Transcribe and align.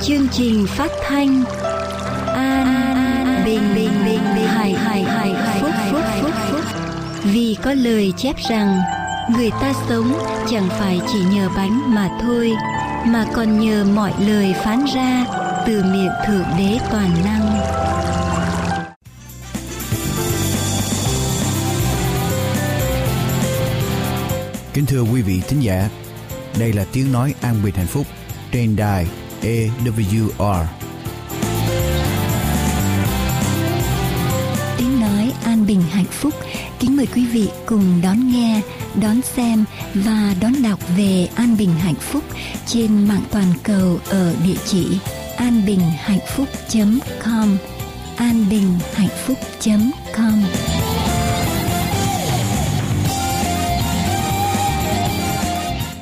chương 0.00 0.28
trình 0.32 0.66
phát 0.66 0.90
thanh 1.08 1.44
an 2.34 3.42
bình 3.44 3.74
bình 3.74 4.04
bình 4.04 4.20
bình 4.34 4.46
hài 4.46 4.72
hài 4.72 5.02
hài 5.02 5.34
hài 5.34 5.60
phúc 5.60 5.70
phúc 5.90 6.02
phúc 6.22 6.32
phúc. 6.50 6.60
Vì 7.24 7.56
có 7.62 7.74
lời 7.74 8.12
chép 8.16 8.36
rằng 8.48 8.78
người 9.36 9.50
ta 9.50 9.72
sống 9.88 10.18
chẳng 10.50 10.68
phải 10.68 11.00
chỉ 11.12 11.18
nhờ 11.32 11.48
bánh 11.56 11.94
mà 11.94 12.08
thôi 12.22 12.52
mà 13.06 13.26
còn 13.34 13.60
nhờ 13.60 13.84
mọi 13.94 14.12
lời 14.26 14.54
phán 14.64 14.84
ra 14.94 15.24
từ 15.66 15.82
miệng 15.82 16.10
thượng 16.26 16.46
đế 16.58 16.78
toàn 16.90 17.10
năng. 17.24 17.60
Kính 24.74 24.86
thưa 24.86 25.02
quý 25.02 25.22
vị 25.22 25.42
thính 25.48 25.60
giả, 25.60 25.88
đây 26.58 26.72
là 26.72 26.84
tiếng 26.92 27.12
nói 27.12 27.34
an 27.40 27.54
bình 27.64 27.74
hạnh 27.74 27.86
phúc 27.86 28.06
trên 28.52 28.76
đài 28.76 29.06
AWR. 29.42 30.64
Tiếng 34.78 35.00
nói 35.00 35.32
an 35.44 35.66
bình 35.66 35.82
hạnh 35.90 36.04
phúc. 36.10 36.34
Kính 36.78 36.96
mời 36.96 37.06
quý 37.14 37.26
vị 37.26 37.48
cùng 37.66 38.00
đón 38.02 38.32
nghe, 38.32 38.60
đón 38.94 39.22
xem 39.22 39.64
và 39.94 40.34
đón 40.40 40.52
đọc 40.62 40.78
về 40.96 41.28
an 41.34 41.56
bình 41.58 41.74
hạnh 41.74 41.94
phúc 41.94 42.24
trên 42.66 43.08
mạng 43.08 43.22
toàn 43.30 43.52
cầu 43.62 43.98
ở 44.10 44.34
địa 44.44 44.56
chỉ 44.66 44.86
anbinhhạnhphúc.com 45.36 47.56
anbinhhạnhphúc.com 48.16 50.42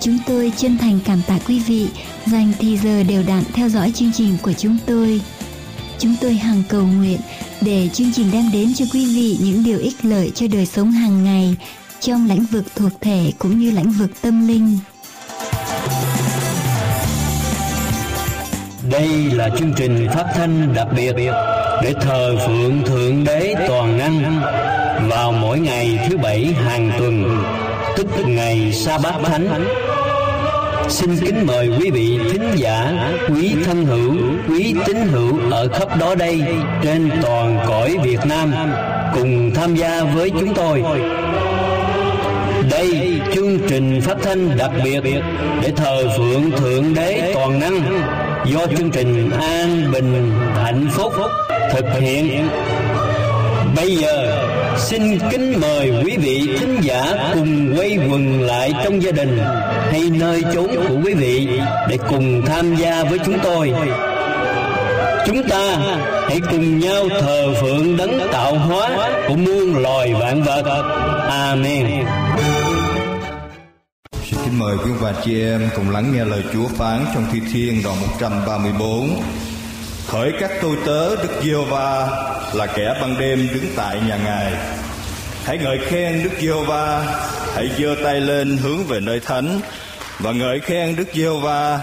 Chúng 0.01 0.19
tôi 0.27 0.53
chân 0.57 0.79
thành 0.79 0.99
cảm 1.05 1.23
tạ 1.27 1.39
quý 1.49 1.59
vị 1.59 1.89
dành 2.31 2.53
thì 2.59 2.79
giờ 2.79 3.03
đều 3.03 3.23
đặn 3.29 3.43
theo 3.55 3.69
dõi 3.69 3.93
chương 3.95 4.13
trình 4.13 4.37
của 4.43 4.53
chúng 4.53 4.77
tôi. 4.87 5.21
Chúng 5.99 6.15
tôi 6.21 6.35
hằng 6.35 6.63
cầu 6.69 6.83
nguyện 6.87 7.21
để 7.61 7.89
chương 7.93 8.13
trình 8.13 8.31
đem 8.33 8.45
đến 8.53 8.75
cho 8.75 8.85
quý 8.93 9.07
vị 9.17 9.37
những 9.41 9.65
điều 9.65 9.79
ích 9.79 10.05
lợi 10.05 10.33
cho 10.35 10.47
đời 10.53 10.67
sống 10.67 10.93
hàng 10.93 11.25
ngày 11.25 11.57
trong 12.01 12.29
lĩnh 12.29 12.45
vực 12.51 12.65
thuộc 12.77 12.93
thể 13.01 13.33
cũng 13.39 13.59
như 13.59 13.71
lĩnh 13.71 13.91
vực 13.91 14.11
tâm 14.23 14.49
linh. 14.49 14.79
Đây 18.91 19.09
là 19.09 19.49
chương 19.59 19.73
trình 19.77 20.09
phát 20.15 20.25
thanh 20.35 20.75
đặc 20.75 20.87
biệt 20.97 21.13
để 21.83 21.95
thờ 22.01 22.37
phượng 22.47 22.83
Thượng 22.87 23.25
Đế 23.25 23.55
Toàn 23.69 23.99
Năng 23.99 24.43
vào 25.11 25.33
mỗi 25.33 25.59
ngày 25.59 25.99
thứ 26.09 26.17
bảy 26.17 26.45
hàng 26.45 26.93
tuần, 26.99 27.43
tức 27.97 28.07
ngày 28.27 28.73
Sa 28.73 28.99
Bát 28.99 29.15
Thánh 29.25 29.49
Xin 30.91 31.17
kính 31.17 31.47
mời 31.47 31.71
quý 31.79 31.91
vị 31.91 32.19
thính 32.31 32.51
giả, 32.57 33.11
quý 33.29 33.57
thân 33.65 33.85
hữu, 33.85 34.17
quý 34.49 34.75
tín 34.87 34.97
hữu 34.97 35.39
ở 35.51 35.69
khắp 35.69 35.99
đó 35.99 36.15
đây 36.15 36.43
trên 36.83 37.11
toàn 37.23 37.59
cõi 37.69 37.97
Việt 38.03 38.21
Nam 38.29 38.53
cùng 39.15 39.51
tham 39.55 39.75
gia 39.75 40.03
với 40.05 40.31
chúng 40.31 40.55
tôi. 40.55 40.83
Đây 42.71 43.21
chương 43.35 43.59
trình 43.69 44.01
phát 44.01 44.17
thanh 44.23 44.57
đặc 44.57 44.71
biệt 44.85 45.01
để 45.63 45.73
thờ 45.77 46.09
phượng 46.17 46.51
Thượng 46.57 46.95
Đế 46.95 47.33
Toàn 47.35 47.61
Năng 47.61 48.03
do 48.45 48.67
chương 48.77 48.91
trình 48.91 49.31
An 49.41 49.93
Bình 49.93 50.33
Hạnh 50.55 50.89
Phúc 50.91 51.13
thực 51.73 51.87
hiện. 52.01 52.49
Bây 53.77 53.97
giờ, 53.97 54.47
xin 54.79 55.19
kính 55.31 55.61
mời 55.61 55.93
quý 56.05 56.17
vị 56.17 56.49
thính 56.59 56.81
giả 56.83 57.31
cùng 57.35 57.75
quay 57.77 57.99
quần 58.11 58.43
lại 58.43 58.73
trong 58.85 59.03
gia 59.03 59.11
đình 59.11 59.39
hay 59.91 60.03
nơi 60.11 60.43
chốn 60.55 60.67
của 60.89 60.97
quý 61.05 61.15
vị 61.15 61.49
để 61.89 61.99
cùng 62.09 62.43
tham 62.47 62.77
gia 62.77 63.05
với 63.05 63.19
chúng 63.27 63.39
tôi. 63.43 63.73
Chúng 65.27 65.49
ta 65.49 65.79
hãy 66.29 66.41
cùng 66.51 66.79
nhau 66.79 67.09
thờ 67.21 67.55
phượng 67.61 67.97
đấng 67.97 68.29
tạo 68.33 68.55
hóa 68.55 69.11
của 69.29 69.37
muôn 69.37 69.83
loài 69.83 70.15
vạn 70.15 70.43
vật. 70.43 70.83
Amen. 71.29 71.87
Xin 74.23 74.39
kính 74.45 74.59
mời 74.59 74.77
quý 74.85 74.91
bà 75.03 75.13
chị 75.25 75.41
em 75.43 75.69
cùng 75.77 75.91
lắng 75.91 76.13
nghe 76.13 76.25
lời 76.25 76.43
Chúa 76.53 76.69
phán 76.69 77.05
trong 77.15 77.25
Thi 77.33 77.41
Thiên 77.53 77.83
đoạn 77.85 77.97
134. 78.01 79.11
Khởi 80.07 80.33
các 80.41 80.51
tôi 80.63 80.77
tớ, 80.87 81.17
Đức 81.17 81.41
Giêsu 81.43 81.65
va 81.65 82.09
là 82.55 82.67
kẻ 82.67 82.95
ban 83.01 83.19
đêm 83.19 83.49
đứng 83.55 83.65
tại 83.77 84.01
nhà 84.09 84.17
Ngài. 84.17 84.53
Hãy 85.45 85.59
ngợi 85.59 85.79
khen 85.79 86.23
Đức 86.25 86.31
giê 86.41 86.67
va 86.67 87.17
hãy 87.55 87.71
giơ 87.79 87.97
tay 88.05 88.21
lên 88.21 88.57
hướng 88.57 88.85
về 88.85 89.01
nơi 89.01 89.21
thánh 89.21 89.61
và 90.19 90.33
ngợi 90.33 90.61
khen 90.61 90.97
Đức 90.97 91.09
giê 91.15 91.29
va 91.43 91.81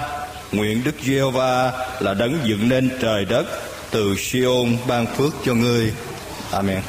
Nguyện 0.51 0.81
Đức 0.83 0.95
giê 1.01 1.21
va 1.33 1.71
là 1.99 2.13
đấng 2.13 2.37
dựng 2.43 2.69
nên 2.69 2.89
trời 3.01 3.25
đất 3.25 3.45
từ 3.91 4.15
Siôn 4.17 4.77
ban 4.87 5.05
phước 5.05 5.33
cho 5.45 5.53
ngươi. 5.53 5.93
Amen. 6.51 6.81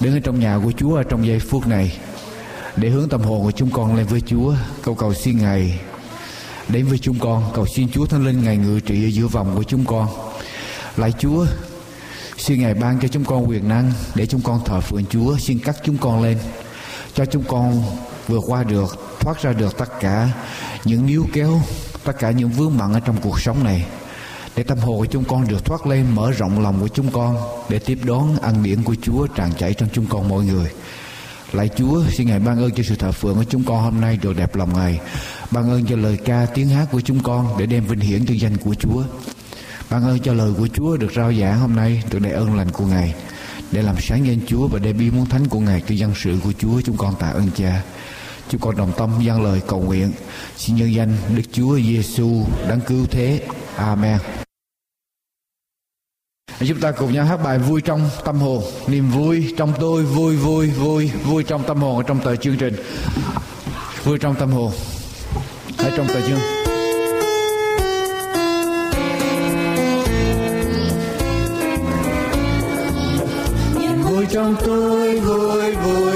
Đứng 0.00 0.14
ở 0.14 0.20
trong 0.24 0.40
nhà 0.40 0.58
của 0.64 0.72
Chúa 0.72 1.02
trong 1.02 1.26
giây 1.26 1.38
phút 1.38 1.66
này 1.66 1.98
để 2.76 2.88
hướng 2.88 3.08
tâm 3.08 3.20
hồn 3.20 3.42
của 3.42 3.52
chúng 3.52 3.70
con 3.70 3.96
lên 3.96 4.06
với 4.06 4.20
Chúa, 4.20 4.54
cầu 4.82 4.94
cầu 4.94 5.14
xin 5.14 5.38
Ngài 5.38 5.80
đến 6.72 6.86
với 6.86 6.98
chúng 6.98 7.18
con, 7.18 7.50
cầu 7.54 7.66
xin 7.66 7.88
Chúa 7.88 8.06
Thánh 8.06 8.24
Linh 8.24 8.44
Ngài 8.44 8.56
ngự 8.56 8.80
trị 8.80 9.06
ở 9.06 9.10
giữa 9.10 9.26
vòng 9.26 9.52
của 9.56 9.62
chúng 9.62 9.84
con. 9.84 10.08
lạy 10.96 11.12
Chúa, 11.18 11.46
xin 12.36 12.60
Ngài 12.60 12.74
ban 12.74 13.00
cho 13.00 13.08
chúng 13.08 13.24
con 13.24 13.48
quyền 13.48 13.68
năng 13.68 13.92
để 14.14 14.26
chúng 14.26 14.40
con 14.40 14.60
thờ 14.64 14.80
phượng 14.80 15.04
Chúa, 15.06 15.36
xin 15.38 15.58
cắt 15.58 15.76
chúng 15.84 15.98
con 15.98 16.22
lên 16.22 16.38
cho 17.14 17.24
chúng 17.24 17.42
con 17.48 17.82
vượt 18.28 18.44
qua 18.46 18.62
được 18.64 18.98
thoát 19.20 19.42
ra 19.42 19.52
được 19.52 19.78
tất 19.78 20.00
cả 20.00 20.28
những 20.84 21.06
níu 21.06 21.26
kéo 21.32 21.60
tất 22.04 22.12
cả 22.18 22.30
những 22.30 22.50
vướng 22.50 22.76
mặn 22.76 22.92
ở 22.92 23.00
trong 23.00 23.16
cuộc 23.20 23.40
sống 23.40 23.64
này. 23.64 23.86
Để 24.56 24.62
tâm 24.62 24.78
hồn 24.78 24.98
của 24.98 25.06
chúng 25.06 25.24
con 25.24 25.48
được 25.48 25.64
thoát 25.64 25.86
lên 25.86 26.06
mở 26.14 26.30
rộng 26.30 26.62
lòng 26.62 26.80
của 26.80 26.88
chúng 26.88 27.10
con 27.12 27.36
để 27.68 27.78
tiếp 27.78 27.98
đón 28.04 28.36
ăn 28.42 28.62
điển 28.62 28.82
của 28.82 28.94
Chúa 29.02 29.26
tràn 29.26 29.52
chảy 29.58 29.74
trong 29.74 29.88
chúng 29.92 30.06
con 30.06 30.28
mọi 30.28 30.44
người. 30.44 30.70
Lạy 31.52 31.68
Chúa, 31.76 32.04
xin 32.10 32.26
Ngài 32.26 32.38
ban 32.38 32.58
ơn 32.58 32.70
cho 32.70 32.82
sự 32.82 32.96
thờ 32.96 33.12
phượng 33.12 33.34
của 33.34 33.44
chúng 33.44 33.64
con 33.64 33.82
hôm 33.82 34.00
nay 34.00 34.18
được 34.22 34.36
đẹp 34.36 34.56
lòng 34.56 34.74
Ngài. 34.76 35.00
Ban 35.50 35.70
ơn 35.70 35.86
cho 35.86 35.96
lời 35.96 36.18
ca 36.24 36.46
tiếng 36.54 36.68
hát 36.68 36.86
của 36.92 37.00
chúng 37.00 37.22
con 37.22 37.58
để 37.58 37.66
đem 37.66 37.86
vinh 37.86 38.00
hiển 38.00 38.26
cho 38.26 38.34
danh 38.34 38.56
của 38.56 38.74
Chúa. 38.74 39.02
Ban 39.90 40.02
ơn 40.02 40.18
cho 40.18 40.34
lời 40.34 40.52
của 40.58 40.68
Chúa 40.68 40.96
được 40.96 41.12
rao 41.16 41.32
giảng 41.32 41.60
hôm 41.60 41.76
nay 41.76 42.02
được 42.10 42.18
đại 42.18 42.32
ơn 42.32 42.56
lành 42.56 42.70
của 42.70 42.86
Ngài 42.86 43.14
để 43.72 43.82
làm 43.82 43.96
sáng 44.00 44.26
danh 44.26 44.38
Chúa 44.46 44.68
và 44.68 44.78
để 44.78 44.92
bi 44.92 45.10
muốn 45.10 45.26
thánh 45.26 45.48
của 45.48 45.60
Ngài 45.60 45.80
cho 45.88 45.94
dân 45.94 46.12
sự 46.16 46.36
của 46.44 46.52
Chúa 46.58 46.80
chúng 46.80 46.96
con 46.96 47.14
tạ 47.18 47.28
ơn 47.28 47.50
Cha. 47.56 47.82
Chúng 48.48 48.60
con 48.60 48.76
đồng 48.76 48.92
tâm 48.96 49.10
dâng 49.22 49.42
lời 49.42 49.60
cầu 49.66 49.80
nguyện 49.80 50.12
xin 50.56 50.76
nhân 50.76 50.94
danh 50.94 51.16
Đức 51.36 51.42
Chúa 51.52 51.78
Giêsu 51.78 52.46
đấng 52.68 52.80
cứu 52.80 53.06
thế. 53.10 53.46
Amen. 53.76 54.18
Chúng 56.68 56.80
ta 56.80 56.92
cùng 56.92 57.12
nhau 57.12 57.24
hát 57.24 57.36
bài 57.44 57.58
vui 57.58 57.80
trong 57.80 58.10
tâm 58.24 58.36
hồn. 58.36 58.62
Niềm 58.86 59.10
vui 59.10 59.54
trong 59.56 59.72
tôi, 59.80 60.02
vui 60.02 60.36
vui 60.36 60.70
vui 60.70 61.10
Vui 61.24 61.42
trong 61.42 61.62
tâm 61.64 61.80
hồn 61.82 61.96
ở 61.96 62.02
trong 62.02 62.20
tờ 62.20 62.36
chương 62.36 62.56
trình. 62.56 62.74
Vui 64.04 64.18
trong 64.18 64.34
tâm 64.34 64.50
hồn. 64.50 64.72
Ở 65.78 65.90
trong 65.96 66.06
tờ 66.08 66.20
chương. 66.20 66.38
Niềm 73.80 74.02
vui 74.02 74.26
trong 74.30 74.56
tôi, 74.66 75.20
vui 75.20 75.74
vui. 75.74 76.09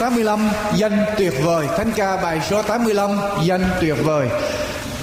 85 0.00 0.48
danh 0.74 1.04
tuyệt 1.18 1.32
vời. 1.44 1.66
Thánh 1.76 1.90
ca 1.96 2.16
bài 2.16 2.40
số 2.50 2.62
85 2.62 3.10
danh 3.44 3.64
tuyệt 3.80 3.96
vời. 4.04 4.28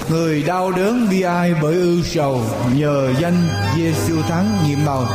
Người 0.08 0.42
đau 0.42 0.72
đớn 0.72 1.08
bi 1.10 1.22
ai 1.22 1.54
bởi 1.62 1.74
ưu 1.74 2.02
sầu, 2.02 2.42
Nhờ 2.74 3.12
danh 3.20 3.48
Giêsu 3.76 4.22
thắng 4.22 4.48
nhiệm 4.66 4.84
màu 4.84 5.06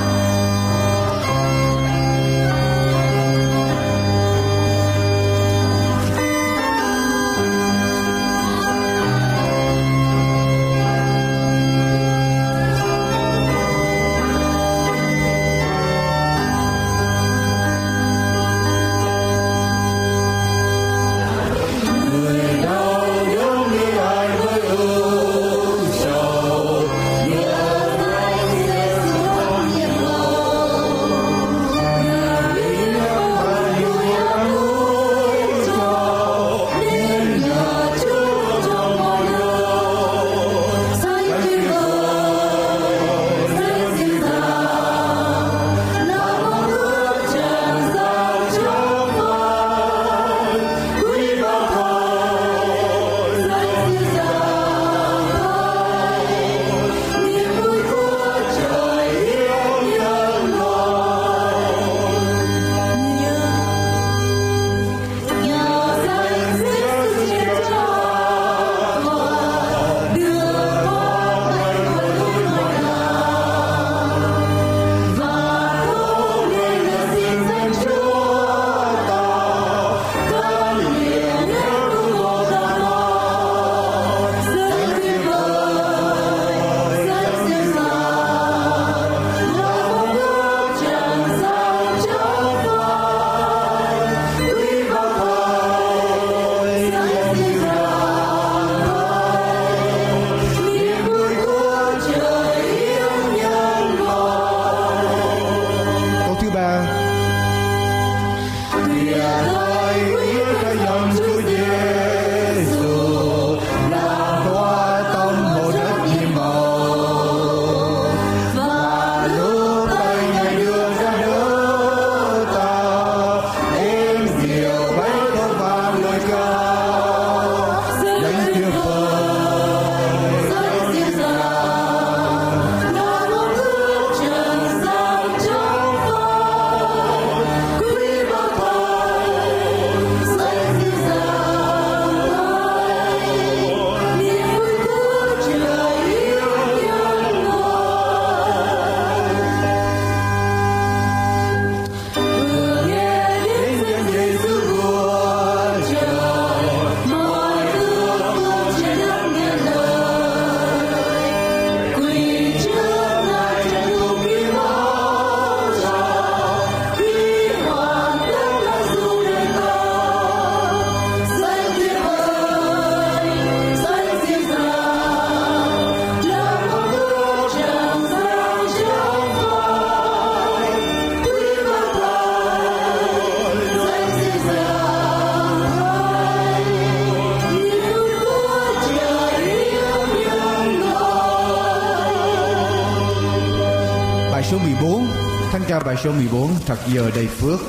Bài 194.39 194.47
số 194.51 194.57
14 194.57 195.07
Thánh 195.51 195.61
ca 195.67 195.79
bài 195.79 195.95
số 196.03 196.11
14 196.11 196.49
Thật 196.65 196.79
giờ 196.93 197.11
đầy 197.15 197.27
phước. 197.27 197.59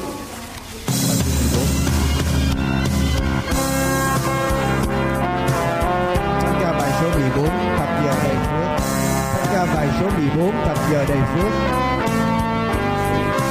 Bài 0.87 1.17
số 1.21 1.49
14 1.51 1.67
Thánh 6.41 6.59
ca 6.63 6.73
bài 6.73 6.91
số 7.01 7.11
14 7.19 7.49
Thật 7.77 7.89
giờ 8.05 8.25
đầy 8.25 8.37
phước. 8.47 8.81
Thánh 9.33 9.47
ca 9.53 9.67
bài 9.75 9.89
số 10.01 10.11
14 10.19 10.53
Thật 10.65 10.77
giờ 10.93 11.05
đầy 11.09 11.19
phước. 11.35 11.53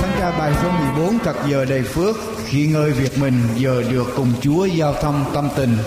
Thánh 0.02 0.12
ca 0.20 0.32
bài 0.40 0.54
số 0.64 0.72
14 0.96 1.20
Thật 1.20 1.36
giờ 1.50 1.66
đầy 1.66 1.84
phước. 1.84 2.16
Khi 2.46 2.68
ngơi 2.68 2.92
việc 2.92 3.18
mình, 3.18 3.42
giờ 3.56 3.84
được 3.92 4.08
cùng 4.16 4.34
Chúa 4.42 4.66
giao 4.66 4.94
thăm 4.94 5.24
tâm 5.34 5.50
tình. 5.56 5.78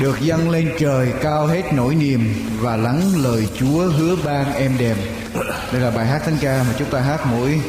Được 0.00 0.20
dâng 0.20 0.50
lên 0.50 0.72
trời, 0.78 1.12
cao 1.22 1.46
hết 1.46 1.62
nỗi 1.72 1.94
niềm 1.94 2.34
và 2.60 2.76
lắng 2.76 3.00
lời 3.16 3.48
Chúa 3.58 3.88
hứa 3.88 4.16
ban 4.24 4.54
em 4.54 4.72
đềm. 4.78 4.96
Đây 5.72 5.80
là 5.80 5.90
bài 5.90 6.06
hát 6.06 6.22
thánh 6.24 6.36
ca 6.40 6.62
mà 6.68 6.74
chúng 6.78 6.90
ta 6.90 7.00
hát 7.00 7.20
mỗi 7.26 7.60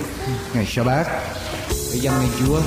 ngày 0.53 0.65
sa 0.65 0.83
bát 0.83 1.07
để 1.69 1.99
dâng 1.99 2.19
lên 2.19 2.29
Chúa. 2.39 2.61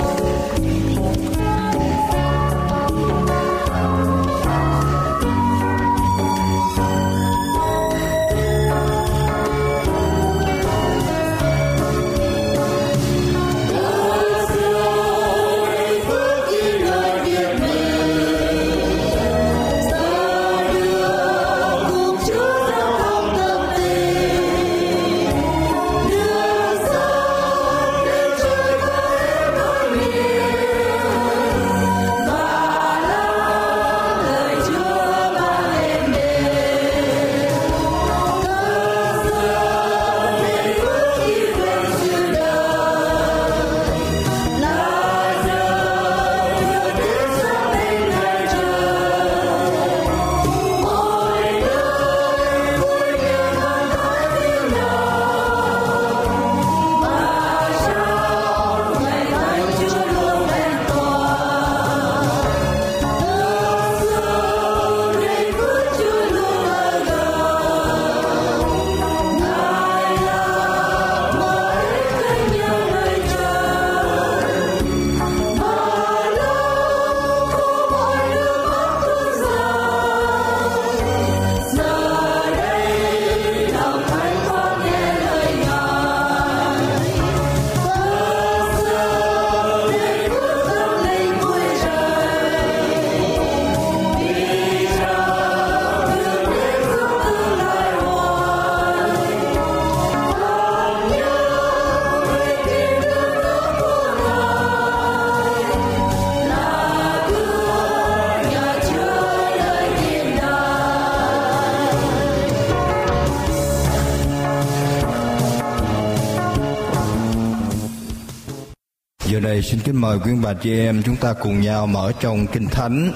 Đây, 119.56 119.62
xin 119.62 119.80
kính 119.80 120.00
mời 120.00 120.18
quý 120.18 120.32
bà 120.42 120.52
chị 120.52 120.78
em 120.78 121.02
chúng 121.02 121.16
ta 121.16 121.32
cùng 121.32 121.60
nhau 121.60 121.86
mở 121.86 122.12
trong 122.20 122.46
Kinh 122.46 122.68
Thánh, 122.68 123.12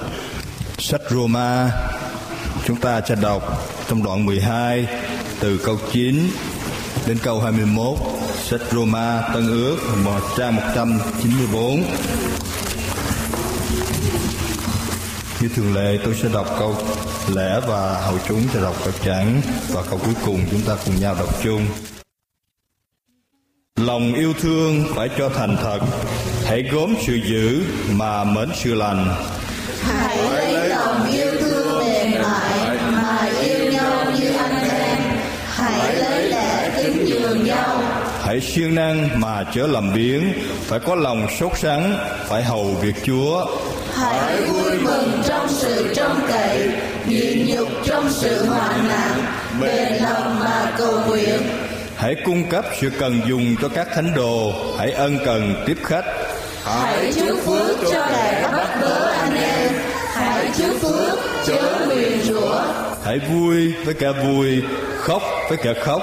sách 0.77 1.01
Roma. 1.09 1.71
Chúng 2.65 2.81
ta 2.81 3.01
sẽ 3.09 3.15
đọc 3.15 3.43
trong 3.87 4.03
đoạn 4.03 4.25
12 4.25 4.87
từ 5.39 5.57
câu 5.57 5.77
9 5.91 6.29
đến 7.07 7.17
câu 7.23 7.41
21 7.41 7.97
sách 8.43 8.61
Roma 8.71 9.21
Tân 9.33 9.47
Ước 9.47 9.77
trang 10.37 10.55
194. 10.55 11.83
Như 15.41 15.49
thường 15.55 15.73
lệ, 15.75 15.99
tôi 16.03 16.15
sẽ 16.21 16.29
đọc 16.33 16.55
câu 16.59 16.75
lẽ 17.35 17.59
và 17.67 18.01
hậu 18.01 18.17
chúng 18.27 18.41
sẽ 18.53 18.61
đọc 18.61 18.75
câu 18.83 18.93
chẵn, 19.05 19.41
và 19.69 19.83
câu 19.89 19.99
cuối 20.05 20.15
cùng 20.25 20.39
chúng 20.51 20.61
ta 20.61 20.75
cùng 20.85 20.99
nhau 20.99 21.15
đọc 21.19 21.43
chung. 21.43 21.65
Lòng 23.75 24.13
yêu 24.13 24.33
thương 24.41 24.85
phải 24.95 25.09
cho 25.17 25.29
thành 25.29 25.57
thật 25.61 25.79
Hãy 26.51 26.63
gốm 26.63 26.95
sự 27.07 27.13
dữ 27.13 27.63
mà 27.91 28.23
mến 28.23 28.49
sự 28.55 28.73
lành 28.73 29.15
Hãy 29.81 30.17
lấy 30.17 30.69
lòng 30.69 31.11
yêu 31.11 31.31
thương 31.39 31.79
mềm 31.79 32.11
mại 32.21 32.77
mà 32.91 33.29
yêu 33.43 33.71
nhau 33.71 34.11
như 34.19 34.31
anh 34.37 34.69
em. 34.69 34.97
Hãy 35.45 35.95
lấy 35.95 36.29
lẽ 36.29 36.71
kính 36.77 37.05
nhường 37.05 37.43
nhau. 37.43 37.81
Hãy 38.21 38.41
siêng 38.41 38.75
năng 38.75 39.19
mà 39.19 39.43
chớ 39.55 39.67
làm 39.67 39.93
biếng 39.93 40.33
Phải 40.61 40.79
có 40.79 40.95
lòng 40.95 41.27
sốt 41.39 41.51
sắng 41.57 41.97
Phải 42.27 42.43
hầu 42.43 42.65
việc 42.65 42.95
Chúa 43.03 43.45
Hãy 43.95 44.41
vui 44.41 44.79
mừng 44.81 45.21
trong 45.27 45.47
sự 45.49 45.93
trông 45.95 46.19
cậy, 46.27 46.69
nhịn 47.07 47.45
nhục 47.45 47.69
trong 47.85 48.09
sự 48.09 48.45
hoạn 48.45 48.87
nạn, 48.87 49.25
bền 49.61 49.93
lòng 50.03 50.39
mà 50.39 50.71
cầu 50.77 50.99
nguyện. 51.07 51.41
Hãy 51.95 52.15
cung 52.25 52.49
cấp 52.49 52.65
sự 52.81 52.91
cần 52.99 53.21
dùng 53.27 53.55
cho 53.61 53.69
các 53.69 53.87
thánh 53.95 54.13
đồ 54.15 54.53
Hãy 54.79 54.91
ân 54.91 55.17
cần 55.25 55.63
tiếp 55.65 55.77
khách 55.83 56.05
Hãy 56.63 57.13
chúc 57.15 57.39
phước 57.45 57.77
cho 57.91 58.07
kẻ 58.09 58.49
bắt 58.53 58.77
bớ 58.81 59.11
anh 59.11 59.35
em. 59.35 59.71
Hãy 60.13 60.45
chúc 60.57 60.81
phước 60.81 61.19
chớ 61.45 61.85
nguyền 61.87 62.21
rủa. 62.23 62.61
Hãy 63.05 63.19
vui 63.19 63.73
với 63.85 63.93
kẻ 63.93 64.11
vui 64.11 64.63
Khóc 64.97 65.21
với 65.49 65.57
kẻ 65.57 65.73
khóc 65.83 66.01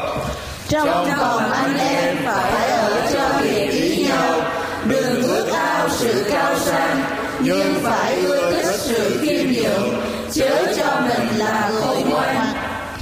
Trong 0.68 0.88
vòng 1.18 1.52
anh 1.52 1.78
em 1.78 2.16
phải 2.24 2.70
ở 2.70 3.00
cho 3.12 3.38
hiệp 3.38 3.72
ý 3.72 4.06
nhau. 4.08 4.40
Đừng 4.84 5.22
ước 5.22 5.48
ao 5.52 5.88
sự 5.88 6.24
cao 6.30 6.58
sang, 6.58 7.02
nhưng 7.40 7.74
phải 7.82 8.14
ưa 8.14 8.52
thích 8.62 8.80
sự 8.80 9.18
khiêm 9.22 9.52
nhường. 9.52 10.00
Chớ 10.32 10.74
cho 10.76 11.00
mình 11.00 11.38
là 11.38 11.70
khôn 11.80 12.10
ngoan. 12.10 12.46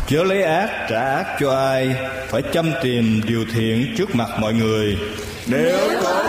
Chớ 0.08 0.24
lấy 0.24 0.42
ác 0.42 0.86
trả 0.90 1.00
ác 1.00 1.36
cho 1.40 1.56
ai 1.56 1.96
Phải 2.28 2.42
chăm 2.52 2.72
tìm 2.82 3.20
điều 3.26 3.44
thiện 3.54 3.94
trước 3.98 4.14
mặt 4.14 4.28
mọi 4.40 4.54
người 4.54 4.96
Nếu 5.46 5.78
có 6.02 6.25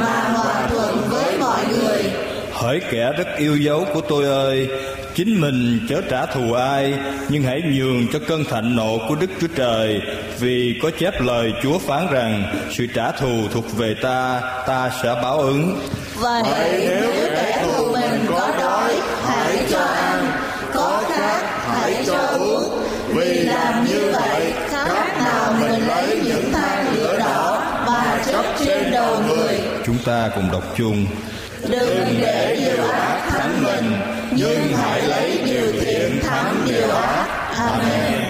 mà 0.00 0.28
hòa 0.34 0.68
thuận 0.70 1.08
với 1.10 1.38
mọi 1.40 1.60
người. 1.68 2.02
Hỡi 2.52 2.80
kẻ 2.90 3.12
rất 3.18 3.26
yêu 3.38 3.56
dấu 3.56 3.86
của 3.94 4.00
tôi 4.00 4.24
ơi 4.24 4.68
Chính 5.14 5.40
mình 5.40 5.86
chớ 5.88 6.00
trả 6.10 6.26
thù 6.26 6.52
ai 6.52 6.94
Nhưng 7.28 7.42
hãy 7.42 7.62
nhường 7.74 8.06
cho 8.12 8.18
cơn 8.28 8.44
thạnh 8.44 8.76
nộ 8.76 8.98
của 9.08 9.14
Đức 9.14 9.30
Chúa 9.40 9.46
Trời 9.56 10.00
Vì 10.38 10.78
có 10.82 10.90
chép 10.98 11.20
lời 11.20 11.52
Chúa 11.62 11.78
phán 11.78 12.06
rằng 12.10 12.54
Sự 12.70 12.86
trả 12.94 13.12
thù 13.12 13.48
thuộc 13.52 13.76
về 13.76 13.94
ta 14.02 14.40
Ta 14.66 14.90
sẽ 15.02 15.14
báo 15.22 15.38
ứng 15.38 15.78
Vậy 16.20 16.42
nếu 16.88 17.10
kẻ 17.36 17.62
thù 17.62 17.92
mình 17.92 18.26
có 18.28 18.52
đói, 18.58 18.94
hãy 19.24 19.66
cho 19.70 19.78
ăn. 19.78 20.30
Có 20.74 21.02
khát, 21.08 21.42
hãy 21.68 22.04
cho 22.06 22.18
uống. 22.38 22.82
Vì 23.14 23.44
làm 23.44 23.84
như 23.84 24.12
vậy, 24.12 24.52
khác 24.68 25.18
nào 25.18 25.52
mình 25.60 25.86
lấy 25.86 26.20
những 26.24 26.52
than 26.52 26.94
lửa 26.94 27.18
đỏ 27.18 27.62
mà 27.86 28.22
chốc 28.32 28.44
trên 28.58 28.90
đầu 28.92 29.16
người. 29.28 29.65
Chúng 29.86 29.98
ta 30.04 30.30
cùng 30.34 30.48
đọc 30.52 30.62
chung 30.76 31.06
Đừng 31.62 32.20
để 32.20 32.56
điều 32.60 32.84
ác 32.84 33.28
thắng 33.30 33.64
mình, 33.64 33.92
nhưng 34.36 34.76
hãy 34.76 35.02
lấy 35.02 35.42
điều 35.44 35.72
thiện 35.72 36.20
thắng 36.22 36.54
điều 36.66 36.90
ác. 36.90 37.26
Amen. 37.56 38.22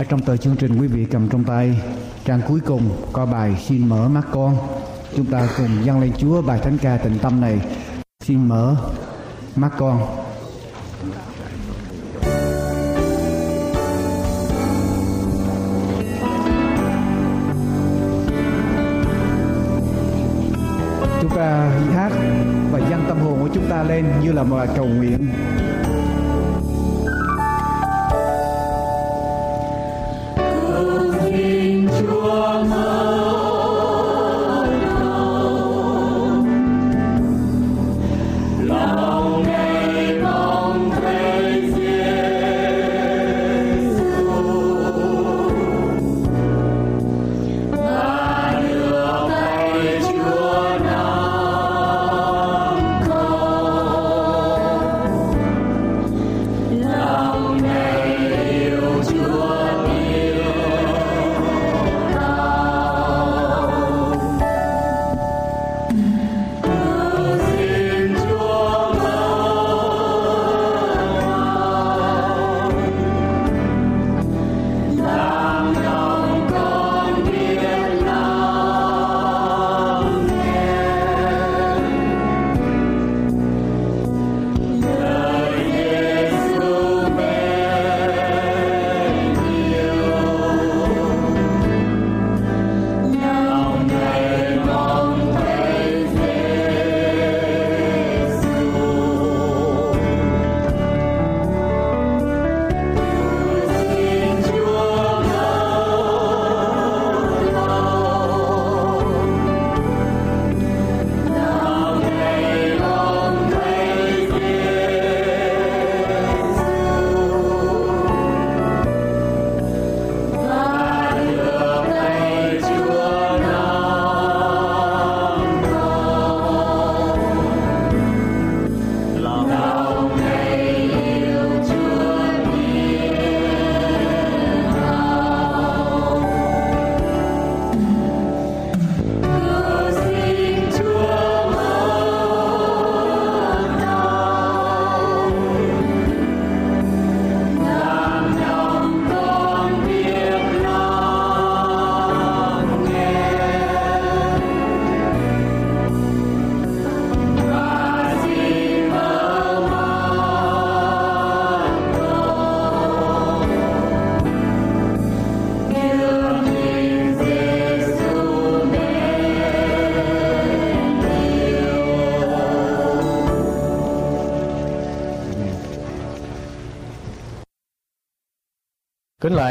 Ở 0.00 0.04
trong 0.08 0.20
tờ 0.20 0.36
chương 0.36 0.56
trình 0.56 0.80
quý 0.80 0.86
vị 0.86 1.06
cầm 1.10 1.28
trong 1.28 1.44
tay 1.44 1.80
trang 2.24 2.40
cuối 2.48 2.60
cùng 2.66 3.10
có 3.12 3.26
bài 3.26 3.56
xin 3.68 3.88
mở 3.88 4.08
mắt 4.08 4.24
con. 4.32 4.56
Chúng 5.16 5.26
ta 5.26 5.48
cùng 5.56 5.84
dâng 5.84 6.00
lên 6.00 6.12
Chúa 6.18 6.42
bài 6.42 6.60
thánh 6.62 6.78
ca 6.78 6.96
tịnh 6.96 7.18
tâm 7.18 7.40
này. 7.40 7.60
Xin 8.24 8.48
mở 8.48 8.76
mắt 9.56 9.70
con. 9.78 10.23
Ta 21.34 21.70
hát 21.94 22.12
và 22.70 22.78
dâng 22.90 23.04
tâm 23.08 23.18
hồn 23.18 23.38
của 23.40 23.48
chúng 23.54 23.64
ta 23.70 23.82
lên 23.82 24.04
như 24.22 24.32
là 24.32 24.42
một 24.42 24.66
cầu 24.76 24.86
nguyện. 24.86 25.28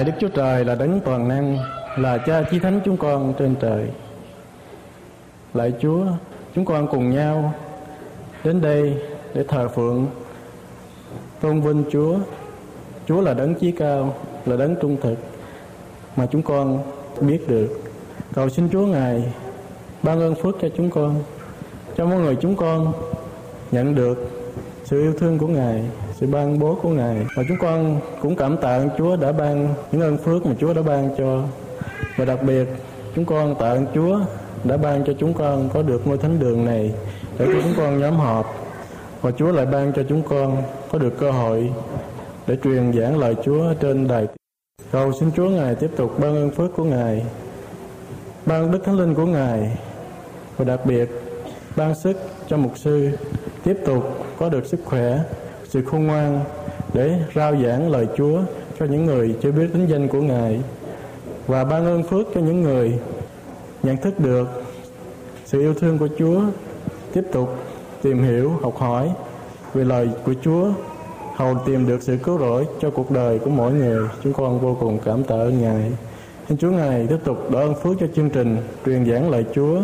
Lạy 0.03 0.11
lại 0.11 0.19
Đức 0.19 0.27
Chúa 0.27 0.35
Trời 0.35 0.65
là 0.65 0.75
đấng 0.75 0.99
toàn 1.05 1.27
năng, 1.27 1.57
là 1.97 2.17
cha 2.17 2.43
chí 2.51 2.59
thánh 2.59 2.79
chúng 2.85 2.97
con 2.97 3.33
trên 3.39 3.55
trời. 3.59 3.87
Lạy 5.53 5.73
Chúa, 5.81 6.05
chúng 6.55 6.65
con 6.65 6.87
cùng 6.87 7.09
nhau 7.09 7.53
đến 8.43 8.61
đây 8.61 8.97
để 9.33 9.43
thờ 9.47 9.67
phượng 9.67 10.07
tôn 11.41 11.61
vinh 11.61 11.83
Chúa. 11.91 12.15
Chúa 13.07 13.21
là 13.21 13.33
đấng 13.33 13.55
chí 13.55 13.71
cao, 13.71 14.15
là 14.45 14.55
đấng 14.55 14.75
trung 14.81 14.97
thực 15.01 15.15
mà 16.15 16.25
chúng 16.31 16.41
con 16.41 16.79
biết 17.21 17.47
được. 17.47 17.81
Cầu 18.33 18.49
xin 18.49 18.69
Chúa 18.69 18.85
Ngài 18.85 19.33
ban 20.03 20.21
ơn 20.21 20.35
phước 20.35 20.55
cho 20.61 20.69
chúng 20.77 20.89
con, 20.89 21.23
cho 21.97 22.05
mỗi 22.05 22.19
người 22.19 22.37
chúng 22.41 22.55
con 22.55 22.93
nhận 23.71 23.95
được 23.95 24.31
sự 24.83 25.01
yêu 25.01 25.13
thương 25.19 25.37
của 25.37 25.47
Ngài, 25.47 25.83
sự 26.23 26.29
ban 26.31 26.59
bố 26.59 26.77
của 26.81 26.89
Ngài 26.89 27.25
và 27.35 27.43
chúng 27.47 27.57
con 27.57 27.99
cũng 28.21 28.35
cảm 28.35 28.57
tạ 28.57 28.79
Chúa 28.97 29.15
đã 29.15 29.31
ban 29.31 29.73
những 29.91 30.01
ơn 30.01 30.17
phước 30.17 30.45
mà 30.45 30.53
Chúa 30.59 30.73
đã 30.73 30.81
ban 30.81 31.09
cho. 31.17 31.43
Và 32.17 32.25
đặc 32.25 32.43
biệt 32.43 32.67
chúng 33.15 33.25
con 33.25 33.55
tạ 33.59 33.69
ơn 33.69 33.85
Chúa 33.95 34.19
đã 34.63 34.77
ban 34.77 35.03
cho 35.05 35.13
chúng 35.19 35.33
con 35.33 35.69
có 35.73 35.81
được 35.81 36.07
ngôi 36.07 36.17
thánh 36.17 36.39
đường 36.39 36.65
này 36.65 36.93
để 37.37 37.45
cho 37.45 37.61
chúng 37.63 37.73
con 37.77 37.99
nhóm 37.99 38.15
họp. 38.15 38.55
Và 39.21 39.31
Chúa 39.31 39.51
lại 39.51 39.65
ban 39.65 39.93
cho 39.93 40.03
chúng 40.09 40.21
con 40.21 40.63
có 40.91 40.97
được 40.97 41.19
cơ 41.19 41.31
hội 41.31 41.71
để 42.47 42.57
truyền 42.63 42.93
giảng 42.93 43.19
lời 43.19 43.35
Chúa 43.43 43.73
trên 43.73 44.07
đài. 44.07 44.27
Cầu 44.91 45.11
xin 45.19 45.31
Chúa 45.35 45.49
Ngài 45.49 45.75
tiếp 45.75 45.91
tục 45.95 46.19
ban 46.19 46.35
ơn 46.35 46.51
phước 46.51 46.75
của 46.75 46.83
Ngài, 46.83 47.25
ban 48.45 48.71
đức 48.71 48.79
thánh 48.85 48.97
linh 48.97 49.15
của 49.15 49.25
Ngài. 49.25 49.77
Và 50.57 50.65
đặc 50.65 50.85
biệt 50.85 51.09
ban 51.75 51.95
sức 51.95 52.17
cho 52.47 52.57
mục 52.57 52.77
sư 52.77 53.09
tiếp 53.63 53.77
tục 53.85 54.03
có 54.39 54.49
được 54.49 54.65
sức 54.65 54.79
khỏe, 54.85 55.19
sự 55.73 55.81
khôn 55.81 56.07
ngoan 56.07 56.39
để 56.93 57.19
rao 57.35 57.55
giảng 57.55 57.91
lời 57.91 58.07
Chúa 58.17 58.39
cho 58.79 58.85
những 58.85 59.05
người 59.05 59.35
chưa 59.41 59.51
biết 59.51 59.67
tính 59.73 59.85
danh 59.87 60.07
của 60.07 60.21
Ngài. 60.21 60.61
Và 61.47 61.63
ban 61.63 61.85
ơn 61.85 62.03
phước 62.03 62.27
cho 62.35 62.41
những 62.41 62.61
người 62.61 62.99
nhận 63.83 63.97
thức 63.97 64.19
được 64.19 64.63
sự 65.45 65.59
yêu 65.59 65.73
thương 65.73 65.97
của 65.97 66.07
Chúa, 66.19 66.41
tiếp 67.13 67.23
tục 67.31 67.57
tìm 68.01 68.23
hiểu, 68.23 68.51
học 68.61 68.77
hỏi 68.77 69.11
về 69.73 69.83
lời 69.83 70.09
của 70.25 70.33
Chúa, 70.43 70.67
hầu 71.35 71.55
tìm 71.65 71.87
được 71.87 72.03
sự 72.03 72.17
cứu 72.23 72.39
rỗi 72.39 72.65
cho 72.79 72.89
cuộc 72.89 73.11
đời 73.11 73.39
của 73.39 73.49
mỗi 73.49 73.71
người. 73.73 74.07
Chúng 74.23 74.33
con 74.33 74.59
vô 74.59 74.77
cùng 74.79 74.99
cảm 75.05 75.23
tạ 75.23 75.35
ơn 75.35 75.61
Ngài. 75.61 75.91
Xin 76.49 76.57
Chúa 76.57 76.71
Ngài 76.71 77.07
tiếp 77.07 77.19
tục 77.23 77.51
đỡ 77.51 77.59
ơn 77.59 77.75
phước 77.75 77.99
cho 77.99 78.07
chương 78.15 78.29
trình 78.29 78.57
truyền 78.85 79.05
giảng 79.11 79.29
lời 79.29 79.45
Chúa. 79.55 79.81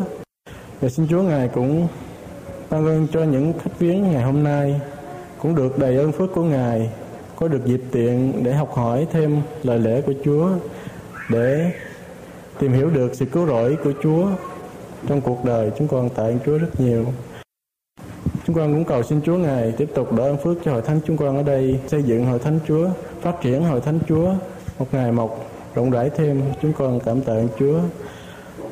Và 0.81 0.89
xin 0.89 1.07
Chúa 1.09 1.21
Ngài 1.21 1.47
cũng 1.47 1.87
ban 2.69 2.85
ơn 2.85 3.07
cho 3.13 3.23
những 3.23 3.53
khách 3.63 3.79
viếng 3.79 4.11
ngày 4.11 4.23
hôm 4.23 4.43
nay 4.43 4.81
cũng 5.41 5.55
được 5.55 5.77
đầy 5.77 5.97
ơn 5.97 6.11
phước 6.11 6.33
của 6.33 6.43
Ngài, 6.43 6.89
có 7.35 7.47
được 7.47 7.65
dịp 7.65 7.81
tiện 7.91 8.43
để 8.43 8.53
học 8.53 8.73
hỏi 8.73 9.07
thêm 9.11 9.41
lời 9.63 9.79
lẽ 9.79 10.01
của 10.01 10.13
Chúa, 10.25 10.49
để 11.29 11.71
tìm 12.59 12.73
hiểu 12.73 12.89
được 12.89 13.15
sự 13.15 13.25
cứu 13.25 13.47
rỗi 13.47 13.77
của 13.83 13.91
Chúa 14.03 14.27
trong 15.07 15.21
cuộc 15.21 15.45
đời 15.45 15.71
chúng 15.77 15.87
con 15.87 16.09
tạ 16.09 16.23
ơn 16.23 16.39
Chúa 16.45 16.57
rất 16.57 16.81
nhiều. 16.81 17.05
Chúng 18.47 18.55
con 18.55 18.73
cũng 18.73 18.85
cầu 18.85 19.03
xin 19.03 19.21
Chúa 19.21 19.37
Ngài 19.37 19.71
tiếp 19.71 19.89
tục 19.95 20.13
đỡ 20.13 20.23
ơn 20.23 20.37
phước 20.37 20.57
cho 20.63 20.71
hội 20.71 20.81
thánh 20.81 20.99
chúng 21.05 21.17
con 21.17 21.37
ở 21.37 21.43
đây, 21.43 21.79
xây 21.87 22.03
dựng 22.03 22.25
hội 22.25 22.39
thánh 22.39 22.59
Chúa, 22.67 22.87
phát 23.21 23.41
triển 23.41 23.63
hội 23.63 23.81
thánh 23.81 23.99
Chúa. 24.07 24.33
Một 24.79 24.87
ngày 24.91 25.11
một 25.11 25.45
rộng 25.75 25.91
rãi 25.91 26.09
thêm, 26.09 26.41
chúng 26.61 26.73
con 26.73 26.99
cảm 26.99 27.21
tạ 27.21 27.33
ơn 27.33 27.47
Chúa. 27.59 27.79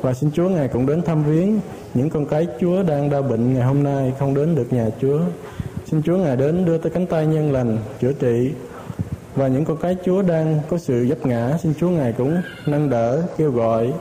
Và 0.00 0.14
xin 0.14 0.30
Chúa 0.34 0.48
Ngài 0.48 0.68
cũng 0.68 0.86
đến 0.86 1.02
thăm 1.02 1.24
viếng 1.24 1.60
những 1.94 2.10
con 2.10 2.26
cái 2.26 2.46
Chúa 2.60 2.82
đang 2.82 3.10
đau 3.10 3.22
bệnh 3.22 3.54
ngày 3.54 3.62
hôm 3.62 3.82
nay 3.82 4.12
không 4.18 4.34
đến 4.34 4.54
được 4.54 4.72
nhà 4.72 4.86
Chúa 5.00 5.20
xin 5.90 6.02
Chúa 6.02 6.16
Ngài 6.16 6.36
đến 6.36 6.64
đưa 6.64 6.78
tới 6.78 6.92
cánh 6.92 7.06
tay 7.06 7.26
nhân 7.26 7.52
lành, 7.52 7.78
chữa 8.00 8.12
trị. 8.12 8.52
Và 9.34 9.48
những 9.48 9.64
con 9.64 9.76
cái 9.76 9.96
Chúa 10.04 10.22
đang 10.22 10.60
có 10.68 10.78
sự 10.78 11.06
dấp 11.08 11.26
ngã, 11.26 11.58
xin 11.62 11.74
Chúa 11.80 11.88
Ngài 11.88 12.12
cũng 12.12 12.40
nâng 12.66 12.90
đỡ, 12.90 13.22
kêu 13.36 13.50
gọi 13.50 13.92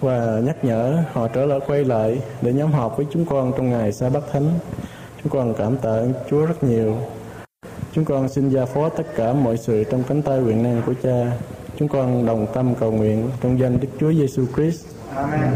và 0.00 0.40
nhắc 0.44 0.64
nhở 0.64 0.98
họ 1.12 1.28
trở 1.28 1.46
lại, 1.46 1.60
quay 1.66 1.84
lại 1.84 2.20
để 2.42 2.52
nhóm 2.52 2.72
họp 2.72 2.96
với 2.96 3.06
chúng 3.12 3.24
con 3.24 3.52
trong 3.56 3.70
ngày 3.70 3.92
sa 3.92 4.08
bát 4.08 4.22
thánh. 4.32 4.50
Chúng 5.22 5.32
con 5.32 5.54
cảm 5.54 5.76
tạ 5.76 6.02
Chúa 6.30 6.46
rất 6.46 6.64
nhiều. 6.64 6.96
Chúng 7.92 8.04
con 8.04 8.28
xin 8.28 8.48
gia 8.48 8.64
phó 8.64 8.88
tất 8.88 9.06
cả 9.16 9.32
mọi 9.32 9.56
sự 9.56 9.84
trong 9.84 10.02
cánh 10.08 10.22
tay 10.22 10.40
quyền 10.40 10.62
năng 10.62 10.82
của 10.86 10.94
Cha. 11.02 11.32
Chúng 11.78 11.88
con 11.88 12.26
đồng 12.26 12.46
tâm 12.54 12.74
cầu 12.80 12.92
nguyện 12.92 13.30
trong 13.40 13.60
danh 13.60 13.80
Đức 13.80 13.88
Chúa 14.00 14.12
Giêsu 14.12 14.46
Christ. 14.56 14.86
Amen. 15.14 15.52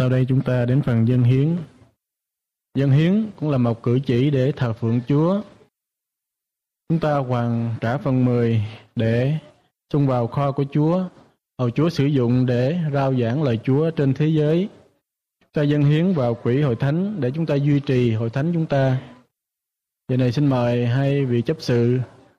Sau 0.00 0.08
đây 0.08 0.26
chúng 0.28 0.40
ta 0.40 0.64
đến 0.64 0.82
phần 0.82 1.08
dân 1.08 1.22
hiến. 1.22 1.56
Dân 2.74 2.90
hiến 2.90 3.30
cũng 3.36 3.50
là 3.50 3.58
một 3.58 3.82
cử 3.82 3.98
chỉ 4.06 4.30
để 4.30 4.52
thờ 4.56 4.72
phượng 4.72 5.00
Chúa. 5.08 5.40
Chúng 6.88 6.98
ta 6.98 7.16
hoàn 7.16 7.74
trả 7.80 7.98
phần 7.98 8.24
10 8.24 8.64
để 8.96 9.34
xung 9.92 10.06
vào 10.06 10.26
kho 10.26 10.52
của 10.52 10.64
Chúa, 10.72 11.04
hầu 11.58 11.70
Chúa 11.70 11.88
sử 11.88 12.06
dụng 12.06 12.46
để 12.46 12.78
rao 12.92 13.14
giảng 13.14 13.42
lời 13.42 13.58
Chúa 13.64 13.90
trên 13.90 14.14
thế 14.14 14.26
giới. 14.26 14.68
Chúng 15.40 15.50
ta 15.52 15.62
dân 15.62 15.82
hiến 15.82 16.12
vào 16.12 16.34
quỹ 16.34 16.62
hội 16.62 16.76
thánh 16.76 17.20
để 17.20 17.30
chúng 17.34 17.46
ta 17.46 17.54
duy 17.54 17.80
trì 17.80 18.12
hội 18.12 18.30
thánh 18.30 18.52
chúng 18.52 18.66
ta. 18.66 19.00
Giờ 20.08 20.16
này 20.16 20.32
xin 20.32 20.46
mời 20.46 20.86
hai 20.86 21.24
vị 21.24 21.42
chấp 21.42 21.56
sự 21.60 21.98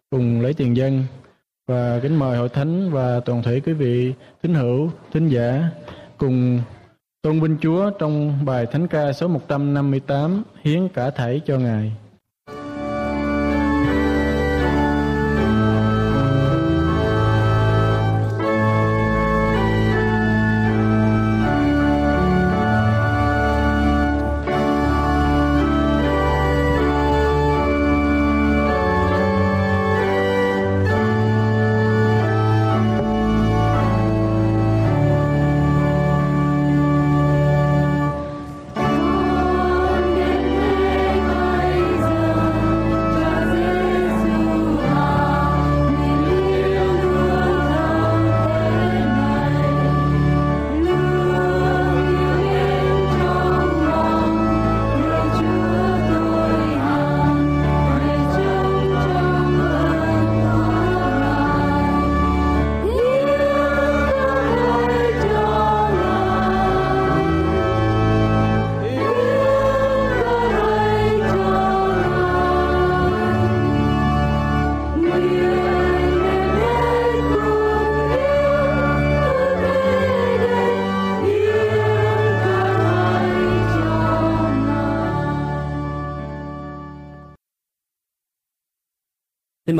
cùng 0.09 0.41
lấy 0.41 0.53
tiền 0.53 0.75
dân 0.77 1.03
và 1.67 1.99
kính 1.99 2.19
mời 2.19 2.37
hội 2.37 2.49
thánh 2.49 2.91
và 2.91 3.19
toàn 3.19 3.43
thể 3.43 3.59
quý 3.59 3.73
vị 3.73 4.13
tín 4.41 4.53
hữu, 4.53 4.91
thính 5.11 5.27
giả 5.29 5.69
cùng 6.17 6.61
Tôn 7.23 7.39
vinh 7.39 7.57
Chúa 7.61 7.89
trong 7.99 8.45
bài 8.45 8.65
Thánh 8.65 8.87
ca 8.87 9.13
số 9.13 9.27
158 9.27 10.43
hiến 10.63 10.87
cả 10.87 11.09
thảy 11.09 11.41
cho 11.45 11.57
Ngài. 11.57 11.91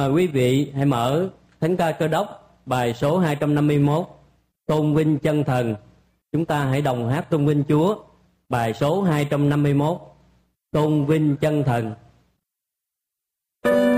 Mời 0.01 0.11
quý 0.11 0.27
vị 0.27 0.71
hãy 0.75 0.85
mở 0.85 1.29
Thánh 1.59 1.77
ca 1.77 1.91
cơ 1.91 2.07
đốc, 2.07 2.57
bài 2.65 2.93
số 2.93 3.19
251 3.19 4.05
Tôn 4.65 4.95
vinh 4.95 5.19
chân 5.19 5.43
thần. 5.43 5.75
Chúng 6.31 6.45
ta 6.45 6.65
hãy 6.65 6.81
đồng 6.81 7.09
hát 7.09 7.29
tôn 7.29 7.45
vinh 7.45 7.63
Chúa, 7.69 7.95
bài 8.49 8.73
số 8.73 9.01
251 9.01 9.97
Tôn 10.71 11.05
vinh 11.05 11.35
chân 11.37 11.63
thần. 11.63 11.93
Xin 13.63 13.90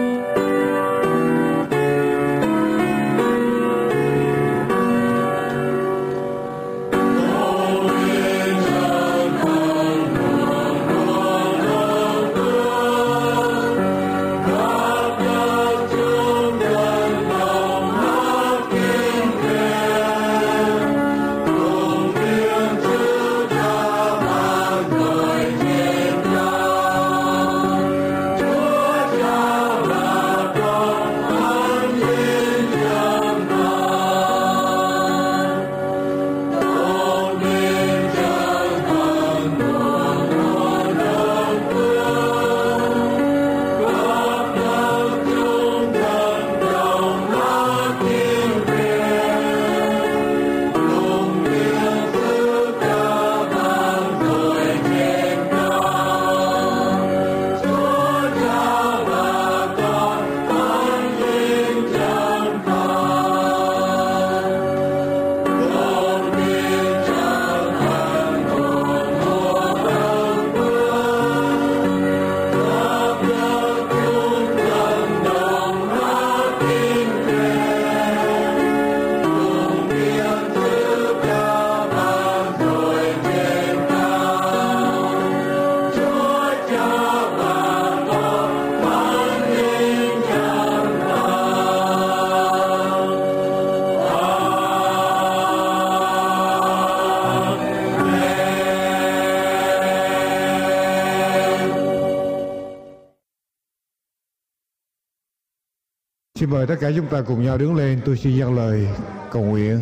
mời 106.64 106.68
tất 106.68 106.82
cả 106.82 106.92
chúng 106.96 107.08
ta 107.08 107.22
cùng 107.22 107.44
nhau 107.44 107.58
đứng 107.58 107.76
lên. 107.76 108.02
Tôi 108.06 108.18
xin 108.18 108.38
dâng 108.38 108.56
lời 108.56 108.88
cầu 109.32 109.44
nguyện 109.44 109.80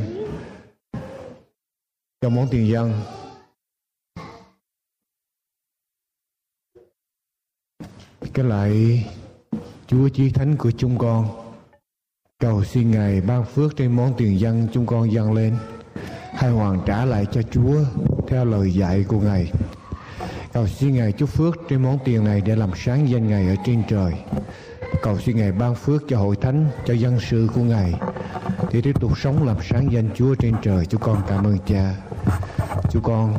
cho 2.21 2.29
món 2.29 2.47
tiền 2.51 2.67
dân. 2.67 2.93
Cái 8.33 8.45
lại, 8.45 9.05
Chúa 9.87 10.09
Chí 10.09 10.29
Thánh 10.29 10.55
của 10.57 10.71
chúng 10.71 10.97
con, 10.97 11.27
cầu 12.39 12.63
xin 12.63 12.91
Ngài 12.91 13.21
ban 13.21 13.45
phước 13.45 13.77
trên 13.77 13.95
món 13.95 14.13
tiền 14.17 14.39
dân 14.39 14.67
chúng 14.73 14.85
con 14.85 15.11
dâng 15.11 15.33
lên 15.33 15.57
hay 16.33 16.49
hoàn 16.49 16.81
trả 16.85 17.05
lại 17.05 17.25
cho 17.31 17.41
Chúa 17.41 17.75
theo 18.27 18.45
lời 18.45 18.73
dạy 18.73 19.05
của 19.07 19.19
Ngài. 19.19 19.51
Cầu 20.53 20.67
xin 20.67 20.93
Ngài 20.93 21.11
chúc 21.11 21.29
phước 21.29 21.55
trên 21.69 21.83
món 21.83 21.99
tiền 22.05 22.23
này 22.23 22.41
để 22.45 22.55
làm 22.55 22.71
sáng 22.75 23.09
danh 23.09 23.27
Ngài 23.27 23.47
ở 23.47 23.55
trên 23.65 23.83
trời 23.89 24.13
cầu 25.01 25.19
xin 25.19 25.37
Ngài 25.37 25.51
ban 25.51 25.75
phước 25.75 26.03
cho 26.07 26.17
hội 26.17 26.35
thánh, 26.35 26.65
cho 26.85 26.93
dân 26.93 27.19
sự 27.29 27.47
của 27.55 27.61
Ngài 27.61 27.93
để 28.73 28.81
tiếp 28.81 28.99
tục 28.99 29.17
sống 29.17 29.47
làm 29.47 29.57
sáng 29.69 29.91
danh 29.91 30.09
Chúa 30.15 30.35
trên 30.35 30.55
trời. 30.61 30.85
Chúng 30.85 31.01
con 31.01 31.21
cảm 31.27 31.43
ơn 31.43 31.57
Cha. 31.65 31.95
Chúng 32.91 33.03
con 33.03 33.33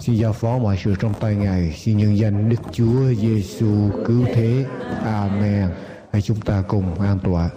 xin 0.00 0.16
giao 0.16 0.32
phó 0.32 0.58
mọi 0.58 0.78
sự 0.84 0.94
trong 0.98 1.14
tay 1.20 1.34
Ngài. 1.34 1.72
Xin 1.72 1.96
nhân 1.96 2.18
danh 2.18 2.48
Đức 2.48 2.60
Chúa 2.72 3.14
Giêsu 3.20 3.90
cứu 4.06 4.24
thế. 4.34 4.64
Amen. 5.04 5.70
Hãy 6.12 6.22
chúng 6.22 6.40
ta 6.40 6.62
cùng 6.68 7.00
an 7.00 7.18
tọa. 7.24 7.50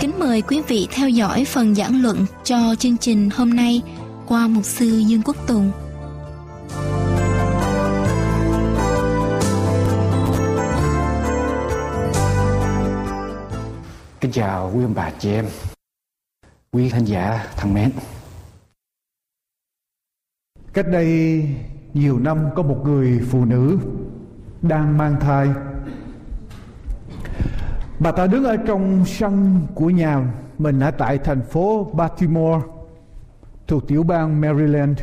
Kính 0.00 0.18
mời 0.18 0.42
quý 0.42 0.62
vị 0.68 0.88
theo 0.94 1.08
dõi 1.08 1.44
phần 1.44 1.74
giảng 1.74 2.02
luận 2.02 2.26
cho 2.44 2.74
chương 2.78 2.96
trình 2.96 3.30
hôm 3.34 3.54
nay 3.54 3.82
qua 4.26 4.48
mục 4.48 4.64
sư 4.64 4.98
Dương 4.98 5.22
Quốc 5.24 5.36
Tùng. 5.46 5.70
Kính 14.24 14.32
chào 14.32 14.72
quý 14.74 14.84
ông 14.84 14.94
bà 14.94 15.10
chị 15.18 15.32
em, 15.32 15.46
quý 16.72 16.88
khán 16.88 17.04
giả 17.04 17.46
thân 17.56 17.74
mến. 17.74 17.90
Cách 20.72 20.86
đây 20.92 21.48
nhiều 21.94 22.18
năm 22.18 22.48
có 22.56 22.62
một 22.62 22.80
người 22.84 23.20
phụ 23.30 23.44
nữ 23.44 23.78
đang 24.62 24.98
mang 24.98 25.16
thai. 25.20 25.48
Bà 27.98 28.12
ta 28.12 28.26
đứng 28.26 28.44
ở 28.44 28.56
trong 28.66 29.04
sân 29.06 29.66
của 29.74 29.90
nhà 29.90 30.32
mình 30.58 30.80
ở 30.80 30.90
tại 30.90 31.18
thành 31.18 31.42
phố 31.42 31.90
Baltimore 31.94 32.66
thuộc 33.66 33.88
tiểu 33.88 34.02
bang 34.02 34.40
Maryland. 34.40 35.00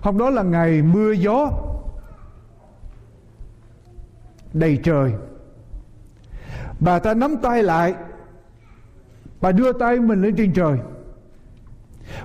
Hôm 0.00 0.18
đó 0.18 0.30
là 0.30 0.42
ngày 0.42 0.82
mưa 0.82 1.12
gió 1.12 1.50
đầy 4.52 4.80
trời 4.84 5.12
Bà 6.80 6.98
ta 6.98 7.14
nắm 7.14 7.36
tay 7.42 7.62
lại. 7.62 7.94
Bà 9.40 9.52
đưa 9.52 9.72
tay 9.72 10.00
mình 10.00 10.22
lên 10.22 10.36
trên 10.36 10.52
trời. 10.52 10.78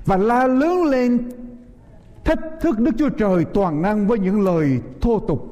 Và 0.06 0.18
la 0.18 0.48
lớn 0.48 0.84
lên 0.84 1.32
Thách 2.24 2.40
thức 2.62 2.80
Đức 2.80 2.92
Chúa 2.98 3.10
Trời 3.10 3.46
toàn 3.46 3.82
năng 3.82 4.08
với 4.08 4.20
những 4.20 4.42
lời 4.42 4.82
thô 5.02 5.20
tục. 5.20 5.48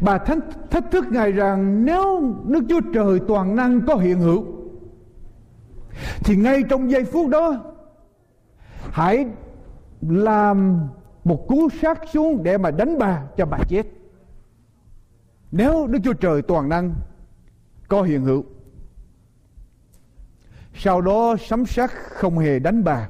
Bà 0.00 0.18
thách, 0.18 0.38
thách 0.70 0.90
thức 0.90 1.04
Ngài 1.10 1.32
rằng 1.32 1.84
nếu 1.84 2.34
Đức 2.46 2.60
Chúa 2.68 2.80
Trời 2.94 3.20
toàn 3.28 3.56
năng 3.56 3.86
có 3.86 3.94
hiện 3.94 4.20
hữu 4.20 4.44
Thì 6.24 6.36
ngay 6.36 6.62
trong 6.68 6.90
giây 6.90 7.04
phút 7.04 7.28
đó 7.28 7.56
Hãy 8.90 9.26
làm 10.00 10.80
một 11.24 11.48
cú 11.48 11.68
sát 11.82 12.00
xuống 12.12 12.42
để 12.42 12.58
mà 12.58 12.70
đánh 12.70 12.98
bà 12.98 13.22
cho 13.36 13.46
bà 13.46 13.58
chết 13.68 13.82
nếu 15.52 15.86
Đức 15.86 15.98
Chúa 16.04 16.12
Trời 16.12 16.42
toàn 16.42 16.68
năng, 16.68 16.94
có 17.88 18.02
hiện 18.02 18.24
hữu. 18.24 18.44
Sau 20.74 21.00
đó 21.00 21.36
sấm 21.48 21.66
sét 21.66 21.90
không 21.90 22.38
hề 22.38 22.58
đánh 22.58 22.84
bà. 22.84 23.08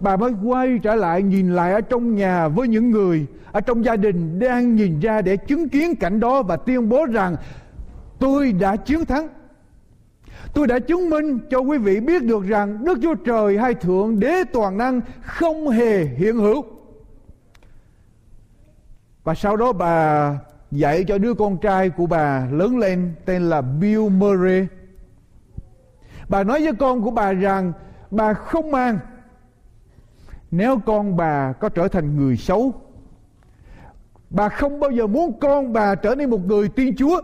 Bà 0.00 0.16
mới 0.16 0.32
quay 0.44 0.78
trở 0.82 0.94
lại 0.94 1.22
nhìn 1.22 1.52
lại 1.52 1.72
ở 1.72 1.80
trong 1.80 2.14
nhà 2.14 2.48
với 2.48 2.68
những 2.68 2.90
người 2.90 3.26
ở 3.52 3.60
trong 3.60 3.84
gia 3.84 3.96
đình 3.96 4.38
đang 4.38 4.76
nhìn 4.76 5.00
ra 5.00 5.22
để 5.22 5.36
chứng 5.36 5.68
kiến 5.68 5.96
cảnh 5.96 6.20
đó 6.20 6.42
và 6.42 6.56
tuyên 6.56 6.88
bố 6.88 7.06
rằng, 7.06 7.36
tôi 8.18 8.52
đã 8.52 8.76
chiến 8.76 9.04
thắng. 9.04 9.28
Tôi 10.54 10.66
đã 10.66 10.78
chứng 10.78 11.10
minh 11.10 11.38
cho 11.50 11.58
quý 11.58 11.78
vị 11.78 12.00
biết 12.00 12.24
được 12.24 12.44
rằng 12.46 12.84
Đức 12.84 12.98
Chúa 13.02 13.14
Trời 13.14 13.58
hay 13.58 13.74
Thượng 13.74 14.20
Đế 14.20 14.44
Toàn 14.52 14.78
Năng 14.78 15.00
không 15.22 15.68
hề 15.68 16.04
hiện 16.04 16.36
hữu. 16.36 16.64
Và 19.26 19.34
sau 19.34 19.56
đó 19.56 19.72
bà 19.72 20.30
dạy 20.70 21.04
cho 21.04 21.18
đứa 21.18 21.34
con 21.34 21.58
trai 21.58 21.90
của 21.90 22.06
bà 22.06 22.48
lớn 22.50 22.78
lên 22.78 23.14
tên 23.24 23.42
là 23.42 23.60
Bill 23.60 24.08
Murray. 24.08 24.66
Bà 26.28 26.42
nói 26.42 26.64
với 26.64 26.74
con 26.74 27.02
của 27.02 27.10
bà 27.10 27.32
rằng, 27.32 27.72
bà 28.10 28.34
không 28.34 28.70
mang 28.70 28.98
nếu 30.50 30.78
con 30.86 31.16
bà 31.16 31.52
có 31.52 31.68
trở 31.68 31.88
thành 31.88 32.16
người 32.16 32.36
xấu. 32.36 32.72
Bà 34.30 34.48
không 34.48 34.80
bao 34.80 34.90
giờ 34.90 35.06
muốn 35.06 35.40
con 35.40 35.72
bà 35.72 35.94
trở 35.94 36.14
nên 36.14 36.30
một 36.30 36.46
người 36.46 36.68
tiên 36.68 36.94
chúa. 36.98 37.20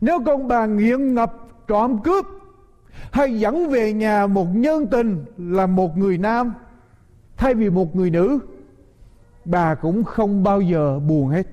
Nếu 0.00 0.18
con 0.26 0.48
bà 0.48 0.66
nghiện 0.66 1.14
ngập, 1.14 1.34
trộm 1.66 1.98
cướp, 2.04 2.26
hay 3.10 3.40
dẫn 3.40 3.68
về 3.68 3.92
nhà 3.92 4.26
một 4.26 4.46
nhân 4.54 4.86
tình 4.86 5.24
là 5.38 5.66
một 5.66 5.98
người 5.98 6.18
nam 6.18 6.54
thay 7.36 7.54
vì 7.54 7.70
một 7.70 7.96
người 7.96 8.10
nữ 8.10 8.38
bà 9.48 9.74
cũng 9.74 10.04
không 10.04 10.42
bao 10.42 10.60
giờ 10.60 10.98
buồn 10.98 11.28
hết 11.28 11.46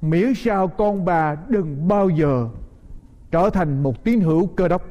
miễn 0.00 0.34
sao 0.34 0.68
con 0.68 1.04
bà 1.04 1.36
đừng 1.48 1.88
bao 1.88 2.08
giờ 2.08 2.48
trở 3.30 3.50
thành 3.50 3.82
một 3.82 4.04
tín 4.04 4.20
hữu 4.20 4.46
cơ 4.46 4.68
đốc 4.68 4.82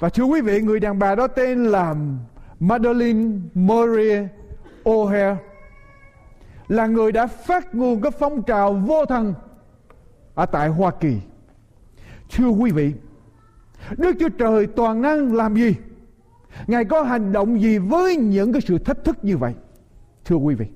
và 0.00 0.08
thưa 0.08 0.24
quý 0.24 0.40
vị 0.40 0.60
người 0.60 0.80
đàn 0.80 0.98
bà 0.98 1.14
đó 1.14 1.26
tên 1.26 1.64
là 1.64 1.94
Madeline 2.60 3.38
Maria 3.54 4.26
O'Hare 4.84 5.36
là 6.68 6.86
người 6.86 7.12
đã 7.12 7.26
phát 7.26 7.74
nguồn 7.74 8.00
cái 8.00 8.12
phong 8.18 8.42
trào 8.42 8.74
vô 8.74 9.06
thần 9.06 9.34
ở 10.34 10.46
tại 10.46 10.68
Hoa 10.68 10.90
Kỳ. 10.90 11.16
Thưa 12.30 12.48
quý 12.48 12.70
vị, 12.70 12.92
Đức 13.96 14.16
Chúa 14.20 14.28
Trời 14.28 14.66
toàn 14.66 15.02
năng 15.02 15.34
làm 15.34 15.54
gì? 15.54 15.74
Ngài 16.66 16.84
có 16.84 17.02
hành 17.02 17.32
động 17.32 17.60
gì 17.60 17.78
với 17.78 18.16
những 18.16 18.52
cái 18.52 18.62
sự 18.62 18.78
thách 18.78 19.04
thức 19.04 19.24
như 19.24 19.36
vậy? 19.36 19.54
Thưa 20.24 20.36
quý 20.36 20.54
vị. 20.54 20.66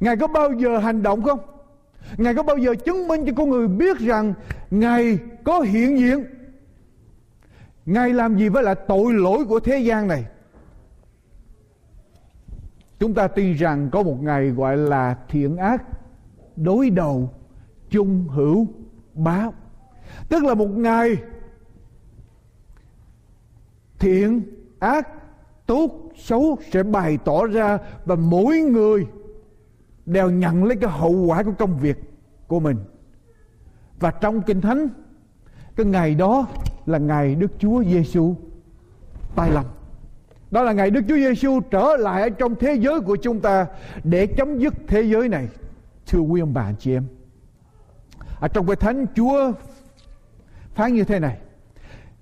Ngài 0.00 0.16
có 0.16 0.26
bao 0.26 0.52
giờ 0.52 0.78
hành 0.78 1.02
động 1.02 1.22
không? 1.22 1.38
Ngài 2.16 2.34
có 2.34 2.42
bao 2.42 2.56
giờ 2.56 2.74
chứng 2.74 3.08
minh 3.08 3.24
cho 3.26 3.32
con 3.36 3.50
người 3.50 3.68
biết 3.68 3.98
rằng 3.98 4.34
Ngài 4.70 5.18
có 5.44 5.60
hiện 5.60 5.98
diện 5.98 6.24
Ngài 7.86 8.12
làm 8.12 8.38
gì 8.38 8.48
với 8.48 8.62
lại 8.62 8.74
tội 8.88 9.12
lỗi 9.12 9.44
của 9.44 9.60
thế 9.60 9.78
gian 9.78 10.08
này 10.08 10.24
Chúng 12.98 13.14
ta 13.14 13.28
tin 13.28 13.52
rằng 13.52 13.90
có 13.92 14.02
một 14.02 14.22
ngày 14.22 14.50
gọi 14.50 14.76
là 14.76 15.16
thiện 15.28 15.56
ác, 15.56 15.82
đối 16.56 16.90
đầu, 16.90 17.30
chung 17.90 18.28
hữu, 18.28 18.66
báo. 19.14 19.54
Tức 20.28 20.44
là 20.44 20.54
một 20.54 20.68
ngày 20.68 21.16
thiện 23.98 24.42
ác, 24.78 25.08
tốt, 25.66 25.90
xấu 26.16 26.58
sẽ 26.72 26.82
bày 26.82 27.18
tỏ 27.24 27.46
ra 27.46 27.78
và 28.04 28.14
mỗi 28.14 28.58
người 28.58 29.06
đều 30.06 30.30
nhận 30.30 30.64
lấy 30.64 30.76
cái 30.76 30.90
hậu 30.90 31.12
quả 31.12 31.42
của 31.42 31.52
công 31.58 31.78
việc 31.78 31.96
của 32.46 32.60
mình. 32.60 32.76
Và 34.00 34.10
trong 34.10 34.42
Kinh 34.42 34.60
Thánh, 34.60 34.88
cái 35.76 35.86
ngày 35.86 36.14
đó 36.14 36.46
là 36.86 36.98
ngày 36.98 37.34
Đức 37.34 37.52
Chúa 37.58 37.84
Giêsu 37.84 38.34
tay 39.36 39.50
lòng 39.50 39.66
đó 40.50 40.62
là 40.62 40.72
ngày 40.72 40.90
Đức 40.90 41.00
Chúa 41.08 41.16
Giêsu 41.16 41.60
trở 41.60 41.96
lại 41.98 42.22
ở 42.22 42.28
trong 42.28 42.54
thế 42.54 42.74
giới 42.74 43.00
của 43.00 43.16
chúng 43.16 43.40
ta 43.40 43.66
để 44.04 44.26
chấm 44.26 44.58
dứt 44.58 44.74
thế 44.86 45.02
giới 45.02 45.28
này. 45.28 45.48
Thưa 46.06 46.18
quý 46.18 46.40
ông 46.40 46.54
bà 46.54 46.72
chị 46.72 46.92
em. 46.92 47.04
Ở 48.40 48.48
trong 48.48 48.66
cái 48.66 48.76
thánh, 48.76 49.06
Chúa 49.14 49.52
phán 50.74 50.94
như 50.94 51.04
thế 51.04 51.18
này. 51.18 51.38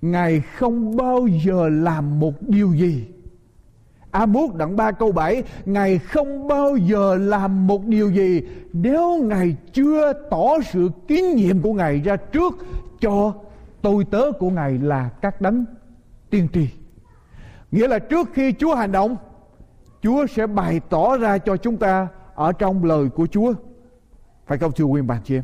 Ngài 0.01 0.41
không 0.41 0.97
bao 0.97 1.27
giờ 1.45 1.69
làm 1.69 2.19
một 2.19 2.33
điều 2.41 2.73
gì. 2.73 3.05
A-mút 4.15 4.55
đoạn 4.55 4.75
3 4.75 4.91
câu 4.91 5.11
7 5.11 5.43
Ngài 5.65 5.97
không 5.97 6.47
bao 6.47 6.75
giờ 6.75 7.15
làm 7.15 7.67
một 7.67 7.85
điều 7.85 8.11
gì 8.11 8.41
Nếu 8.73 9.23
Ngài 9.23 9.55
chưa 9.73 10.13
tỏ 10.29 10.59
sự 10.71 10.89
kín 11.07 11.35
nhiệm 11.35 11.61
của 11.61 11.73
Ngài 11.73 11.99
ra 11.99 12.15
trước 12.15 12.55
Cho 12.99 13.33
tôi 13.81 14.05
tớ 14.11 14.31
của 14.39 14.49
Ngài 14.49 14.71
là 14.71 15.09
các 15.21 15.41
đấng 15.41 15.65
tiên 16.29 16.47
tri 16.53 16.67
Nghĩa 17.75 17.87
là 17.87 17.99
trước 17.99 18.29
khi 18.33 18.53
Chúa 18.53 18.75
hành 18.75 18.91
động, 18.91 19.17
Chúa 20.01 20.25
sẽ 20.27 20.47
bày 20.47 20.81
tỏ 20.89 21.17
ra 21.17 21.37
cho 21.37 21.57
chúng 21.57 21.77
ta 21.77 22.07
ở 22.35 22.51
trong 22.51 22.83
lời 22.83 23.09
của 23.15 23.27
Chúa. 23.27 23.53
Phải 24.45 24.57
không 24.57 24.71
thưa 24.71 24.85
quý 24.85 25.01
bạn 25.01 25.21
chị 25.23 25.35
em? 25.35 25.43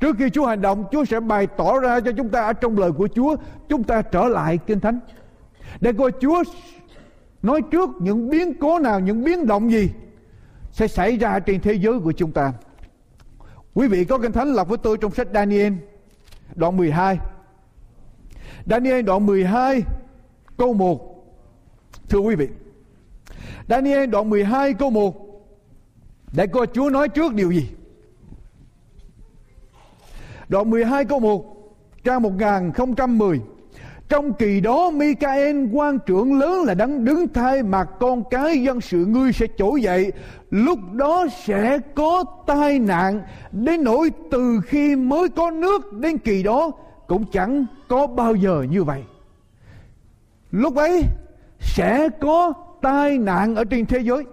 Trước 0.00 0.16
khi 0.18 0.30
Chúa 0.30 0.46
hành 0.46 0.60
động, 0.60 0.84
Chúa 0.92 1.04
sẽ 1.04 1.20
bày 1.20 1.46
tỏ 1.46 1.78
ra 1.78 2.00
cho 2.00 2.12
chúng 2.12 2.28
ta 2.28 2.42
ở 2.42 2.52
trong 2.52 2.78
lời 2.78 2.92
của 2.92 3.08
Chúa. 3.14 3.36
Chúng 3.68 3.84
ta 3.84 4.02
trở 4.02 4.24
lại 4.24 4.58
Kinh 4.58 4.80
Thánh. 4.80 4.98
Để 5.80 5.92
coi 5.92 6.10
Chúa 6.20 6.44
nói 7.44 7.62
trước 7.70 7.90
những 8.00 8.30
biến 8.30 8.54
cố 8.60 8.78
nào, 8.78 9.00
những 9.00 9.24
biến 9.24 9.46
động 9.46 9.70
gì 9.70 9.90
sẽ 10.72 10.88
xảy 10.88 11.16
ra 11.16 11.38
trên 11.38 11.60
thế 11.60 11.72
giới 11.72 12.00
của 12.00 12.12
chúng 12.12 12.32
ta. 12.32 12.52
Quý 13.74 13.88
vị 13.88 14.04
có 14.04 14.18
Kinh 14.18 14.32
Thánh 14.32 14.48
lọc 14.48 14.68
với 14.68 14.78
tôi 14.78 14.96
trong 14.96 15.14
sách 15.14 15.28
Daniel 15.34 15.72
đoạn 16.54 16.76
12. 16.76 17.18
Daniel 18.66 19.02
đoạn 19.02 19.26
12 19.26 19.82
câu 20.56 20.74
1 20.74 21.14
Thưa 22.08 22.18
quý 22.18 22.34
vị, 22.34 22.48
Daniel 23.68 24.06
đoạn 24.06 24.30
12 24.30 24.74
câu 24.74 24.90
1 24.90 25.14
để 26.32 26.46
coi 26.46 26.66
Chúa 26.66 26.90
nói 26.90 27.08
trước 27.08 27.34
điều 27.34 27.50
gì. 27.50 27.70
Đoạn 30.48 30.70
12 30.70 31.04
câu 31.04 31.20
1 31.20 31.44
trang 32.04 32.22
1010 32.22 33.40
trong 34.08 34.32
kỳ 34.32 34.60
đó 34.60 34.90
Micael 34.90 35.66
quan 35.72 35.98
trưởng 36.06 36.38
lớn 36.38 36.64
là 36.64 36.74
đấng 36.74 37.04
đứng 37.04 37.28
thay 37.28 37.62
mặt 37.62 37.88
con 38.00 38.22
cái 38.30 38.62
dân 38.62 38.80
sự 38.80 39.04
ngươi 39.06 39.32
sẽ 39.32 39.46
trỗi 39.58 39.82
dậy. 39.82 40.12
Lúc 40.50 40.78
đó 40.92 41.26
sẽ 41.44 41.78
có 41.94 42.24
tai 42.46 42.78
nạn 42.78 43.22
Đến 43.52 43.84
nỗi 43.84 44.10
từ 44.30 44.60
khi 44.66 44.96
mới 44.96 45.28
có 45.28 45.50
nước 45.50 45.92
đến 45.92 46.18
kỳ 46.18 46.42
đó 46.42 46.70
Cũng 47.06 47.24
chẳng 47.32 47.66
có 47.88 48.06
bao 48.06 48.34
giờ 48.34 48.66
như 48.70 48.84
vậy. 48.84 49.02
Lúc 50.50 50.76
ấy 50.76 51.02
sẽ 51.60 52.08
có 52.20 52.52
tai 52.82 53.18
nạn 53.18 53.56
ở 53.56 53.64
trên 53.64 53.86
thế 53.86 53.98
giới. 53.98 54.24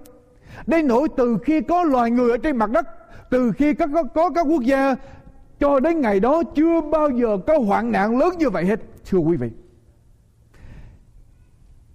Đến 0.68 0.88
nỗi 0.88 1.08
từ 1.18 1.38
khi 1.44 1.62
có 1.62 1.84
loài 1.84 2.12
người 2.12 2.32
ở 2.32 2.38
trên 2.38 2.58
mặt 2.58 2.70
đất 2.70 2.88
từ 3.32 3.52
khi 3.52 3.74
có, 3.74 3.88
có, 3.94 4.04
có 4.04 4.30
các 4.30 4.42
quốc 4.42 4.64
gia 4.64 4.96
cho 5.62 5.80
đến 5.80 6.02
ngày 6.02 6.20
đó 6.20 6.44
chưa 6.56 6.82
bao 6.82 7.10
giờ 7.10 7.38
có 7.48 7.60
hoạn 7.60 7.92
nạn 7.92 8.18
lớn 8.18 8.30
như 8.38 8.50
vậy 8.50 8.66
hết, 8.66 8.80
thưa 9.10 9.18
quý 9.18 9.38
vị. 9.38 9.50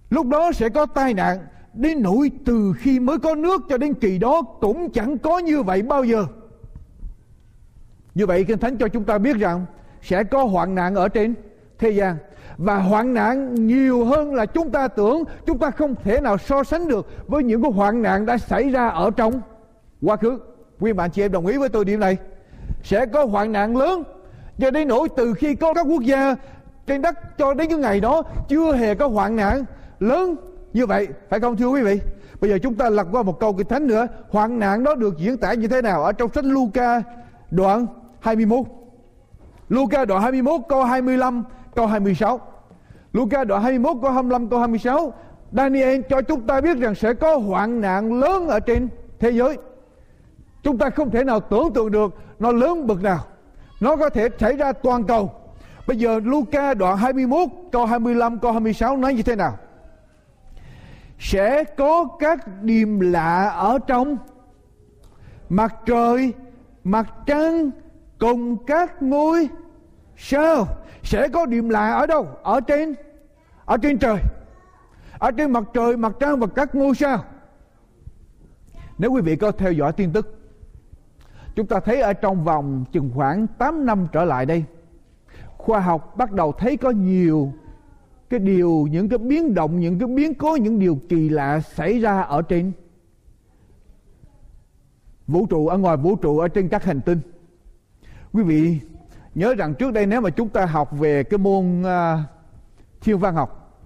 Lúc 0.09 0.27
đó 0.27 0.51
sẽ 0.51 0.69
có 0.69 0.85
tai 0.85 1.13
nạn 1.13 1.37
đến 1.73 2.01
nỗi 2.01 2.31
từ 2.45 2.73
khi 2.77 2.99
mới 2.99 3.19
có 3.19 3.35
nước 3.35 3.61
cho 3.69 3.77
đến 3.77 3.93
kỳ 3.93 4.17
đó 4.17 4.41
cũng 4.41 4.89
chẳng 4.91 5.17
có 5.17 5.39
như 5.39 5.63
vậy 5.63 5.81
bao 5.81 6.03
giờ. 6.03 6.25
Như 8.15 8.25
vậy 8.25 8.43
kinh 8.43 8.57
thánh 8.57 8.77
cho 8.77 8.87
chúng 8.87 9.03
ta 9.03 9.17
biết 9.17 9.37
rằng 9.37 9.65
sẽ 10.01 10.23
có 10.23 10.43
hoạn 10.43 10.75
nạn 10.75 10.95
ở 10.95 11.09
trên 11.09 11.33
thế 11.79 11.89
gian. 11.89 12.15
Và 12.57 12.75
hoạn 12.75 13.13
nạn 13.13 13.67
nhiều 13.67 14.05
hơn 14.05 14.35
là 14.35 14.45
chúng 14.45 14.71
ta 14.71 14.87
tưởng, 14.87 15.23
chúng 15.45 15.59
ta 15.59 15.71
không 15.71 15.95
thể 16.03 16.21
nào 16.21 16.37
so 16.37 16.63
sánh 16.63 16.87
được 16.87 17.07
với 17.27 17.43
những 17.43 17.63
cái 17.63 17.71
hoạn 17.71 18.01
nạn 18.01 18.25
đã 18.25 18.37
xảy 18.37 18.69
ra 18.69 18.87
ở 18.87 19.11
trong 19.11 19.41
quá 20.01 20.15
khứ. 20.15 20.39
Quý 20.79 20.93
bạn 20.93 21.11
chị 21.11 21.21
em 21.21 21.31
đồng 21.31 21.45
ý 21.45 21.57
với 21.57 21.69
tôi 21.69 21.85
điểm 21.85 21.99
này? 21.99 22.17
Sẽ 22.83 23.05
có 23.05 23.25
hoạn 23.25 23.51
nạn 23.51 23.77
lớn. 23.77 24.03
Cho 24.59 24.71
đến 24.71 24.87
nỗi 24.87 25.09
từ 25.15 25.33
khi 25.33 25.55
có 25.55 25.73
các 25.73 25.85
quốc 25.89 26.03
gia 26.03 26.35
trên 26.87 27.01
đất 27.01 27.37
cho 27.37 27.53
đến 27.53 27.69
những 27.69 27.81
ngày 27.81 27.99
đó 27.99 28.23
chưa 28.47 28.73
hề 28.73 28.95
có 28.95 29.07
hoạn 29.07 29.35
nạn 29.35 29.65
lớn 29.99 30.35
như 30.73 30.85
vậy, 30.85 31.07
phải 31.29 31.39
không 31.39 31.57
thưa 31.57 31.67
quý 31.67 31.81
vị? 31.81 31.99
Bây 32.41 32.49
giờ 32.49 32.57
chúng 32.63 32.75
ta 32.75 32.89
lật 32.89 33.07
qua 33.11 33.23
một 33.23 33.39
câu 33.39 33.53
kinh 33.53 33.67
thánh 33.67 33.87
nữa. 33.87 34.07
Hoạn 34.29 34.59
nạn 34.59 34.83
đó 34.83 34.95
được 34.95 35.17
diễn 35.17 35.37
tả 35.37 35.53
như 35.53 35.67
thế 35.67 35.81
nào 35.81 36.03
ở 36.03 36.11
trong 36.11 36.29
sách 36.33 36.45
Luca 36.45 37.01
đoạn 37.51 37.87
21 38.19 38.59
Luca 39.69 40.05
đoạn 40.05 40.21
21 40.21 40.61
câu 40.69 40.83
25 40.83 41.43
câu 41.75 41.87
26 41.87 42.39
Luca 43.13 43.43
đoạn 43.43 43.63
21 43.63 43.97
câu 44.01 44.11
25 44.11 44.49
câu 44.49 44.59
26 44.59 45.13
Daniel 45.51 46.01
cho 46.09 46.21
chúng 46.21 46.47
ta 46.47 46.61
biết 46.61 46.77
rằng 46.77 46.95
sẽ 46.95 47.13
có 47.13 47.37
hoạn 47.37 47.81
nạn 47.81 48.19
lớn 48.19 48.47
ở 48.47 48.59
trên 48.59 48.89
thế 49.19 49.31
giới. 49.31 49.57
Chúng 50.67 50.77
ta 50.77 50.89
không 50.89 51.11
thể 51.11 51.23
nào 51.23 51.39
tưởng 51.39 51.73
tượng 51.73 51.91
được 51.91 52.15
nó 52.39 52.51
lớn 52.51 52.87
bực 52.87 53.03
nào. 53.03 53.25
Nó 53.79 53.95
có 53.95 54.09
thể 54.09 54.29
xảy 54.39 54.57
ra 54.57 54.71
toàn 54.71 55.03
cầu. 55.03 55.31
Bây 55.87 55.97
giờ 55.97 56.19
Luca 56.23 56.73
đoạn 56.73 56.97
21 56.97 57.49
câu 57.71 57.85
25 57.85 58.39
câu 58.39 58.51
26 58.51 58.97
nói 58.97 59.13
như 59.13 59.23
thế 59.23 59.35
nào? 59.35 59.57
Sẽ 61.19 61.63
có 61.63 62.07
các 62.19 62.39
điềm 62.61 62.99
lạ 62.99 63.49
ở 63.49 63.79
trong. 63.87 64.17
Mặt 65.49 65.75
trời, 65.85 66.33
mặt 66.83 67.07
trăng 67.25 67.71
cùng 68.19 68.65
các 68.65 69.01
ngôi. 69.01 69.49
Sao? 70.17 70.67
Sẽ 71.03 71.27
có 71.27 71.45
điểm 71.45 71.69
lạ 71.69 71.91
ở 71.91 72.05
đâu? 72.05 72.27
Ở 72.43 72.61
trên? 72.61 72.95
Ở 73.65 73.77
trên 73.77 73.97
trời. 73.97 74.17
Ở 75.19 75.31
trên 75.31 75.51
mặt 75.51 75.63
trời 75.73 75.97
mặt 75.97 76.13
trăng 76.19 76.39
và 76.39 76.47
các 76.47 76.75
ngôi 76.75 76.95
sao? 76.95 77.23
Nếu 78.97 79.11
quý 79.11 79.21
vị 79.21 79.35
có 79.35 79.51
theo 79.51 79.71
dõi 79.71 79.93
tin 79.93 80.13
tức 80.13 80.36
chúng 81.57 81.67
ta 81.67 81.79
thấy 81.79 82.01
ở 82.01 82.13
trong 82.13 82.43
vòng 82.43 82.85
chừng 82.91 83.11
khoảng 83.15 83.47
8 83.47 83.85
năm 83.85 84.07
trở 84.11 84.25
lại 84.25 84.45
đây 84.45 84.63
khoa 85.57 85.79
học 85.79 86.17
bắt 86.17 86.31
đầu 86.31 86.51
thấy 86.51 86.77
có 86.77 86.89
nhiều 86.89 87.51
cái 88.29 88.39
điều 88.39 88.87
những 88.91 89.09
cái 89.09 89.17
biến 89.17 89.53
động 89.53 89.79
những 89.79 89.99
cái 89.99 90.07
biến 90.07 90.33
cố 90.33 90.55
những 90.55 90.79
điều 90.79 90.99
kỳ 91.09 91.29
lạ 91.29 91.59
xảy 91.59 91.99
ra 91.99 92.21
ở 92.21 92.41
trên 92.41 92.71
vũ 95.27 95.45
trụ 95.45 95.67
ở 95.67 95.77
ngoài 95.77 95.97
vũ 95.97 96.15
trụ 96.15 96.39
ở 96.39 96.47
trên 96.47 96.69
các 96.69 96.83
hành 96.83 97.01
tinh. 97.01 97.19
Quý 98.33 98.43
vị 98.43 98.79
nhớ 99.35 99.55
rằng 99.55 99.73
trước 99.73 99.93
đây 99.93 100.05
nếu 100.05 100.21
mà 100.21 100.29
chúng 100.29 100.49
ta 100.49 100.65
học 100.65 100.91
về 100.91 101.23
cái 101.23 101.37
môn 101.37 101.81
uh, 101.81 102.19
thiên 103.01 103.19
văn 103.19 103.35
học 103.35 103.79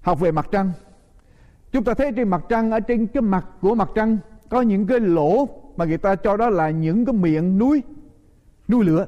học 0.00 0.20
về 0.20 0.32
mặt 0.32 0.48
trăng 0.52 0.72
chúng 1.72 1.84
ta 1.84 1.94
thấy 1.94 2.12
trên 2.12 2.28
mặt 2.28 2.44
trăng 2.48 2.70
ở 2.70 2.80
trên 2.80 3.06
cái 3.06 3.22
mặt 3.22 3.46
của 3.60 3.74
mặt 3.74 3.88
trăng 3.94 4.18
có 4.48 4.60
những 4.60 4.86
cái 4.86 5.00
lỗ 5.00 5.48
mà 5.76 5.84
người 5.84 5.98
ta 5.98 6.14
cho 6.14 6.36
đó 6.36 6.50
là 6.50 6.70
những 6.70 7.04
cái 7.04 7.12
miệng 7.12 7.58
núi 7.58 7.82
núi 8.68 8.84
lửa. 8.84 9.06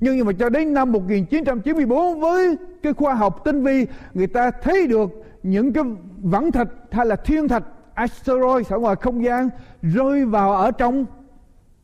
Nhưng 0.00 0.26
mà 0.26 0.32
cho 0.32 0.48
đến 0.48 0.74
năm 0.74 0.92
1994 0.92 2.20
với 2.20 2.56
cái 2.82 2.92
khoa 2.92 3.14
học 3.14 3.40
tinh 3.44 3.62
vi, 3.62 3.86
người 4.14 4.26
ta 4.26 4.50
thấy 4.50 4.86
được 4.86 5.10
những 5.42 5.72
cái 5.72 5.84
vẫn 6.22 6.52
thạch 6.52 6.68
hay 6.90 7.06
là 7.06 7.16
thiên 7.16 7.48
thạch, 7.48 7.64
asteroid 7.94 8.72
ở 8.72 8.78
ngoài 8.78 8.96
không 8.96 9.24
gian 9.24 9.48
rơi 9.82 10.24
vào 10.24 10.52
ở 10.52 10.70
trong 10.70 11.06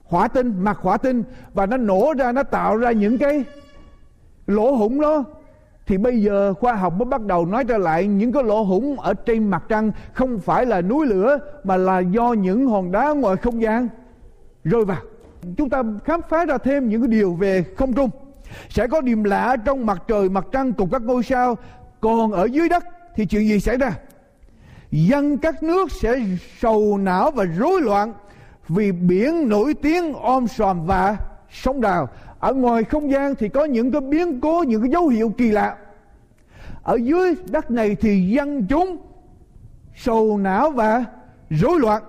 hỏa 0.05 0.29
tinh, 0.29 0.55
mặt 0.61 0.79
hỏa 0.81 0.97
tinh, 0.97 1.23
và 1.55 1.67
nó 1.67 1.77
nổ 1.77 2.15
ra, 2.19 2.33
nó 2.33 2.43
tạo 2.43 2.77
ra 2.77 2.91
những 2.91 3.19
cái 3.19 3.45
lỗ 4.47 4.73
hủng 4.73 5.01
đó. 5.01 5.25
Thì 5.87 5.99
bây 5.99 6.23
giờ 6.23 6.55
khoa 6.55 6.75
học 6.75 6.95
mới 6.99 7.07
bắt 7.07 7.27
đầu 7.27 7.47
nói 7.47 7.65
trở 7.65 7.79
lại 7.79 8.07
những 8.07 8.33
cái 8.33 8.43
lỗ 8.43 8.63
hủng 8.63 9.01
ở 9.01 9.15
trên 9.15 9.51
mặt 9.51 9.65
trăng, 9.69 9.93
không 10.13 10.39
phải 10.39 10.67
là 10.67 10.81
núi 10.81 11.07
lửa, 11.07 11.39
mà 11.65 11.77
là 11.77 11.99
do 11.99 12.33
những 12.33 12.67
hòn 12.67 12.93
đá 12.93 13.11
ngoài 13.11 13.37
không 13.37 13.63
gian 13.63 13.89
rơi 14.65 14.85
vào. 14.85 15.01
Chúng 15.57 15.71
ta 15.71 15.83
khám 16.05 16.21
phá 16.29 16.45
ra 16.45 16.59
thêm 16.59 16.89
những 16.89 17.01
cái 17.01 17.09
điều 17.09 17.35
về 17.35 17.65
không 17.77 17.93
trung. 17.93 18.11
Sẽ 18.69 18.87
có 18.87 19.01
điểm 19.01 19.25
lạ 19.25 19.57
trong 19.65 19.87
mặt 19.87 20.03
trời, 20.09 20.29
mặt 20.29 20.47
trăng 20.53 20.73
cùng 20.73 20.91
các 20.91 21.03
ngôi 21.03 21.23
sao. 21.23 21.57
Còn 22.01 22.33
ở 22.33 22.45
dưới 22.45 22.69
đất 22.69 22.85
thì 23.15 23.27
chuyện 23.27 23.49
gì 23.49 23.61
xảy 23.61 23.77
ra? 23.77 23.93
Dân 24.91 25.39
các 25.39 25.63
nước 25.63 25.93
sẽ 25.93 26.21
sầu 26.59 26.99
não 26.99 27.31
và 27.31 27.45
rối 27.45 27.81
loạn 27.81 28.13
vì 28.69 28.93
biển 28.93 29.49
nổi 29.49 29.75
tiếng 29.75 30.15
om 30.15 30.47
sòm 30.49 30.87
và 30.87 31.17
sóng 31.51 31.81
đào. 31.81 32.09
Ở 32.39 32.55
ngoài 32.55 32.85
không 32.85 33.11
gian 33.11 33.35
thì 33.35 33.49
có 33.49 33.65
những 33.65 33.93
cái 33.93 34.01
biến 34.01 34.41
cố, 34.41 34.63
những 34.63 34.83
cái 34.83 34.91
dấu 34.91 35.09
hiệu 35.09 35.33
kỳ 35.39 35.51
lạ. 35.51 35.77
Ở 36.83 36.95
dưới 36.95 37.35
đất 37.47 37.71
này 37.71 37.95
thì 37.95 38.29
dân 38.29 38.67
chúng 38.67 38.97
sầu 39.97 40.39
não 40.39 40.71
và 40.71 41.05
rối 41.51 41.81
loạn. 41.81 42.03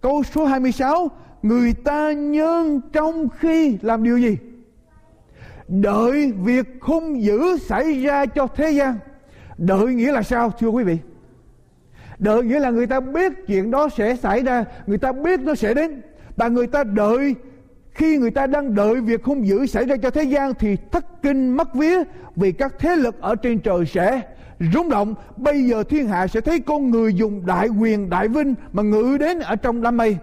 Câu 0.00 0.22
số 0.22 0.44
26 0.44 1.08
người 1.42 1.72
ta 1.72 2.12
nhân 2.12 2.80
trong 2.92 3.28
khi 3.28 3.78
làm 3.82 4.02
điều 4.02 4.18
gì? 4.18 4.38
Đợi 5.68 6.32
việc 6.32 6.66
hung 6.80 7.22
dữ 7.22 7.58
xảy 7.58 8.02
ra 8.02 8.26
cho 8.26 8.46
thế 8.46 8.70
gian. 8.70 8.94
Đợi 9.58 9.86
nghĩa 9.86 10.12
là 10.12 10.22
sao, 10.22 10.52
thưa 10.58 10.68
quý 10.68 10.84
vị? 10.84 10.98
Đợi 12.18 12.42
nghĩa 12.42 12.60
là 12.60 12.70
người 12.70 12.86
ta 12.86 13.00
biết 13.00 13.32
chuyện 13.46 13.70
đó 13.70 13.88
sẽ 13.96 14.16
xảy 14.16 14.42
ra, 14.42 14.64
người 14.86 14.98
ta 14.98 15.12
biết 15.12 15.40
nó 15.40 15.54
sẽ 15.54 15.74
đến. 15.74 16.02
Và 16.36 16.48
người 16.48 16.66
ta 16.66 16.84
đợi, 16.84 17.34
khi 17.90 18.18
người 18.18 18.30
ta 18.30 18.46
đang 18.46 18.74
đợi 18.74 19.00
việc 19.00 19.24
hung 19.24 19.46
dữ 19.46 19.66
xảy 19.66 19.84
ra 19.84 19.96
cho 19.96 20.10
thế 20.10 20.22
gian 20.22 20.52
thì 20.58 20.76
thất 20.92 21.22
kinh 21.22 21.56
mất 21.56 21.74
vía, 21.74 22.02
vì 22.36 22.52
các 22.52 22.74
thế 22.78 22.96
lực 22.96 23.20
ở 23.20 23.34
trên 23.34 23.58
trời 23.58 23.86
sẽ 23.86 24.20
rung 24.72 24.88
động. 24.88 25.14
Bây 25.36 25.62
giờ 25.62 25.82
thiên 25.82 26.08
hạ 26.08 26.26
sẽ 26.26 26.40
thấy 26.40 26.60
con 26.60 26.90
người 26.90 27.14
dùng 27.14 27.46
đại 27.46 27.68
quyền, 27.68 28.10
đại 28.10 28.28
vinh 28.28 28.54
mà 28.72 28.82
ngự 28.82 29.16
đến 29.20 29.38
ở 29.38 29.56
trong 29.56 29.82
đám 29.82 29.96
mây 29.96 30.16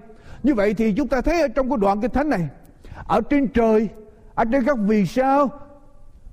như 0.44 0.54
vậy 0.54 0.74
thì 0.74 0.94
chúng 0.94 1.08
ta 1.08 1.22
thấy 1.22 1.42
ở 1.42 1.48
trong 1.48 1.70
cái 1.70 1.78
đoạn 1.78 2.02
kinh 2.02 2.12
thánh 2.12 2.30
này, 2.30 2.48
ở 3.08 3.22
trên 3.22 3.48
trời, 3.48 3.90
ở 4.36 4.46
trên 4.52 4.66
các 4.66 4.78
vì 4.78 5.06
sao 5.06 5.50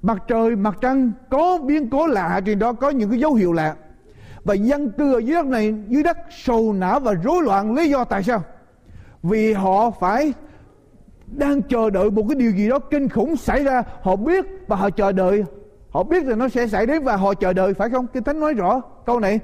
mặt 0.03 0.23
trời, 0.29 0.57
mặt 0.57 0.79
trăng 0.81 1.13
có 1.31 1.59
biến 1.59 1.91
cố 1.91 2.07
lạ, 2.07 2.41
trên 2.47 2.59
đó 2.59 2.73
có 2.73 2.91
những 2.91 3.11
cái 3.11 3.21
dấu 3.21 3.35
hiệu 3.35 3.53
lạ. 3.53 3.75
Và 4.45 4.55
dân 4.55 4.91
cư 4.91 5.15
ở 5.15 5.19
dưới 5.19 5.35
đất 5.35 5.47
này, 5.47 5.75
dưới 5.89 6.03
đất 6.03 6.17
sầu 6.31 6.73
não 6.73 7.01
và 7.01 7.13
rối 7.13 7.43
loạn 7.43 7.75
lý 7.75 7.91
do 7.91 8.05
tại 8.05 8.23
sao? 8.23 8.43
Vì 9.23 9.53
họ 9.53 9.91
phải 9.91 10.33
đang 11.27 11.63
chờ 11.63 11.91
đợi 11.91 12.11
một 12.11 12.25
cái 12.29 12.37
điều 12.37 12.51
gì 12.51 12.69
đó 12.69 12.79
kinh 12.79 13.09
khủng 13.09 13.37
xảy 13.37 13.65
ra. 13.65 13.83
Họ 14.03 14.17
biết 14.17 14.45
và 14.67 14.77
họ 14.77 14.91
chờ 14.91 15.13
đợi. 15.13 15.45
Họ 15.91 16.03
biết 16.03 16.25
là 16.25 16.37
nó 16.37 16.49
sẽ 16.49 16.67
xảy 16.67 16.87
đến 16.87 17.03
và 17.05 17.17
họ 17.17 17.35
chờ 17.35 17.53
đợi, 17.53 17.75
phải 17.75 17.91
không? 17.91 18.07
Kinh 18.07 18.23
thánh 18.23 18.41
nói 18.41 18.55
rõ 18.55 18.81
câu 19.07 19.21
này 19.21 19.41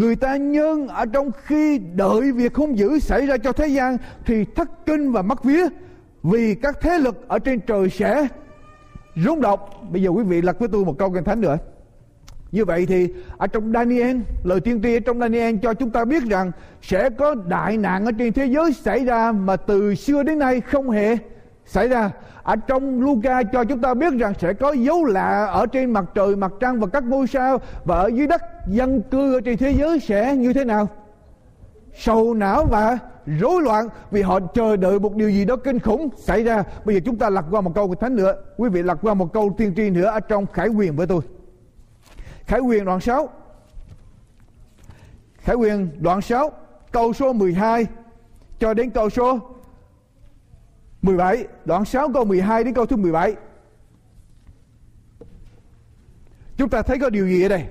người 0.00 0.16
ta 0.16 0.36
nhân 0.36 0.88
ở 0.88 1.06
trong 1.06 1.30
khi 1.44 1.78
đợi 1.78 2.32
việc 2.32 2.54
hung 2.54 2.78
dữ 2.78 2.98
xảy 2.98 3.26
ra 3.26 3.36
cho 3.36 3.52
thế 3.52 3.66
gian 3.66 3.96
thì 4.26 4.44
thất 4.44 4.86
kinh 4.86 5.12
và 5.12 5.22
mất 5.22 5.44
vía. 5.44 5.66
Vì 6.22 6.54
các 6.54 6.80
thế 6.80 6.98
lực 6.98 7.28
ở 7.28 7.38
trên 7.38 7.60
trời 7.60 7.90
sẽ 7.90 8.28
rung 9.16 9.40
động. 9.40 9.60
Bây 9.90 10.02
giờ 10.02 10.10
quý 10.10 10.24
vị 10.24 10.42
lật 10.42 10.58
với 10.58 10.68
tôi 10.68 10.84
một 10.84 10.98
câu 10.98 11.10
kinh 11.10 11.24
thánh 11.24 11.40
nữa. 11.40 11.58
Như 12.52 12.64
vậy 12.64 12.86
thì 12.86 13.08
ở 13.38 13.46
trong 13.46 13.72
Daniel, 13.72 14.16
lời 14.44 14.60
tiên 14.60 14.82
tri 14.82 14.96
ở 14.96 15.00
trong 15.00 15.20
Daniel 15.20 15.56
cho 15.62 15.74
chúng 15.74 15.90
ta 15.90 16.04
biết 16.04 16.22
rằng 16.22 16.52
sẽ 16.82 17.10
có 17.10 17.34
đại 17.34 17.76
nạn 17.76 18.04
ở 18.04 18.12
trên 18.18 18.32
thế 18.32 18.46
giới 18.46 18.72
xảy 18.72 19.04
ra 19.04 19.32
mà 19.32 19.56
từ 19.56 19.94
xưa 19.94 20.22
đến 20.22 20.38
nay 20.38 20.60
không 20.60 20.90
hề 20.90 21.16
xảy 21.70 21.88
ra. 21.88 22.10
Ở 22.42 22.56
trong 22.56 23.00
Luca 23.00 23.42
cho 23.42 23.64
chúng 23.64 23.80
ta 23.80 23.94
biết 23.94 24.12
rằng 24.18 24.32
sẽ 24.38 24.52
có 24.52 24.72
dấu 24.72 25.04
lạ 25.04 25.44
ở 25.44 25.66
trên 25.66 25.90
mặt 25.92 26.04
trời, 26.14 26.36
mặt 26.36 26.52
trăng 26.60 26.80
và 26.80 26.86
các 26.86 27.04
ngôi 27.04 27.26
sao. 27.26 27.58
Và 27.84 27.96
ở 27.96 28.06
dưới 28.06 28.26
đất, 28.26 28.42
dân 28.66 29.02
cư 29.10 29.34
ở 29.34 29.40
trên 29.40 29.56
thế 29.56 29.74
giới 29.78 30.00
sẽ 30.00 30.36
như 30.36 30.52
thế 30.52 30.64
nào? 30.64 30.88
Sầu 31.94 32.34
não 32.34 32.64
và 32.64 32.98
rối 33.26 33.62
loạn 33.62 33.88
vì 34.10 34.22
họ 34.22 34.40
chờ 34.54 34.76
đợi 34.76 35.00
một 35.00 35.14
điều 35.14 35.30
gì 35.30 35.44
đó 35.44 35.56
kinh 35.56 35.78
khủng 35.78 36.08
xảy 36.16 36.44
ra. 36.44 36.64
Bây 36.84 36.94
giờ 36.94 37.00
chúng 37.04 37.16
ta 37.16 37.30
lật 37.30 37.44
qua 37.50 37.60
một 37.60 37.74
câu 37.74 37.88
của 37.88 37.94
thánh 37.94 38.16
nữa 38.16 38.34
quý 38.56 38.68
vị 38.68 38.82
lật 38.82 38.98
qua 39.02 39.14
một 39.14 39.32
câu 39.32 39.54
tiên 39.58 39.72
tri 39.76 39.90
nữa 39.90 40.06
ở 40.06 40.20
trong 40.20 40.46
khải 40.46 40.68
quyền 40.68 40.96
với 40.96 41.06
tôi. 41.06 41.20
Khải 42.46 42.60
quyền 42.60 42.84
đoạn 42.84 43.00
6 43.00 43.28
khải 45.38 45.56
quyền 45.56 45.90
đoạn 45.98 46.20
6 46.20 46.50
câu 46.92 47.12
số 47.12 47.32
12 47.32 47.86
cho 48.58 48.74
đến 48.74 48.90
câu 48.90 49.10
số 49.10 49.38
17 51.02 51.44
đoạn 51.64 51.84
6 51.84 52.08
câu 52.12 52.24
12 52.24 52.64
đến 52.64 52.74
câu 52.74 52.86
thứ 52.86 52.96
17 52.96 53.34
chúng 56.56 56.68
ta 56.68 56.82
thấy 56.82 56.98
có 56.98 57.10
điều 57.10 57.28
gì 57.28 57.42
ở 57.42 57.48
đây? 57.48 57.64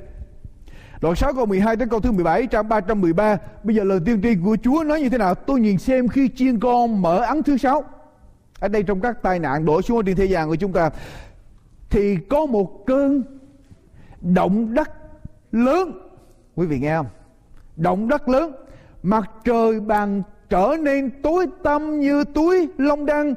Đoạn 1.01 1.15
6 1.15 1.33
câu 1.33 1.45
12 1.45 1.75
đến 1.75 1.89
câu 1.89 1.99
thứ 1.99 2.11
17 2.11 2.47
trang 2.47 2.69
313 2.69 3.37
Bây 3.63 3.75
giờ 3.75 3.83
lời 3.83 3.99
tiên 4.05 4.21
tri 4.21 4.35
của 4.35 4.57
Chúa 4.63 4.83
nói 4.83 5.01
như 5.01 5.09
thế 5.09 5.17
nào? 5.17 5.35
Tôi 5.35 5.59
nhìn 5.59 5.77
xem 5.77 6.07
khi 6.07 6.29
chiên 6.35 6.59
con 6.59 7.01
mở 7.01 7.17
ấn 7.17 7.43
thứ 7.43 7.57
sáu. 7.57 7.83
Ở 8.59 8.67
đây 8.67 8.83
trong 8.83 9.01
các 9.01 9.21
tai 9.21 9.39
nạn 9.39 9.65
đổ 9.65 9.81
xuống 9.81 10.05
trên 10.05 10.15
thế 10.15 10.25
gian 10.25 10.47
của 10.47 10.55
chúng 10.55 10.73
ta, 10.73 10.89
Thì 11.89 12.17
có 12.29 12.45
một 12.45 12.85
cơn 12.85 13.23
động 14.21 14.73
đất 14.73 14.91
lớn. 15.51 15.91
Quý 16.55 16.67
vị 16.67 16.79
nghe 16.79 16.95
không? 16.95 17.07
Động 17.75 18.07
đất 18.07 18.29
lớn. 18.29 18.51
Mặt 19.03 19.31
trời 19.45 19.79
bằng 19.79 20.23
trở 20.49 20.77
nên 20.81 21.11
tối 21.23 21.47
tăm 21.63 21.99
như 21.99 22.23
túi 22.23 22.67
lông 22.77 23.05
đăng 23.05 23.33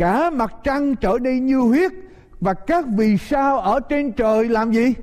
Cả 0.00 0.30
mặt 0.30 0.54
trăng 0.64 0.96
trở 0.96 1.18
nên 1.20 1.46
như 1.46 1.58
huyết, 1.58 1.92
Và 2.40 2.54
các 2.54 2.84
vì 2.96 3.16
sao 3.16 3.58
ở 3.58 3.80
trên 3.80 4.12
trời 4.12 4.48
làm 4.48 4.72
gì? 4.72 4.94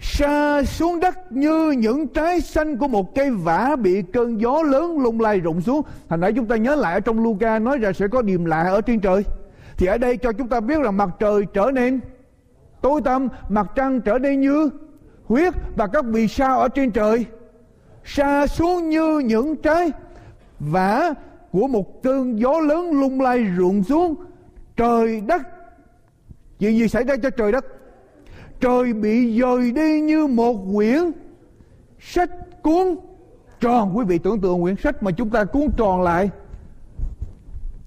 Sa 0.00 0.62
xuống 0.62 1.00
đất 1.00 1.32
như 1.32 1.70
những 1.70 2.06
trái 2.08 2.40
xanh 2.40 2.76
của 2.76 2.88
một 2.88 3.14
cây 3.14 3.30
vả 3.30 3.76
bị 3.76 4.02
cơn 4.02 4.40
gió 4.40 4.62
lớn 4.62 4.98
lung 4.98 5.20
lay 5.20 5.40
rụng 5.40 5.60
xuống. 5.60 5.82
Thành 6.08 6.20
nãy 6.20 6.32
chúng 6.32 6.46
ta 6.46 6.56
nhớ 6.56 6.74
lại 6.74 6.94
ở 6.94 7.00
trong 7.00 7.22
Luca 7.22 7.58
nói 7.58 7.78
ra 7.78 7.92
sẽ 7.92 8.08
có 8.08 8.22
điềm 8.22 8.44
lạ 8.44 8.62
ở 8.62 8.80
trên 8.80 9.00
trời. 9.00 9.24
Thì 9.76 9.86
ở 9.86 9.98
đây 9.98 10.16
cho 10.16 10.32
chúng 10.32 10.48
ta 10.48 10.60
biết 10.60 10.80
là 10.80 10.90
mặt 10.90 11.08
trời 11.18 11.42
trở 11.52 11.70
nên 11.74 12.00
tối 12.80 13.00
tăm, 13.04 13.28
mặt 13.48 13.66
trăng 13.74 14.00
trở 14.00 14.18
nên 14.18 14.40
như 14.40 14.70
huyết 15.24 15.54
và 15.76 15.86
các 15.86 16.04
vì 16.04 16.28
sao 16.28 16.60
ở 16.60 16.68
trên 16.68 16.90
trời. 16.90 17.26
Sa 18.04 18.46
xuống 18.46 18.88
như 18.88 19.18
những 19.18 19.56
trái 19.56 19.92
vả 20.60 21.14
của 21.52 21.66
một 21.66 22.02
cơn 22.02 22.38
gió 22.38 22.60
lớn 22.60 22.90
lung 23.00 23.20
lay 23.20 23.46
ruộng 23.58 23.84
xuống. 23.84 24.14
Trời 24.76 25.20
đất 25.20 25.42
chuyện 26.58 26.78
gì 26.78 26.88
xảy 26.88 27.04
ra 27.04 27.16
cho 27.22 27.30
trời 27.30 27.52
đất? 27.52 27.64
Trời 28.60 28.92
bị 28.92 29.40
dời 29.40 29.72
đi 29.72 30.00
như 30.00 30.26
một 30.26 30.56
quyển 30.74 31.12
sách 32.00 32.30
cuốn 32.62 32.96
tròn. 33.60 33.96
Quý 33.96 34.04
vị 34.04 34.18
tưởng 34.18 34.40
tượng 34.40 34.62
quyển 34.62 34.76
sách 34.76 35.02
mà 35.02 35.10
chúng 35.10 35.30
ta 35.30 35.44
cuốn 35.44 35.70
tròn 35.76 36.02
lại. 36.02 36.30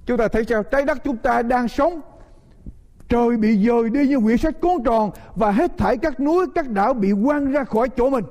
Chúng 0.05 0.17
ta 0.17 0.27
thấy 0.27 0.45
sao? 0.45 0.63
Trái 0.63 0.83
đất 0.85 0.97
chúng 1.03 1.17
ta 1.17 1.41
đang 1.41 1.67
sống. 1.67 2.01
Trời 3.09 3.37
bị 3.37 3.67
dời 3.67 3.89
đi 3.89 4.07
như 4.07 4.19
quyển 4.19 4.37
sách 4.37 4.61
cuốn 4.61 4.83
tròn 4.85 5.11
và 5.35 5.51
hết 5.51 5.77
thảy 5.77 5.97
các 5.97 6.19
núi, 6.19 6.45
các 6.55 6.69
đảo 6.69 6.93
bị 6.93 7.11
quăng 7.25 7.51
ra 7.51 7.63
khỏi 7.63 7.89
chỗ 7.89 8.09
mình 8.09 8.25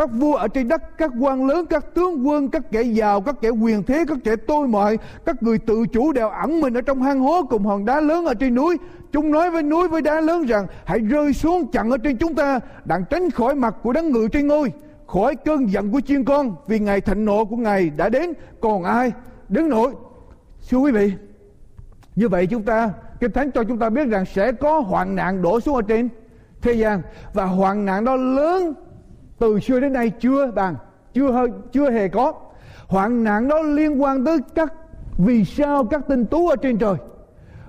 các 0.00 0.10
vua 0.12 0.34
ở 0.34 0.48
trên 0.48 0.68
đất, 0.68 0.98
các 0.98 1.10
quan 1.20 1.46
lớn, 1.46 1.66
các 1.66 1.94
tướng 1.94 2.28
quân, 2.28 2.48
các 2.48 2.70
kẻ 2.70 2.82
giàu, 2.82 3.20
các 3.20 3.34
kẻ 3.40 3.48
quyền 3.48 3.82
thế, 3.82 4.04
các 4.08 4.18
kẻ 4.24 4.36
tôi 4.36 4.68
mọi, 4.68 4.98
các 5.24 5.42
người 5.42 5.58
tự 5.58 5.86
chủ 5.86 6.12
đều 6.12 6.28
ẩn 6.28 6.60
mình 6.60 6.74
ở 6.74 6.80
trong 6.80 7.02
hang 7.02 7.20
hố 7.20 7.42
cùng 7.50 7.64
hòn 7.64 7.84
đá 7.84 8.00
lớn 8.00 8.24
ở 8.24 8.34
trên 8.34 8.54
núi. 8.54 8.76
Chúng 9.12 9.30
nói 9.30 9.50
với 9.50 9.62
núi 9.62 9.88
với 9.88 10.02
đá 10.02 10.20
lớn 10.20 10.46
rằng, 10.46 10.66
hãy 10.84 10.98
rơi 10.98 11.32
xuống 11.32 11.70
chặn 11.70 11.90
ở 11.90 11.98
trên 11.98 12.16
chúng 12.16 12.34
ta, 12.34 12.60
đặng 12.84 13.04
tránh 13.10 13.30
khỏi 13.30 13.54
mặt 13.54 13.74
của 13.82 13.92
đấng 13.92 14.12
ngự 14.12 14.28
trên 14.28 14.46
ngôi, 14.46 14.72
khỏi 15.06 15.36
cơn 15.36 15.72
giận 15.72 15.92
của 15.92 16.00
chiên 16.00 16.24
con, 16.24 16.54
vì 16.66 16.78
ngày 16.78 17.00
thịnh 17.00 17.24
nộ 17.24 17.44
của 17.44 17.56
ngài 17.56 17.90
đã 17.90 18.08
đến. 18.08 18.32
Còn 18.60 18.82
ai? 18.82 19.12
Đứng 19.48 19.68
nổi. 19.68 19.92
Thưa 20.70 20.78
quý 20.78 20.92
vị, 20.92 21.12
như 22.16 22.28
vậy 22.28 22.46
chúng 22.46 22.62
ta, 22.62 22.90
kinh 23.20 23.32
thánh 23.32 23.50
cho 23.50 23.64
chúng 23.64 23.78
ta 23.78 23.90
biết 23.90 24.08
rằng 24.08 24.24
sẽ 24.24 24.52
có 24.52 24.80
hoạn 24.80 25.14
nạn 25.14 25.42
đổ 25.42 25.60
xuống 25.60 25.74
ở 25.74 25.82
trên 25.82 26.08
thế 26.62 26.72
gian. 26.72 27.02
Và 27.34 27.44
hoạn 27.44 27.84
nạn 27.84 28.04
đó 28.04 28.16
lớn 28.16 28.74
từ 29.40 29.60
xưa 29.60 29.80
đến 29.80 29.92
nay 29.92 30.10
chưa 30.10 30.50
bằng 30.50 30.76
chưa 31.14 31.30
hơi, 31.30 31.48
chưa 31.72 31.90
hề 31.90 32.08
có. 32.08 32.34
Hoạn 32.86 33.24
nạn 33.24 33.48
đó 33.48 33.62
liên 33.62 34.02
quan 34.02 34.24
tới 34.24 34.38
các, 34.54 34.72
vì 35.18 35.44
sao 35.44 35.84
các 35.84 36.02
tinh 36.08 36.26
tú 36.26 36.48
ở 36.48 36.56
trên 36.56 36.78
trời 36.78 36.94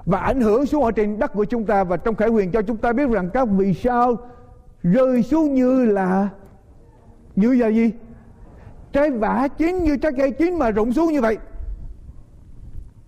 và 0.06 0.20
ảnh 0.20 0.42
hưởng 0.42 0.66
xuống 0.66 0.84
ở 0.84 0.92
trên 0.92 1.20
đất 1.20 1.34
của 1.34 1.46
chúng 1.46 1.66
ta 1.66 1.84
và 1.84 1.98
trong 1.98 2.16
khải 2.16 2.30
quyền 2.30 2.52
cho 2.52 2.62
chúng 2.62 2.78
ta 2.78 2.94
biết 2.94 3.10
rằng 3.10 3.30
các 3.34 3.48
vì 3.52 3.74
sao 3.74 4.18
rơi 4.84 5.24
xuống 5.24 5.54
như 5.54 5.86
là 5.86 6.30
như 7.36 7.54
là 7.54 7.68
gì? 7.68 7.92
Trái 8.92 9.12
vả 9.12 9.48
chín 9.58 9.84
như 9.84 9.98
trái 9.98 10.12
cây 10.18 10.32
chín 10.32 10.60
mà 10.60 10.72
rụng 10.72 10.94
xuống 10.94 11.14
như 11.14 11.22
vậy. 11.22 11.38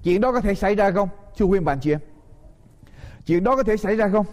Chuyện 0.03 0.21
đó 0.21 0.31
có 0.31 0.41
thể 0.41 0.55
xảy 0.55 0.75
ra 0.75 0.91
không? 0.91 1.09
Thưa 1.37 1.45
quý 1.45 1.59
bạn 1.59 1.77
chị 1.81 1.91
em. 1.91 1.99
Chuyện 3.25 3.43
đó 3.43 3.55
có 3.55 3.63
thể 3.63 3.77
xảy 3.77 3.95
ra 3.95 4.09
không? 4.09 4.25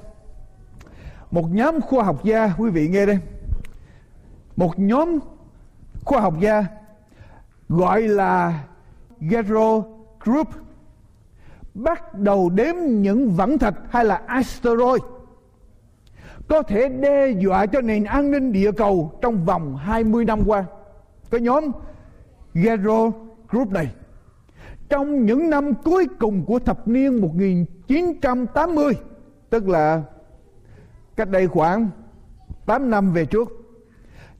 Một 1.30 1.44
nhóm 1.52 1.80
khoa 1.80 2.04
học 2.04 2.24
gia, 2.24 2.52
quý 2.58 2.70
vị 2.70 2.88
nghe 2.88 3.06
đây 3.06 3.18
một 4.60 4.78
nhóm 4.78 5.18
khoa 6.04 6.20
học 6.20 6.34
gia 6.40 6.64
gọi 7.68 8.02
là 8.02 8.64
Gero 9.20 9.82
Group 10.20 10.48
bắt 11.74 12.14
đầu 12.14 12.50
đếm 12.50 12.74
những 12.86 13.30
vẫn 13.30 13.58
thạch 13.58 13.74
hay 13.90 14.04
là 14.04 14.22
asteroid, 14.26 15.02
có 16.48 16.62
thể 16.62 16.88
đe 16.88 17.30
dọa 17.30 17.66
cho 17.66 17.80
nền 17.80 18.04
an 18.04 18.30
ninh 18.30 18.52
địa 18.52 18.72
cầu 18.72 19.12
trong 19.22 19.44
vòng 19.44 19.76
20 19.76 20.24
năm 20.24 20.40
qua. 20.46 20.64
Cái 21.30 21.40
nhóm 21.40 21.64
Gero 22.54 23.10
Group 23.48 23.70
này, 23.70 23.94
trong 24.88 25.26
những 25.26 25.50
năm 25.50 25.74
cuối 25.74 26.06
cùng 26.18 26.44
của 26.44 26.58
thập 26.58 26.88
niên 26.88 27.20
1980 27.20 28.92
tức 29.50 29.68
là 29.68 30.02
cách 31.16 31.28
đây 31.28 31.48
khoảng 31.48 31.88
8 32.66 32.90
năm 32.90 33.12
về 33.12 33.26
trước 33.26 33.59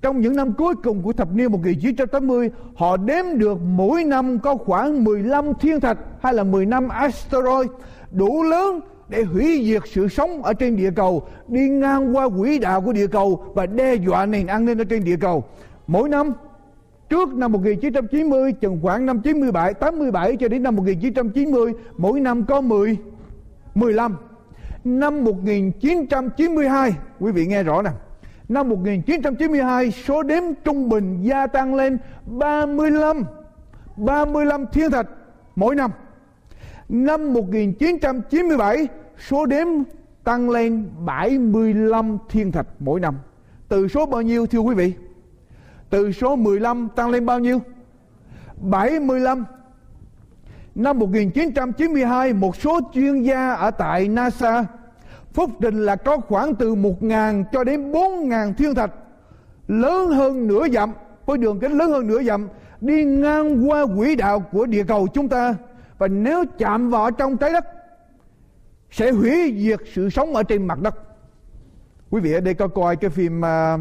trong 0.03 0.21
những 0.21 0.37
năm 0.37 0.53
cuối 0.53 0.75
cùng 0.83 1.03
của 1.03 1.13
thập 1.13 1.35
niên 1.35 1.53
1980 1.53 2.51
họ 2.75 2.97
đếm 2.97 3.25
được 3.39 3.59
mỗi 3.63 4.05
năm 4.05 4.39
có 4.39 4.57
khoảng 4.57 5.05
15 5.05 5.55
thiên 5.61 5.81
thạch 5.81 5.99
hay 6.21 6.35
là 6.35 6.45
15 6.45 6.89
asteroid 6.89 7.71
đủ 8.11 8.43
lớn 8.43 8.81
để 9.09 9.23
hủy 9.23 9.63
diệt 9.65 9.83
sự 9.87 10.09
sống 10.09 10.43
ở 10.43 10.53
trên 10.53 10.77
địa 10.77 10.91
cầu, 10.97 11.27
đi 11.49 11.69
ngang 11.69 12.17
qua 12.17 12.29
quỹ 12.29 12.59
đạo 12.59 12.81
của 12.81 12.93
địa 12.93 13.07
cầu 13.07 13.45
và 13.55 13.67
đe 13.67 13.95
dọa 13.95 14.27
nền 14.27 14.47
an 14.47 14.65
ninh 14.65 14.79
ở 14.79 14.85
trên 14.85 15.05
địa 15.05 15.17
cầu. 15.21 15.45
Mỗi 15.87 16.09
năm, 16.09 16.33
trước 17.09 17.35
năm 17.35 17.53
1990 17.53 18.53
chừng 18.53 18.79
khoảng 18.83 19.07
năm 19.07 19.21
97 19.21 19.75
87 19.75 20.37
cho 20.37 20.49
đến 20.49 20.63
năm 20.63 20.77
1990 20.77 21.73
mỗi 21.97 22.21
năm 22.21 22.45
có 22.45 22.61
10 22.61 22.97
15 23.75 24.17
năm 24.85 25.25
1992 25.25 26.93
quý 27.21 27.33
vị 27.33 27.47
nghe 27.47 27.63
rõ 27.63 27.83
nè 27.83 27.91
năm 28.51 28.69
1992 28.69 29.91
số 29.91 30.23
đếm 30.23 30.43
trung 30.65 30.89
bình 30.89 31.23
gia 31.23 31.47
tăng 31.47 31.75
lên 31.75 31.99
35 32.27 33.25
35 33.97 34.67
thiên 34.73 34.91
thạch 34.91 35.07
mỗi 35.57 35.75
năm. 35.75 35.91
Năm 36.89 37.33
1997 37.33 38.89
số 39.29 39.47
đếm 39.47 39.67
tăng 40.25 40.51
lên 40.51 40.89
75 41.05 42.19
thiên 42.29 42.53
thạch 42.53 42.67
mỗi 42.79 43.01
năm. 43.01 43.15
Từ 43.69 43.89
số 43.89 44.07
bao 44.07 44.23
nhiêu 44.23 44.47
thưa 44.47 44.59
quý 44.59 44.75
vị? 44.75 44.93
Từ 45.91 46.13
số 46.13 46.37
15 46.37 46.89
tăng 46.97 47.11
lên 47.11 47.27
bao 47.27 47.39
nhiêu? 47.39 47.61
75 48.61 49.45
Năm 50.75 50.99
1992 50.99 52.33
một 52.33 52.57
số 52.57 52.81
chuyên 52.95 53.23
gia 53.23 53.53
ở 53.53 53.71
tại 53.71 54.09
NASA 54.09 54.65
phúc 55.33 55.61
đình 55.61 55.85
là 55.85 55.97
có 55.97 56.19
khoảng 56.19 56.55
từ 56.55 56.75
1.000 56.75 57.45
cho 57.53 57.65
đến 57.65 57.93
4.000 57.93 58.55
thiên 58.55 58.75
thạch 58.75 58.91
lớn 59.69 60.11
hơn 60.11 60.47
nửa 60.47 60.69
dặm 60.69 60.93
với 61.27 61.39
đường 61.39 61.61
kính 61.61 61.73
lớn 61.73 61.91
hơn 61.91 62.07
nửa 62.07 62.23
dặm 62.23 62.49
đi 62.81 63.05
ngang 63.05 63.69
qua 63.69 63.87
quỹ 63.97 64.17
đạo 64.17 64.41
của 64.41 64.67
địa 64.67 64.85
cầu 64.85 65.09
chúng 65.15 65.29
ta. 65.29 65.55
Và 65.99 66.09
nếu 66.09 66.45
chạm 66.59 66.91
vào 66.91 67.11
trong 67.11 67.37
trái 67.37 67.53
đất 67.53 67.65
sẽ 68.91 69.11
hủy 69.11 69.55
diệt 69.59 69.81
sự 69.93 70.11
sống 70.11 70.35
ở 70.35 70.43
trên 70.43 70.67
mặt 70.67 70.81
đất. 70.81 70.95
Quý 72.11 72.21
vị 72.21 72.33
ở 72.33 72.41
đây 72.41 72.55
có 72.55 72.69
coi 72.69 72.97
cái 72.97 73.11
phim 73.11 73.41
uh, 73.41 73.81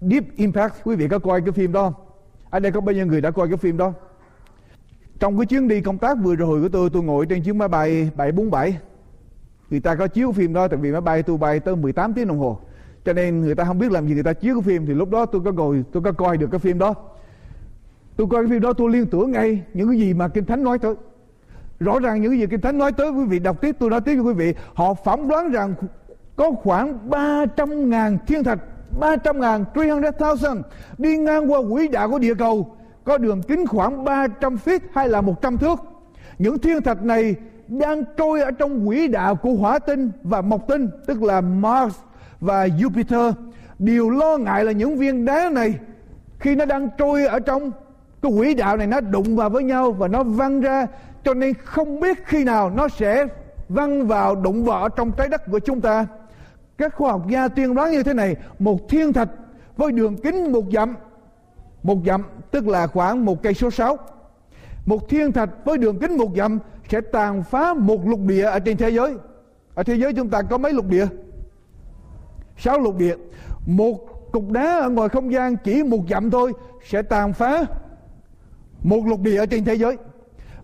Deep 0.00 0.24
Impact? 0.36 0.74
Quý 0.84 0.96
vị 0.96 1.08
có 1.08 1.18
coi 1.18 1.40
cái 1.40 1.52
phim 1.52 1.72
đó 1.72 1.82
không? 1.82 1.94
Ở 2.50 2.60
đây 2.60 2.72
có 2.72 2.80
bao 2.80 2.94
nhiêu 2.94 3.06
người 3.06 3.20
đã 3.20 3.30
coi 3.30 3.48
cái 3.48 3.56
phim 3.56 3.76
đó? 3.76 3.92
Trong 5.18 5.38
cái 5.38 5.46
chuyến 5.46 5.68
đi 5.68 5.80
công 5.80 5.98
tác 5.98 6.18
vừa 6.22 6.34
rồi 6.34 6.62
của 6.62 6.68
tôi 6.68 6.90
tôi 6.92 7.02
ngồi 7.02 7.26
trên 7.26 7.42
chuyến 7.42 7.58
máy 7.58 7.68
bay 7.68 8.10
747 8.16 8.78
người 9.72 9.80
ta 9.80 9.94
có 9.94 10.06
chiếu 10.06 10.32
phim 10.32 10.52
đó 10.52 10.68
tại 10.68 10.78
vì 10.82 10.92
máy 10.92 11.00
bay 11.00 11.22
tôi 11.22 11.36
bay 11.36 11.60
tới 11.60 11.76
18 11.76 12.14
tiếng 12.14 12.28
đồng 12.28 12.38
hồ. 12.38 12.58
Cho 13.04 13.12
nên 13.12 13.40
người 13.40 13.54
ta 13.54 13.64
không 13.64 13.78
biết 13.78 13.92
làm 13.92 14.06
gì 14.08 14.14
người 14.14 14.22
ta 14.22 14.32
chiếu 14.32 14.54
cái 14.54 14.62
phim 14.62 14.86
thì 14.86 14.94
lúc 14.94 15.10
đó 15.10 15.26
tôi 15.26 15.42
có 15.44 15.52
ngồi 15.52 15.84
tôi 15.92 16.02
có 16.02 16.12
coi 16.12 16.36
được 16.36 16.50
cái 16.50 16.58
phim 16.58 16.78
đó. 16.78 16.94
Tôi 18.16 18.26
coi 18.30 18.42
cái 18.42 18.50
phim 18.50 18.60
đó 18.60 18.72
tôi 18.72 18.90
liên 18.90 19.06
tưởng 19.06 19.32
ngay 19.32 19.62
những 19.74 19.88
cái 19.88 19.98
gì 19.98 20.14
mà 20.14 20.28
kinh 20.28 20.44
thánh 20.44 20.64
nói 20.64 20.78
tới. 20.78 20.94
Rõ 21.80 21.98
ràng 21.98 22.22
những 22.22 22.30
cái 22.30 22.40
gì 22.40 22.46
kinh 22.46 22.60
thánh 22.60 22.78
nói 22.78 22.92
tới 22.92 23.10
quý 23.10 23.24
vị 23.24 23.38
đọc 23.38 23.60
tiếp 23.60 23.76
tôi 23.78 23.90
nói 23.90 24.00
tiếp 24.00 24.14
cho 24.16 24.22
quý 24.22 24.32
vị. 24.32 24.54
Họ 24.74 24.94
phỏng 24.94 25.28
đoán 25.28 25.50
rằng 25.50 25.74
có 26.36 26.50
khoảng 26.62 27.10
300 27.10 27.90
ngàn 27.90 28.18
thiên 28.26 28.44
thạch 28.44 28.58
300 29.00 29.40
ngàn 29.40 29.64
300,000 29.74 30.62
đi 30.98 31.16
ngang 31.16 31.52
qua 31.52 31.60
quỹ 31.70 31.88
đạo 31.88 32.10
của 32.10 32.18
địa 32.18 32.34
cầu. 32.34 32.76
Có 33.04 33.18
đường 33.18 33.42
kính 33.42 33.66
khoảng 33.66 34.04
300 34.04 34.56
feet 34.64 34.80
hay 34.92 35.08
là 35.08 35.20
100 35.20 35.58
thước. 35.58 35.78
Những 36.38 36.58
thiên 36.58 36.82
thạch 36.82 37.02
này 37.02 37.36
đang 37.78 38.04
trôi 38.16 38.40
ở 38.40 38.50
trong 38.50 38.86
quỹ 38.86 39.08
đạo 39.08 39.36
của 39.36 39.52
hỏa 39.52 39.78
tinh 39.78 40.10
và 40.22 40.40
mộc 40.40 40.68
tinh, 40.68 40.90
tức 41.06 41.22
là 41.22 41.40
Mars 41.40 41.96
và 42.40 42.66
Jupiter. 42.66 43.32
Điều 43.78 44.10
lo 44.10 44.36
ngại 44.36 44.64
là 44.64 44.72
những 44.72 44.96
viên 44.96 45.24
đá 45.24 45.50
này, 45.52 45.74
khi 46.38 46.54
nó 46.54 46.64
đang 46.64 46.88
trôi 46.98 47.26
ở 47.26 47.40
trong 47.40 47.70
cái 48.22 48.32
quỹ 48.38 48.54
đạo 48.54 48.76
này, 48.76 48.86
nó 48.86 49.00
đụng 49.00 49.36
vào 49.36 49.50
với 49.50 49.64
nhau 49.64 49.92
và 49.92 50.08
nó 50.08 50.22
văng 50.22 50.60
ra, 50.60 50.86
cho 51.24 51.34
nên 51.34 51.54
không 51.64 52.00
biết 52.00 52.26
khi 52.26 52.44
nào 52.44 52.70
nó 52.70 52.88
sẽ 52.88 53.26
văng 53.68 54.06
vào, 54.06 54.34
đụng 54.34 54.64
vào 54.64 54.88
trong 54.88 55.12
trái 55.12 55.28
đất 55.28 55.42
của 55.50 55.58
chúng 55.58 55.80
ta. 55.80 56.06
Các 56.78 56.94
khoa 56.94 57.12
học 57.12 57.28
gia 57.28 57.48
tiên 57.48 57.74
đoán 57.74 57.90
như 57.90 58.02
thế 58.02 58.14
này, 58.14 58.36
một 58.58 58.88
thiên 58.88 59.12
thạch 59.12 59.28
với 59.76 59.92
đường 59.92 60.16
kính 60.16 60.52
một 60.52 60.64
dặm 60.72 60.94
một 61.82 61.98
dặm 62.06 62.22
tức 62.50 62.68
là 62.68 62.86
khoảng 62.86 63.24
một 63.24 63.42
cây 63.42 63.54
số 63.54 63.70
sáu. 63.70 63.96
Một 64.86 65.08
thiên 65.08 65.32
thạch 65.32 65.50
với 65.64 65.78
đường 65.78 65.98
kính 65.98 66.16
một 66.16 66.30
dặm 66.36 66.58
sẽ 66.92 67.00
tàn 67.00 67.42
phá 67.42 67.74
một 67.74 68.06
lục 68.06 68.20
địa 68.20 68.44
ở 68.44 68.58
trên 68.58 68.76
thế 68.76 68.90
giới. 68.90 69.14
Ở 69.74 69.82
thế 69.82 69.94
giới 69.94 70.12
chúng 70.12 70.28
ta 70.28 70.42
có 70.42 70.58
mấy 70.58 70.72
lục 70.72 70.86
địa? 70.88 71.06
Sáu 72.56 72.80
lục 72.80 72.98
địa. 72.98 73.16
Một 73.66 74.30
cục 74.32 74.50
đá 74.50 74.78
ở 74.78 74.90
ngoài 74.90 75.08
không 75.08 75.32
gian 75.32 75.56
chỉ 75.64 75.82
một 75.82 76.00
dặm 76.10 76.30
thôi 76.30 76.52
sẽ 76.84 77.02
tàn 77.02 77.32
phá 77.32 77.64
một 78.82 79.06
lục 79.06 79.20
địa 79.20 79.36
ở 79.36 79.46
trên 79.46 79.64
thế 79.64 79.74
giới. 79.74 79.96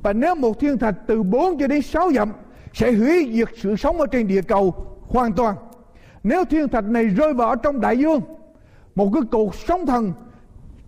Và 0.03 0.13
nếu 0.13 0.35
một 0.35 0.61
thiên 0.61 0.79
thạch 0.79 0.95
từ 1.07 1.23
4 1.23 1.59
cho 1.59 1.67
đến 1.67 1.83
6 1.83 2.11
dặm 2.13 2.33
sẽ 2.73 2.93
hủy 2.93 3.31
diệt 3.35 3.49
sự 3.57 3.77
sống 3.77 4.01
ở 4.01 4.07
trên 4.07 4.29
địa 4.29 4.43
cầu 4.43 4.87
hoàn 5.09 5.33
toàn. 5.33 5.57
Nếu 6.23 6.45
thiên 6.45 6.69
thạch 6.69 6.85
này 6.85 7.05
rơi 7.05 7.35
vào 7.35 7.57
trong 7.57 7.81
đại 7.81 7.99
dương, 7.99 8.21
một 8.95 9.11
cái 9.15 9.23
cột 9.31 9.55
sóng 9.55 9.87
thần 9.87 10.13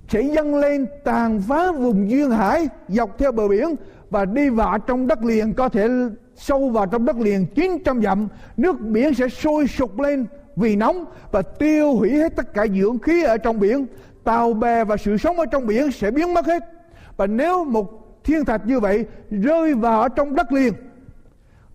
sẽ 0.09 0.23
dâng 0.23 0.55
lên 0.55 0.87
tàn 1.05 1.41
phá 1.49 1.73
vùng 1.73 2.11
duyên 2.11 2.31
hải 2.31 2.69
dọc 2.89 3.19
theo 3.19 3.33
bờ 3.33 3.49
biển 3.49 3.75
và 4.11 4.25
đi 4.25 4.49
vào 4.49 4.79
trong 4.79 5.07
đất 5.07 5.25
liền, 5.25 5.55
có 5.55 5.69
thể 5.69 5.89
sâu 6.37 6.69
vào 6.69 6.87
trong 6.87 7.05
đất 7.05 7.17
liền 7.17 7.47
900 7.47 8.03
dặm. 8.03 8.29
Nước 8.57 8.81
biển 8.81 9.15
sẽ 9.15 9.29
sôi 9.29 9.67
sục 9.67 10.01
lên 10.01 10.27
vì 10.57 10.77
nóng 10.77 11.05
và 11.33 11.43
tiêu 11.43 11.93
hủy 11.93 12.11
hết 12.11 12.37
tất 12.37 12.55
cả 12.55 12.67
dưỡng 12.67 12.99
khí 12.99 13.25
ở 13.25 13.37
trong 13.39 13.61
biển. 13.61 13.87
Tàu 14.25 14.53
bè 14.53 14.85
và 14.85 14.97
sự 14.97 15.17
sống 15.17 15.39
ở 15.39 15.47
trong 15.47 15.67
biển 15.67 15.93
sẽ 15.93 16.11
biến 16.11 16.35
mất 16.35 16.47
hết. 16.47 16.63
Và 17.17 17.27
nếu 17.27 17.65
một 17.65 18.01
thiên 18.25 18.45
thạch 18.45 18.67
như 18.67 18.81
vậy 18.81 19.05
rơi 19.31 19.75
vào 19.75 20.09
trong 20.09 20.35
đất 20.35 20.53
liền, 20.53 20.73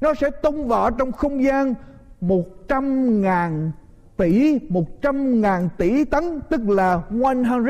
nó 0.02 0.14
sẽ 0.14 0.30
tung 0.30 0.68
vào 0.68 0.92
trong 0.92 1.12
không 1.12 1.44
gian 1.44 1.74
100 2.22 3.22
ngàn 3.22 3.72
tỷ 4.18 4.60
100 4.70 5.42
ngàn 5.42 5.70
tỷ 5.78 6.06
tấn, 6.06 6.40
tức 6.50 6.70
là 6.70 7.02
100 7.10 7.66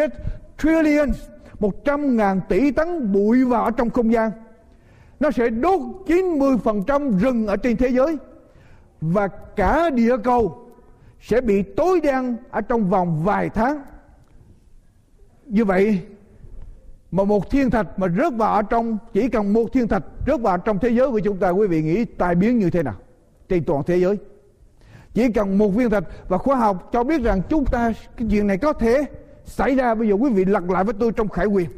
trillion 0.58 1.10
100 1.60 2.18
ngàn 2.18 2.42
tỷ 2.50 2.72
tấn 2.72 3.12
bụi 3.12 3.46
vào 3.46 3.72
trong 3.72 3.90
không 3.90 4.14
gian 4.14 4.32
nó 5.20 5.32
sẽ 5.32 5.50
đốt 5.50 5.80
90% 6.06 7.20
rừng 7.20 7.48
ở 7.48 7.58
trên 7.58 7.78
thế 7.78 7.90
giới. 7.90 8.18
Và 9.02 9.28
cả 9.28 9.90
địa 9.90 10.18
cầu 10.24 10.70
sẽ 11.22 11.42
bị 11.42 11.64
tối 11.64 12.02
đen 12.02 12.38
ở 12.50 12.62
trong 12.62 12.90
vòng 12.90 13.24
vài 13.24 13.50
tháng. 13.50 13.82
Như 15.46 15.66
vậy 15.66 16.02
mà 17.12 17.24
một 17.24 17.50
thiên 17.52 17.70
thạch 17.70 18.00
mà 18.00 18.08
rớt 18.08 18.34
vào 18.34 18.54
ở 18.54 18.62
trong, 18.62 18.98
chỉ 19.14 19.30
cần 19.30 19.54
một 19.54 19.74
thiên 19.74 19.88
thạch 19.88 20.04
rớt 20.28 20.42
vào 20.42 20.58
trong 20.58 20.80
thế 20.80 20.90
giới 20.90 21.12
của 21.12 21.20
chúng 21.20 21.38
ta, 21.38 21.50
quý 21.50 21.68
vị 21.68 21.82
nghĩ 21.82 22.06
tai 22.06 22.36
biến 22.36 22.60
như 22.60 22.70
thế 22.70 22.84
nào 22.84 22.96
trên 23.50 23.64
toàn 23.64 23.84
thế 23.84 23.98
giới? 23.98 24.18
Chỉ 25.14 25.32
cần 25.32 25.58
một 25.58 25.70
viên 25.70 25.90
thạch 25.90 26.04
và 26.28 26.38
khoa 26.38 26.56
học 26.56 26.90
cho 26.94 27.04
biết 27.04 27.22
rằng 27.22 27.42
chúng 27.50 27.66
ta, 27.66 27.94
cái 28.18 28.28
chuyện 28.32 28.48
này 28.48 28.58
có 28.58 28.74
thể 28.74 29.06
xảy 29.46 29.76
ra. 29.76 29.96
Bây 29.96 30.08
giờ 30.08 30.14
quý 30.14 30.30
vị 30.30 30.46
lật 30.46 30.64
lại 30.70 30.84
với 30.84 30.94
tôi 31.00 31.12
trong 31.12 31.28
khải 31.28 31.46
quyền. 31.46 31.70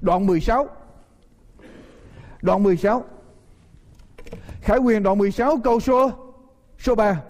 Đoạn 0.00 0.26
16 0.26 0.66
đoạn 2.42 2.62
16 2.62 3.04
khải 4.60 4.78
quyền, 4.78 5.02
đoạn 5.02 5.18
16 5.18 5.56
câu 5.64 5.80
số 5.80 6.10
số 6.78 6.94
3 6.94 7.22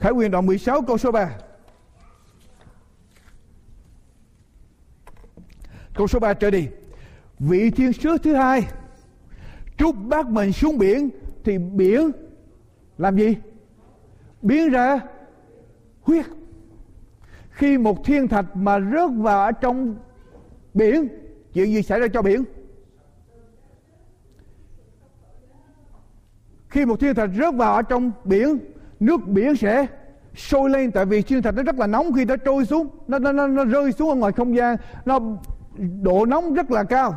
khải 0.00 0.12
quyền, 0.12 0.30
đoạn 0.30 0.46
16 0.46 0.82
câu 0.82 0.98
số 0.98 1.12
3 1.12 1.30
câu 5.94 6.06
số 6.06 6.18
3 6.18 6.34
trở 6.34 6.50
đi. 6.50 6.68
Vị 7.38 7.70
thiên 7.70 7.92
sứ 7.92 8.18
thứ 8.18 8.34
hai 8.34 8.68
trút 9.78 9.94
bác 9.96 10.26
mình 10.26 10.52
xuống 10.52 10.78
biển 10.78 11.10
thì 11.44 11.58
biển 11.58 12.10
làm 12.98 13.16
gì? 13.16 13.36
Biến 14.42 14.70
ra 14.70 15.00
huyết. 16.02 16.26
Khi 17.50 17.78
một 17.78 18.04
thiên 18.04 18.28
thạch 18.28 18.56
mà 18.56 18.80
rớt 18.80 19.10
vào 19.16 19.44
ở 19.44 19.52
trong 19.52 19.96
biển 20.74 21.08
chuyện 21.54 21.72
gì 21.72 21.82
xảy 21.82 22.00
ra 22.00 22.06
cho 22.08 22.22
biển? 22.22 22.44
Khi 26.68 26.84
một 26.84 27.00
thiên 27.00 27.14
thạch 27.14 27.30
rớt 27.38 27.54
vào 27.54 27.74
ở 27.74 27.82
trong 27.82 28.12
biển 28.24 28.58
nước 29.00 29.20
biển 29.26 29.56
sẽ 29.56 29.86
sôi 30.34 30.70
lên 30.70 30.90
tại 30.90 31.04
vì 31.04 31.22
thiên 31.22 31.42
thạch 31.42 31.54
nó 31.54 31.62
rất 31.62 31.78
là 31.78 31.86
nóng 31.86 32.12
khi 32.12 32.24
nó 32.24 32.36
trôi 32.36 32.64
xuống. 32.64 32.88
Nó 33.08 33.18
nó 33.18 33.32
nó, 33.32 33.46
nó 33.46 33.64
rơi 33.64 33.92
xuống 33.92 34.08
ở 34.08 34.14
ngoài 34.14 34.32
không 34.32 34.56
gian. 34.56 34.76
Nó 35.04 35.20
độ 36.02 36.26
nóng 36.26 36.54
rất 36.54 36.70
là 36.70 36.84
cao. 36.84 37.14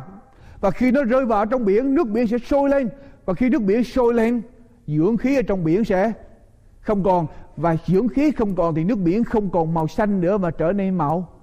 Và 0.60 0.70
khi 0.70 0.90
nó 0.90 1.04
rơi 1.04 1.26
vào 1.26 1.46
trong 1.46 1.64
biển 1.64 1.94
nước 1.94 2.08
biển 2.08 2.26
sẽ 2.26 2.38
sôi 2.38 2.70
lên. 2.70 2.88
Và 3.24 3.34
khi 3.34 3.48
nước 3.48 3.62
biển 3.62 3.84
sôi 3.84 4.14
lên 4.14 4.42
dưỡng 4.86 5.16
khí 5.16 5.36
ở 5.36 5.42
trong 5.42 5.64
biển 5.64 5.84
sẽ 5.84 6.12
không 6.80 7.02
còn. 7.02 7.26
Và 7.56 7.76
dưỡng 7.86 8.08
khí 8.08 8.30
không 8.30 8.54
còn 8.54 8.74
thì 8.74 8.84
nước 8.84 8.98
biển 8.98 9.24
không 9.24 9.50
còn 9.50 9.74
màu 9.74 9.88
xanh 9.88 10.20
nữa 10.20 10.38
mà 10.38 10.50
trở 10.50 10.72
nên 10.72 10.98
màu 10.98 11.33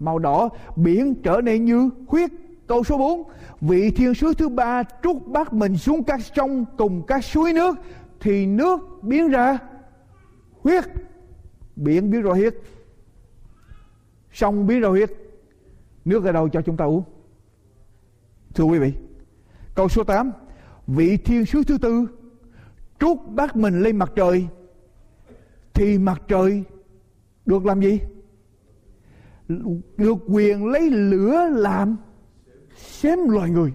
màu 0.00 0.18
đỏ, 0.18 0.48
biển 0.76 1.14
trở 1.22 1.40
nên 1.44 1.64
như 1.64 1.90
huyết. 2.06 2.30
Câu 2.66 2.84
số 2.84 2.98
4 2.98 3.22
vị 3.60 3.90
thiên 3.90 4.14
sứ 4.14 4.34
thứ 4.34 4.48
ba 4.48 4.82
trút 5.02 5.16
bát 5.26 5.52
mình 5.52 5.76
xuống 5.76 6.04
các 6.04 6.20
sông 6.36 6.64
cùng 6.78 7.02
các 7.06 7.24
suối 7.24 7.52
nước, 7.52 7.76
thì 8.20 8.46
nước 8.46 8.80
biến 9.02 9.28
ra 9.28 9.58
huyết. 10.62 10.84
Biển 11.76 12.10
biến 12.10 12.22
ra 12.22 12.32
huyết. 12.32 12.54
Sông 14.32 14.66
biến 14.66 14.80
ra 14.80 14.88
huyết. 14.88 15.10
Nước 16.04 16.24
ở 16.24 16.32
đâu 16.32 16.48
cho 16.48 16.62
chúng 16.62 16.76
ta 16.76 16.84
uống? 16.84 17.02
Thưa 18.54 18.64
quý 18.64 18.78
vị, 18.78 18.92
câu 19.74 19.88
số 19.88 20.04
8 20.04 20.32
vị 20.86 21.16
thiên 21.16 21.46
sứ 21.46 21.62
thứ 21.64 21.78
tư 21.78 22.06
trút 23.00 23.18
bát 23.28 23.56
mình 23.56 23.80
lên 23.82 23.96
mặt 23.96 24.12
trời, 24.16 24.46
thì 25.74 25.98
mặt 25.98 26.22
trời 26.28 26.64
được 27.46 27.66
làm 27.66 27.80
gì? 27.80 28.00
Được 29.96 30.16
quyền 30.26 30.66
lấy 30.66 30.90
lửa 30.90 31.48
làm 31.50 31.96
xém 32.76 33.18
loài 33.28 33.50
người. 33.50 33.72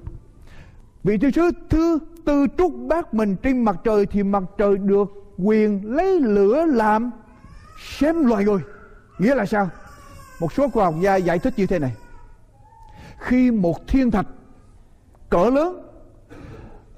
Vị 1.04 1.18
thiên 1.18 1.32
sứ 1.32 1.52
thứ 1.70 2.00
tư 2.26 2.48
trút 2.58 2.72
bát 2.88 3.14
mình 3.14 3.36
trên 3.44 3.64
mặt 3.64 3.80
trời 3.84 4.06
thì 4.06 4.24
mặt 4.24 4.44
trời 4.58 4.78
được 4.78 5.08
quyền 5.38 5.96
lấy 5.96 6.20
lửa 6.20 6.66
làm 6.66 7.12
xém 7.98 8.26
loài 8.26 8.46
người. 8.46 8.62
Nghĩa 9.20 9.36
là 9.36 9.46
sao? 9.46 9.70
Một 10.40 10.54
số 10.54 10.70
khoa 10.70 10.86
học 10.86 10.96
gia 11.02 11.16
giải 11.16 11.40
thích 11.40 11.54
như 11.58 11.68
thế 11.68 11.80
này. 11.80 11.96
Khi 13.20 13.52
một 13.52 13.88
thiên 13.88 14.12
thạch 14.12 14.28
cỡ 15.30 15.50
lớn 15.50 15.90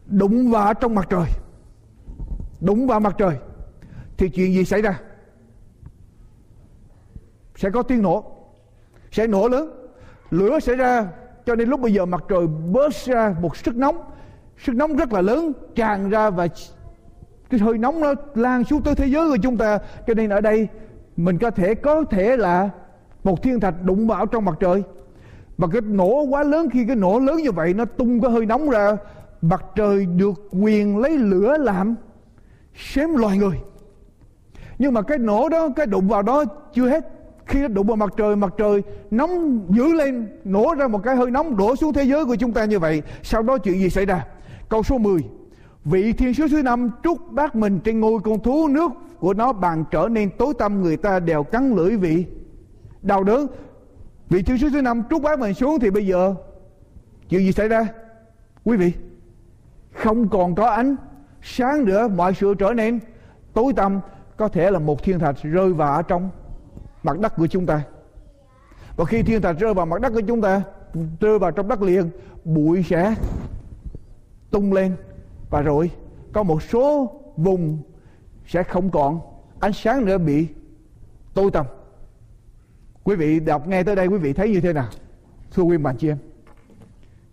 đụng 0.06 0.52
vào 0.52 0.74
trong 0.74 0.96
mặt 0.96 1.08
trời, 1.10 1.30
đụng 2.62 2.88
vào 2.88 3.00
mặt 3.00 3.16
trời, 3.18 3.38
thì 4.18 4.30
chuyện 4.30 4.54
gì 4.54 4.66
xảy 4.66 4.82
ra? 4.82 5.00
Sẽ 7.56 7.70
có 7.70 7.84
tiếng 7.84 8.02
nổ 8.02 8.35
sẽ 9.16 9.28
nổ 9.28 9.48
lớn. 9.48 9.72
Lửa 10.32 10.60
sẽ 10.60 10.76
ra, 10.76 11.08
cho 11.46 11.56
nên 11.56 11.70
lúc 11.70 11.80
bây 11.80 11.94
giờ 11.94 12.06
mặt 12.06 12.24
trời 12.30 12.48
bớt 12.48 12.94
ra 12.94 13.36
một 13.42 13.58
sức 13.58 13.76
nóng. 13.76 13.98
Sức 14.58 14.76
nóng 14.76 14.96
rất 14.96 15.14
là 15.14 15.22
lớn, 15.22 15.54
tràn 15.76 16.10
ra 16.10 16.30
và 16.30 16.48
cái 17.50 17.60
hơi 17.60 17.78
nóng 17.78 18.00
nó 18.00 18.14
lan 18.36 18.64
xuống 18.64 18.82
tới 18.82 18.96
thế 18.96 19.08
giới 19.08 19.30
của 19.30 19.38
chúng 19.44 19.58
ta. 19.58 19.80
Cho 20.08 20.14
nên 20.14 20.30
ở 20.30 20.42
đây, 20.42 20.68
mình 21.18 21.38
có 21.38 21.52
thể 21.52 21.76
có 21.76 22.04
thể 22.04 22.38
là 22.38 22.70
một 23.24 23.44
thiên 23.44 23.60
thạch 23.60 23.84
đụng 23.84 24.08
vào 24.08 24.26
trong 24.26 24.46
mặt 24.46 24.56
trời. 24.60 24.84
Và 25.58 25.68
cái 25.72 25.82
nổ 25.82 26.22
quá 26.22 26.44
lớn, 26.44 26.70
khi 26.70 26.86
cái 26.86 26.96
nổ 26.96 27.20
lớn 27.20 27.38
như 27.38 27.52
vậy, 27.52 27.74
nó 27.74 27.86
tung 27.86 28.22
cái 28.22 28.32
hơi 28.32 28.46
nóng 28.46 28.70
ra, 28.70 28.98
mặt 29.42 29.66
trời 29.76 30.06
được 30.06 30.34
quyền 30.52 30.98
lấy 30.98 31.18
lửa 31.18 31.58
làm 31.58 31.96
xém 32.76 33.16
loài 33.16 33.38
người. 33.38 33.60
Nhưng 34.78 34.94
mà 34.94 35.02
cái 35.02 35.18
nổ 35.18 35.50
đó, 35.50 35.70
cái 35.76 35.86
đụng 35.86 36.08
vào 36.08 36.22
đó 36.22 36.44
chưa 36.74 36.88
hết 36.90 37.15
khi 37.46 37.62
nó 37.62 37.68
đụng 37.68 37.88
vào 37.88 37.96
mặt 37.96 38.14
trời 38.18 38.36
mặt 38.36 38.54
trời 38.58 38.84
nóng 39.12 39.66
dữ 39.70 39.94
lên, 39.94 40.28
nổ 40.44 40.74
ra 40.78 40.88
một 40.88 41.04
cái 41.04 41.16
hơi 41.16 41.32
nóng 41.32 41.58
đổ 41.58 41.76
xuống 41.76 41.94
thế 41.94 42.04
giới 42.04 42.26
của 42.26 42.36
chúng 42.36 42.54
ta 42.54 42.66
như 42.66 42.80
vậy. 42.80 43.02
Sau 43.24 43.42
đó 43.42 43.58
chuyện 43.58 43.80
gì 43.80 43.90
xảy 43.90 44.06
ra? 44.06 44.26
Câu 44.70 44.84
số 44.84 44.98
10 44.98 45.22
vị 45.86 46.14
thiên 46.14 46.34
sứ 46.34 46.48
thứ 46.48 46.62
năm 46.64 46.90
trút 47.04 47.18
bát 47.30 47.56
mình 47.56 47.80
trên 47.80 48.00
ngôi 48.00 48.20
con 48.24 48.40
thú 48.40 48.68
nước 48.68 48.92
của 49.20 49.34
nó 49.34 49.54
bàn 49.54 49.84
trở 49.92 50.08
nên 50.12 50.30
tối 50.38 50.54
tăm, 50.60 50.82
người 50.82 50.98
ta 50.98 51.20
đều 51.20 51.44
cắn 51.44 51.76
lưỡi 51.76 51.98
vị. 51.98 52.26
Đau 53.02 53.24
đớn. 53.24 53.48
Vị 54.30 54.42
thiên 54.42 54.58
sứ 54.58 54.70
thứ 54.70 54.82
năm 54.82 55.04
trút 55.10 55.22
bát 55.22 55.40
mình 55.40 55.54
xuống 55.54 55.80
thì 55.80 55.90
bây 55.90 56.08
giờ 56.08 56.36
chuyện 57.30 57.42
gì 57.42 57.52
xảy 57.52 57.68
ra? 57.68 57.88
Quý 58.64 58.78
vị, 58.78 58.94
không 59.94 60.30
còn 60.30 60.56
có 60.56 60.70
ánh 60.70 60.96
sáng 61.42 61.86
nữa, 61.86 62.08
mọi 62.08 62.34
sự 62.34 62.54
trở 62.60 62.74
nên 62.74 63.00
tối 63.54 63.74
tăm. 63.76 64.00
Có 64.38 64.48
thể 64.48 64.72
là 64.72 64.80
một 64.80 65.04
thiên 65.04 65.20
thạch 65.20 65.36
rơi 65.44 65.74
vào 65.74 66.04
trong 66.04 66.30
mặt 67.06 67.20
đất 67.20 67.36
của 67.36 67.48
chúng 67.48 67.66
ta. 67.66 67.82
Và 68.96 69.06
khi 69.06 69.24
thiên 69.24 69.42
thạch 69.42 69.60
rơi 69.60 69.74
vào 69.74 69.86
mặt 69.86 70.02
đất 70.02 70.14
của 70.14 70.22
chúng 70.22 70.42
ta, 70.42 70.62
rơi 71.20 71.40
vào 71.40 71.52
trong 71.52 71.68
đất 71.68 71.82
liền, 71.82 72.10
bụi 72.46 72.84
sẽ 72.90 73.16
tung 74.52 74.74
lên 74.74 74.96
và 75.50 75.62
rồi 75.62 75.92
có 76.34 76.44
một 76.44 76.64
số 76.64 77.12
vùng 77.38 77.80
sẽ 78.48 78.64
không 78.64 78.92
còn, 78.92 79.20
ánh 79.60 79.74
sáng 79.74 80.06
nữa 80.06 80.18
bị 80.18 80.48
tối 81.34 81.52
tăm. 81.52 81.66
Quý 83.04 83.16
vị 83.16 83.40
đọc 83.40 83.68
nghe 83.68 83.84
tới 83.84 83.96
đây, 83.96 84.08
quý 84.08 84.18
vị 84.18 84.34
thấy 84.34 84.50
như 84.50 84.62
thế 84.62 84.74
nào? 84.74 84.88
Thưa 85.54 85.64
quý 85.64 85.78
bạn 85.78 85.98
chị 85.98 86.10
em, 86.10 86.18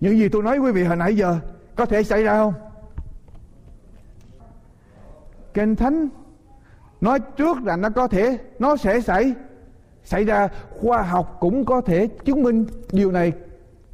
những 0.00 0.18
gì 0.18 0.28
tôi 0.28 0.42
nói 0.42 0.58
quý 0.58 0.72
vị 0.72 0.84
hồi 0.84 0.96
nãy 0.96 1.16
giờ 1.16 1.38
có 1.76 1.86
thể 1.86 2.02
xảy 2.02 2.22
ra 2.22 2.34
không? 2.34 2.54
Kinh 5.54 5.76
thánh 5.76 6.08
nói 7.00 7.18
trước 7.36 7.62
là 7.62 7.76
nó 7.76 7.90
có 7.90 8.08
thể, 8.08 8.38
nó 8.58 8.76
sẽ 8.76 9.00
xảy 9.00 9.34
xảy 10.04 10.24
ra, 10.24 10.48
khoa 10.70 11.02
học 11.02 11.36
cũng 11.40 11.64
có 11.64 11.80
thể 11.80 12.08
chứng 12.24 12.42
minh 12.42 12.66
điều 12.92 13.12
này, 13.12 13.32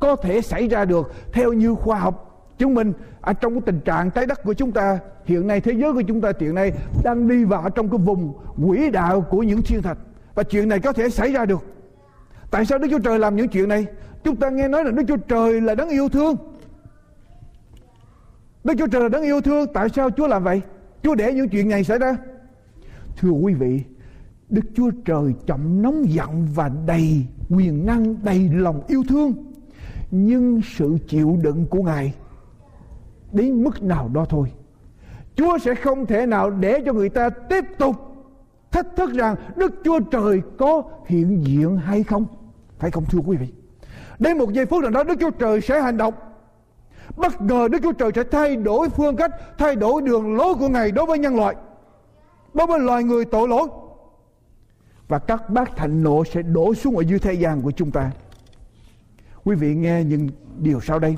có 0.01 0.17
thể 0.17 0.41
xảy 0.41 0.69
ra 0.69 0.85
được 0.85 1.13
theo 1.33 1.53
như 1.53 1.75
khoa 1.75 1.99
học 1.99 2.25
chứng 2.59 2.75
minh. 2.75 2.93
Ở 3.21 3.33
trong 3.33 3.53
cái 3.53 3.63
tình 3.67 3.81
trạng 3.81 4.11
trái 4.11 4.27
đất 4.27 4.43
của 4.45 4.53
chúng 4.53 4.73
ta, 4.73 4.99
hiện 5.25 5.47
nay, 5.47 5.61
thế 5.61 5.73
giới 5.73 5.93
của 5.93 6.03
chúng 6.03 6.21
ta 6.21 6.33
hiện 6.41 6.55
nay 6.55 6.73
đang 7.05 7.29
đi 7.29 7.45
vào 7.45 7.71
trong 7.71 7.89
cái 7.89 7.99
vùng 7.99 8.35
quỹ 8.67 8.91
đạo 8.91 9.21
của 9.21 9.43
những 9.43 9.63
thiên 9.63 9.83
thạch. 9.83 9.99
Và 10.35 10.43
chuyện 10.43 10.69
này 10.69 10.81
có 10.81 10.93
thể 10.93 11.11
xảy 11.11 11.33
ra 11.33 11.45
được. 11.45 11.65
Tại 12.51 12.65
sao 12.65 12.79
đức 12.79 12.89
chúa 12.91 12.99
trời 12.99 13.19
làm 13.19 13.37
những 13.37 13.49
chuyện 13.49 13.69
này? 13.69 13.87
Chúng 14.25 14.37
ta 14.37 14.51
nghe 14.51 14.69
nói 14.69 14.85
là 14.85 14.91
đức 14.91 15.03
chúa 15.09 15.17
trời 15.17 15.61
là 15.61 15.75
đấng 15.75 15.89
yêu 15.89 16.09
thương. 16.09 16.37
Đức 18.65 18.75
chúa 18.79 18.87
trời 18.87 19.03
là 19.03 19.09
đấng 19.09 19.23
yêu 19.23 19.41
thương. 19.41 19.67
Tại 19.75 19.89
sao 19.89 20.11
chúa 20.11 20.27
làm 20.27 20.45
vậy? 20.45 20.61
Chúa 21.03 21.15
để 21.15 21.33
những 21.33 21.49
chuyện 21.49 21.69
này 21.69 21.85
xảy 21.85 21.99
ra. 21.99 22.17
Thưa 23.17 23.31
quý 23.31 23.55
vị 23.55 23.83
đức 24.51 24.65
chúa 24.75 24.91
trời 25.05 25.35
chậm 25.47 25.83
nóng 25.83 26.13
giận 26.13 26.49
và 26.55 26.71
đầy 26.87 27.27
quyền 27.49 27.87
năng, 27.87 28.25
đầy 28.25 28.51
lòng 28.53 28.83
yêu 28.89 29.03
thương. 29.09 29.33
Nhưng 30.11 30.61
sự 30.77 30.99
chịu 31.09 31.39
đựng 31.43 31.67
của 31.67 31.83
ngài 31.83 32.15
đến 33.33 33.65
mức 33.65 33.83
nào 33.83 34.11
đó 34.13 34.25
thôi. 34.29 34.53
Chúa 35.37 35.59
sẽ 35.59 35.75
không 35.75 36.07
thể 36.07 36.27
nào 36.27 36.51
để 36.51 36.83
cho 36.87 36.93
người 36.93 37.09
ta 37.09 37.31
tiếp 37.31 37.65
tục 37.79 37.97
thách 38.71 38.87
thức 38.97 39.13
rằng 39.13 39.37
đức 39.57 39.75
chúa 39.85 40.01
trời 40.01 40.43
có 40.59 40.83
hiện 41.07 41.45
diện 41.47 41.77
hay 41.77 42.03
không. 42.03 42.27
Phải 42.79 42.91
không, 42.91 43.05
thưa 43.05 43.19
quý 43.27 43.37
vị? 43.37 43.49
Đến 44.19 44.39
một 44.39 44.53
giây 44.53 44.67
phút 44.67 44.83
nào 44.83 44.91
đó, 44.91 45.05
đức 45.05 45.15
chúa 45.21 45.31
trời 45.31 45.61
sẽ 45.61 45.81
hành 45.81 45.97
động. 45.97 46.15
Bất 47.17 47.41
ngờ 47.41 47.69
đức 47.73 47.79
chúa 47.83 47.93
trời 47.93 48.11
sẽ 48.15 48.25
thay 48.25 48.57
đổi 48.57 48.89
phương 48.89 49.17
cách, 49.17 49.31
thay 49.59 49.77
đổi 49.77 50.03
đường 50.03 50.37
lối 50.37 50.55
của 50.55 50.69
ngài 50.69 50.91
đối 50.91 51.07
với 51.07 51.19
nhân 51.19 51.37
loại. 51.37 51.57
Đối 52.55 52.67
với 52.67 52.81
loài 52.81 53.05
người 53.05 53.25
tội 53.25 53.49
lỗi 53.49 53.69
và 55.09 55.19
các 55.19 55.51
bát 55.51 55.77
thạnh 55.77 56.03
nộ 56.03 56.25
sẽ 56.25 56.43
đổ 56.43 56.75
xuống 56.75 56.97
ở 56.97 57.03
dưới 57.03 57.19
thế 57.19 57.33
gian 57.33 57.63
của 57.63 57.71
chúng 57.71 57.91
ta 57.91 58.11
quý 59.45 59.57
vị 59.57 59.75
nghe 59.75 60.05
những 60.05 60.29
điều 60.59 60.81
sau 60.81 60.99
đây 60.99 61.17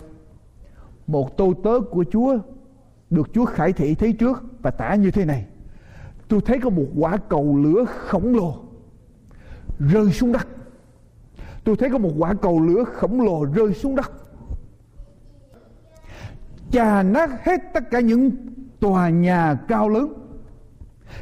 một 1.07 1.37
tô 1.37 1.55
tớ 1.65 1.81
của 1.91 2.05
Chúa 2.13 2.39
được 3.11 3.29
Chúa 3.33 3.45
khải 3.45 3.73
thị 3.73 3.95
thấy 3.95 4.13
trước 4.13 4.43
và 4.63 4.71
tả 4.71 4.95
như 4.95 5.11
thế 5.11 5.25
này. 5.25 5.47
Tôi 6.29 6.41
thấy 6.47 6.61
có 6.61 6.71
một 6.71 6.87
quả 6.97 7.17
cầu 7.29 7.57
lửa 7.57 7.85
khổng 7.85 8.37
lồ 8.37 8.57
rơi 9.79 10.13
xuống 10.13 10.33
đất. 10.33 10.49
Tôi 11.65 11.77
thấy 11.77 11.91
có 11.91 11.99
một 11.99 12.13
quả 12.19 12.35
cầu 12.43 12.61
lửa 12.61 12.85
khổng 12.85 13.21
lồ 13.21 13.45
rơi 13.45 13.75
xuống 13.75 13.97
đất. 13.97 14.13
Chà 16.71 17.03
nát 17.03 17.31
hết 17.45 17.61
tất 17.75 17.91
cả 17.91 18.01
những 18.01 18.31
tòa 18.81 19.09
nhà 19.09 19.59
cao 19.69 19.89
lớn. 19.89 20.13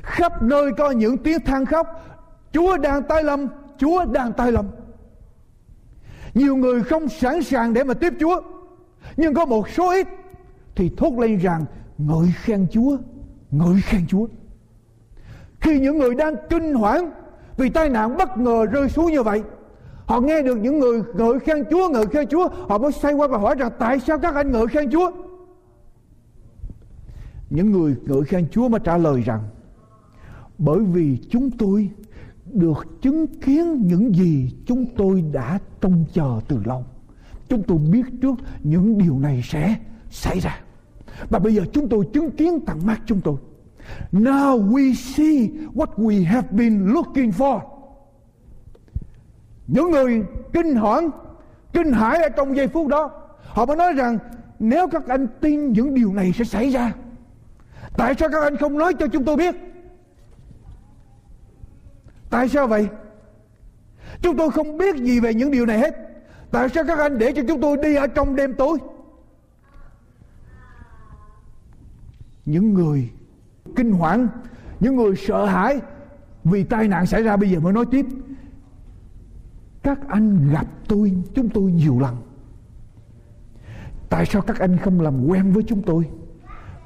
Khắp 0.02 0.42
nơi 0.42 0.72
có 0.78 0.90
những 0.90 1.18
tiếng 1.18 1.40
than 1.40 1.66
khóc. 1.66 1.86
Chúa 2.52 2.76
đang 2.76 3.02
tai 3.02 3.24
lâm, 3.24 3.46
Chúa 3.78 4.04
đang 4.04 4.32
tai 4.32 4.52
lâm. 4.52 4.66
Nhiều 6.34 6.56
người 6.56 6.82
không 6.82 7.08
sẵn 7.08 7.42
sàng 7.42 7.74
để 7.74 7.84
mà 7.84 7.94
tiếp 7.94 8.12
Chúa 8.20 8.40
nhưng 9.16 9.34
có 9.34 9.44
một 9.44 9.68
số 9.68 9.90
ít 9.90 10.06
thì 10.74 10.90
thốt 10.96 11.18
lên 11.18 11.36
rằng 11.36 11.64
ngợi 11.98 12.28
khen 12.34 12.66
Chúa, 12.70 12.96
ngợi 13.50 13.80
khen 13.80 14.06
Chúa. 14.06 14.26
Khi 15.60 15.80
những 15.80 15.98
người 15.98 16.14
đang 16.14 16.34
kinh 16.50 16.74
hoảng 16.74 17.10
vì 17.56 17.68
tai 17.68 17.88
nạn 17.88 18.16
bất 18.16 18.38
ngờ 18.38 18.66
rơi 18.66 18.88
xuống 18.88 19.12
như 19.12 19.22
vậy, 19.22 19.42
họ 20.06 20.20
nghe 20.20 20.42
được 20.42 20.56
những 20.56 20.78
người 20.78 21.02
ngợi 21.14 21.38
khen 21.38 21.64
Chúa, 21.70 21.88
ngợi 21.88 22.06
khen 22.06 22.28
Chúa, 22.28 22.48
họ 22.68 22.78
mới 22.78 22.92
xoay 22.92 23.14
qua 23.14 23.28
và 23.28 23.38
hỏi 23.38 23.54
rằng 23.58 23.72
tại 23.78 24.00
sao 24.00 24.18
các 24.18 24.34
anh 24.34 24.52
ngợi 24.52 24.66
khen 24.66 24.90
Chúa? 24.90 25.10
Những 27.50 27.70
người 27.70 27.96
ngợi 28.02 28.22
khen 28.22 28.48
Chúa 28.50 28.68
mới 28.68 28.80
trả 28.84 28.96
lời 28.96 29.22
rằng 29.22 29.40
bởi 30.58 30.80
vì 30.80 31.18
chúng 31.30 31.50
tôi 31.50 31.90
được 32.58 33.02
chứng 33.02 33.26
kiến 33.26 33.86
những 33.86 34.14
gì 34.14 34.52
chúng 34.66 34.86
tôi 34.96 35.24
đã 35.32 35.58
trông 35.80 36.04
chờ 36.12 36.40
từ 36.48 36.60
lâu 36.64 36.84
chúng 37.48 37.62
tôi 37.62 37.78
biết 37.78 38.04
trước 38.22 38.34
những 38.62 38.98
điều 38.98 39.18
này 39.18 39.42
sẽ 39.44 39.76
xảy 40.10 40.40
ra 40.40 40.60
và 41.30 41.38
bây 41.38 41.54
giờ 41.54 41.62
chúng 41.72 41.88
tôi 41.88 42.04
chứng 42.12 42.30
kiến 42.30 42.60
tận 42.66 42.86
mắt 42.86 43.00
chúng 43.06 43.20
tôi 43.20 43.36
Now 44.12 44.58
we 44.58 44.94
see 44.94 45.50
what 45.74 45.86
we 45.96 46.26
have 46.26 46.48
been 46.50 46.86
looking 46.86 47.30
for. 47.30 47.60
Những 49.66 49.90
người 49.90 50.24
kinh 50.52 50.74
hoảng, 50.74 51.10
kinh 51.72 51.92
hãi 51.92 52.22
ở 52.22 52.28
trong 52.28 52.56
giây 52.56 52.68
phút 52.68 52.86
đó, 52.86 53.10
họ 53.42 53.66
mới 53.66 53.76
nói 53.76 53.92
rằng 53.92 54.18
nếu 54.58 54.88
các 54.88 55.08
anh 55.08 55.26
tin 55.40 55.72
những 55.72 55.94
điều 55.94 56.12
này 56.12 56.32
sẽ 56.38 56.44
xảy 56.44 56.70
ra, 56.70 56.92
tại 57.96 58.14
sao 58.18 58.28
các 58.32 58.42
anh 58.42 58.56
không 58.56 58.78
nói 58.78 58.94
cho 58.94 59.06
chúng 59.06 59.24
tôi 59.24 59.36
biết? 59.36 59.54
Tại 62.30 62.48
sao 62.48 62.66
vậy? 62.66 62.88
Chúng 64.22 64.36
tôi 64.36 64.50
không 64.50 64.78
biết 64.78 64.96
gì 64.96 65.20
về 65.20 65.34
những 65.34 65.50
điều 65.50 65.66
này 65.66 65.78
hết. 65.78 65.94
Tại 66.50 66.68
sao 66.68 66.84
các 66.86 66.98
anh 66.98 67.18
để 67.18 67.32
cho 67.32 67.42
chúng 67.48 67.60
tôi 67.60 67.76
đi 67.76 67.94
ở 67.94 68.06
trong 68.06 68.36
đêm 68.36 68.54
tối? 68.54 68.78
Những 72.46 72.74
người 72.74 73.10
kinh 73.76 73.92
hoàng, 73.92 74.28
những 74.80 74.96
người 74.96 75.16
sợ 75.16 75.44
hãi 75.44 75.80
vì 76.44 76.64
tai 76.64 76.88
nạn 76.88 77.06
xảy 77.06 77.22
ra 77.22 77.36
bây 77.36 77.50
giờ 77.50 77.60
mới 77.60 77.72
nói 77.72 77.84
tiếp. 77.90 78.06
Các 79.82 80.08
anh 80.08 80.50
gặp 80.52 80.66
tôi, 80.88 81.12
chúng 81.34 81.48
tôi 81.48 81.72
nhiều 81.72 81.98
lần. 82.00 82.16
Tại 84.08 84.26
sao 84.26 84.42
các 84.42 84.58
anh 84.58 84.78
không 84.78 85.00
làm 85.00 85.26
quen 85.26 85.52
với 85.52 85.62
chúng 85.62 85.82
tôi 85.82 86.08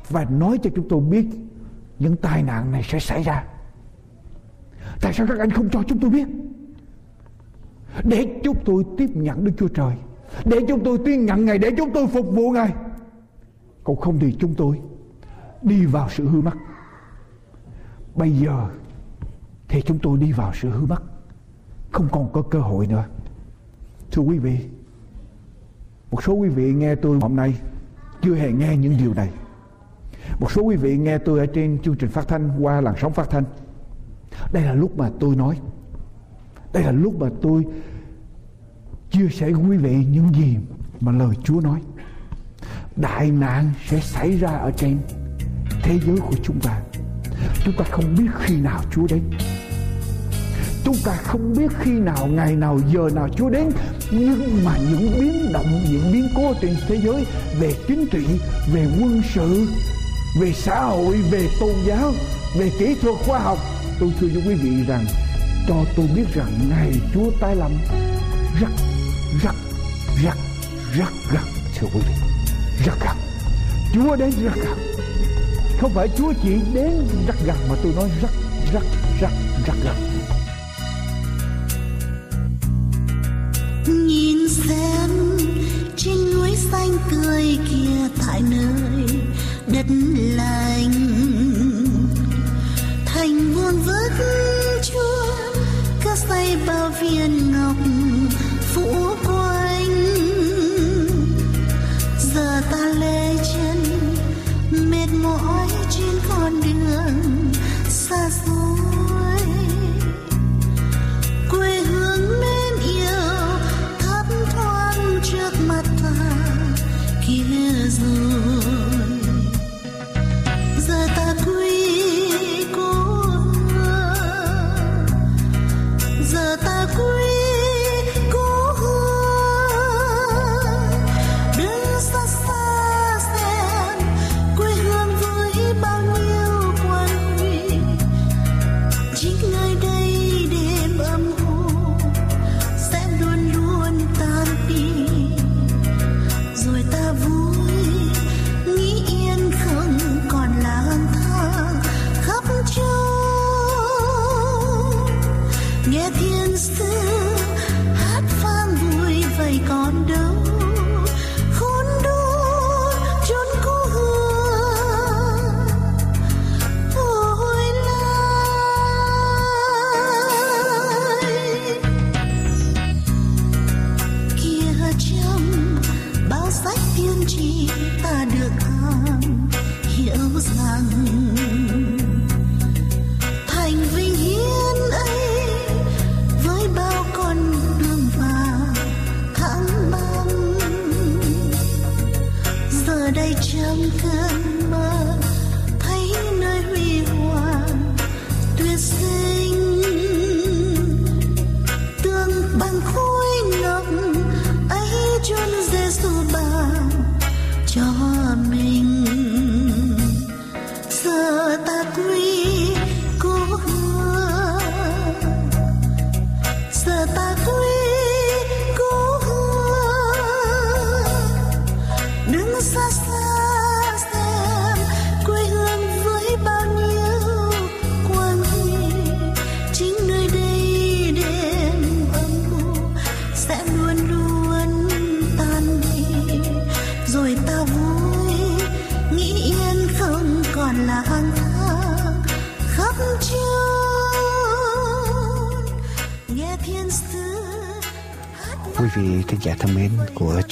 và 0.08 0.24
nói 0.24 0.58
cho 0.62 0.70
chúng 0.76 0.88
tôi 0.88 1.00
biết 1.00 1.26
những 1.98 2.16
tai 2.16 2.42
nạn 2.42 2.72
này 2.72 2.82
sẽ 2.82 2.98
xảy 2.98 3.22
ra? 3.22 3.44
Tại 5.00 5.12
sao 5.12 5.26
các 5.26 5.38
anh 5.38 5.50
không 5.50 5.70
cho 5.70 5.82
chúng 5.88 5.98
tôi 5.98 6.10
biết? 6.10 6.28
Để 8.04 8.40
chúng 8.44 8.56
tôi 8.64 8.84
tiếp 8.98 9.10
nhận 9.14 9.44
Đức 9.44 9.52
Chúa 9.58 9.68
Trời. 9.68 9.94
Để 10.44 10.58
chúng 10.68 10.84
tôi 10.84 10.98
tin 11.04 11.26
nhận 11.26 11.44
Ngài. 11.44 11.58
Để 11.58 11.70
chúng 11.76 11.90
tôi 11.94 12.06
phục 12.06 12.26
vụ 12.32 12.50
Ngài. 12.50 12.72
Còn 13.84 13.96
không 13.96 14.18
thì 14.18 14.36
chúng 14.38 14.54
tôi. 14.54 14.80
Đi 15.62 15.86
vào 15.86 16.08
sự 16.10 16.28
hư 16.28 16.40
mất. 16.40 16.54
Bây 18.14 18.30
giờ 18.30 18.68
Thì 19.68 19.82
chúng 19.82 19.98
tôi 19.98 20.18
đi 20.18 20.32
vào 20.32 20.52
sự 20.54 20.70
hư 20.70 20.86
mất. 20.86 21.02
Không 21.92 22.08
còn 22.12 22.32
có 22.32 22.42
cơ 22.42 22.58
hội 22.58 22.86
nữa. 22.86 23.04
Thưa 24.10 24.22
quý 24.22 24.38
vị, 24.38 24.58
Một 26.10 26.22
số 26.22 26.32
quý 26.32 26.48
vị 26.48 26.72
nghe 26.72 26.94
tôi 26.94 27.18
hôm 27.20 27.36
nay 27.36 27.54
Chưa 28.22 28.34
hề 28.34 28.52
nghe 28.52 28.76
những 28.76 28.96
điều 28.98 29.14
này. 29.14 29.30
Một 30.40 30.52
số 30.52 30.62
quý 30.62 30.76
vị 30.76 30.98
nghe 30.98 31.18
tôi 31.18 31.38
ở 31.38 31.46
trên 31.46 31.78
chương 31.82 31.96
trình 31.96 32.10
phát 32.10 32.28
thanh 32.28 32.50
Qua 32.60 32.80
làn 32.80 32.94
sóng 33.00 33.12
phát 33.12 33.30
thanh. 33.30 33.44
Đây 34.52 34.62
là 34.62 34.72
lúc 34.72 34.98
mà 34.98 35.10
tôi 35.20 35.36
nói 35.36 35.56
đây 36.72 36.82
là 36.82 36.92
lúc 36.92 37.20
mà 37.20 37.28
tôi 37.42 37.64
chia 39.10 39.28
sẻ 39.28 39.50
với 39.50 39.70
quý 39.70 39.76
vị 39.76 40.04
những 40.10 40.34
gì 40.34 40.56
mà 41.00 41.12
lời 41.12 41.36
Chúa 41.44 41.60
nói. 41.60 41.80
Đại 42.96 43.30
nạn 43.30 43.70
sẽ 43.88 44.00
xảy 44.00 44.38
ra 44.38 44.48
ở 44.48 44.70
trên 44.76 44.98
thế 45.82 45.98
giới 46.06 46.16
của 46.16 46.36
chúng 46.42 46.60
ta. 46.60 46.80
Chúng 47.64 47.74
ta 47.78 47.84
không 47.90 48.14
biết 48.18 48.28
khi 48.40 48.56
nào 48.56 48.80
Chúa 48.90 49.06
đến. 49.08 49.22
Chúng 50.84 50.96
ta 51.04 51.12
không 51.12 51.54
biết 51.58 51.72
khi 51.78 51.90
nào, 51.90 52.26
ngày 52.26 52.56
nào, 52.56 52.78
giờ 52.92 53.08
nào 53.14 53.28
Chúa 53.28 53.50
đến. 53.50 53.70
Nhưng 54.10 54.64
mà 54.64 54.76
những 54.78 55.10
biến 55.20 55.52
động, 55.52 55.66
những 55.90 56.12
biến 56.12 56.28
cố 56.36 56.54
trên 56.60 56.74
thế 56.88 56.96
giới 56.96 57.26
về 57.60 57.74
chính 57.88 58.06
trị, 58.06 58.26
về 58.72 58.86
quân 59.00 59.22
sự, 59.34 59.66
về 60.40 60.52
xã 60.52 60.84
hội, 60.84 61.22
về 61.30 61.48
tôn 61.60 61.74
giáo, 61.86 62.12
về 62.56 62.70
kỹ 62.78 62.94
thuật 63.02 63.16
khoa 63.26 63.38
học. 63.38 63.58
Tôi 64.02 64.12
thưa 64.20 64.26
với 64.26 64.42
quý 64.46 64.54
vị 64.54 64.84
rằng, 64.88 65.04
cho 65.68 65.74
tôi 65.96 66.06
biết 66.14 66.24
rằng 66.34 66.70
ngày 66.70 66.92
Chúa 67.14 67.30
tái 67.40 67.56
lâm 67.56 67.70
rất 68.60 68.70
rất 69.42 69.54
rất 70.22 70.34
rất 70.98 71.08
gần, 71.32 71.42
thưa 71.78 71.86
quý 71.94 72.00
vị. 72.08 72.14
Rất 72.86 72.94
gần. 73.00 73.16
Chúa 73.94 74.16
đến 74.16 74.30
rất 74.30 74.54
gần. 74.56 74.78
Không 75.80 75.92
phải 75.94 76.08
Chúa 76.18 76.32
chỉ 76.42 76.54
đến 76.74 77.08
rất 77.26 77.36
gần 77.46 77.56
mà 77.68 77.74
tôi 77.82 77.92
nói 77.96 78.10
rất 78.22 78.30
rất 78.72 78.82
rất 79.20 79.30
rất 79.66 79.74
gần. 79.84 79.96
Nhìn 84.06 84.48
xem 84.48 85.10
trên 85.96 86.16
núi 86.34 86.56
xanh 86.56 86.90
tươi 87.10 87.58
kia 87.70 88.08
tại 88.26 88.42
nơi 88.50 89.06
đất 89.66 89.86
lành 90.36 91.11
xây 97.00 97.18
bao 97.18 97.41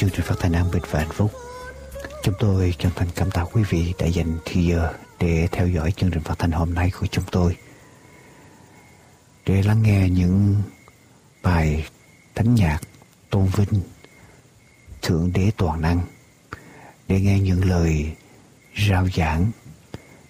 chương 0.01 0.11
trình 0.11 0.23
phát 0.23 0.35
thanh 0.39 0.53
an 0.53 0.71
bình 0.71 0.83
và 0.91 0.99
hạnh 0.99 1.13
phúc 1.13 1.31
Chúng 2.23 2.35
tôi 2.39 2.75
chân 2.79 2.93
thành 2.97 3.09
cảm 3.15 3.31
tạ 3.31 3.45
quý 3.53 3.63
vị 3.69 3.95
đã 3.99 4.07
dành 4.07 4.39
thời 4.45 4.67
giờ 4.67 4.93
để 5.19 5.49
theo 5.53 5.69
dõi 5.69 5.93
chương 5.93 6.11
trình 6.11 6.23
phát 6.23 6.39
thanh 6.39 6.51
hôm 6.51 6.75
nay 6.75 6.91
của 7.01 7.07
chúng 7.07 7.25
tôi. 7.31 7.57
Để 9.47 9.63
lắng 9.63 9.83
nghe 9.83 10.09
những 10.09 10.63
bài 11.43 11.87
thánh 12.35 12.55
nhạc 12.55 12.79
tôn 13.31 13.47
vinh 13.47 13.81
Thượng 15.03 15.33
Đế 15.33 15.51
Toàn 15.57 15.81
Năng, 15.81 16.01
để 17.09 17.21
nghe 17.21 17.41
những 17.41 17.65
lời 17.65 18.13
rao 18.89 19.09
giảng 19.17 19.51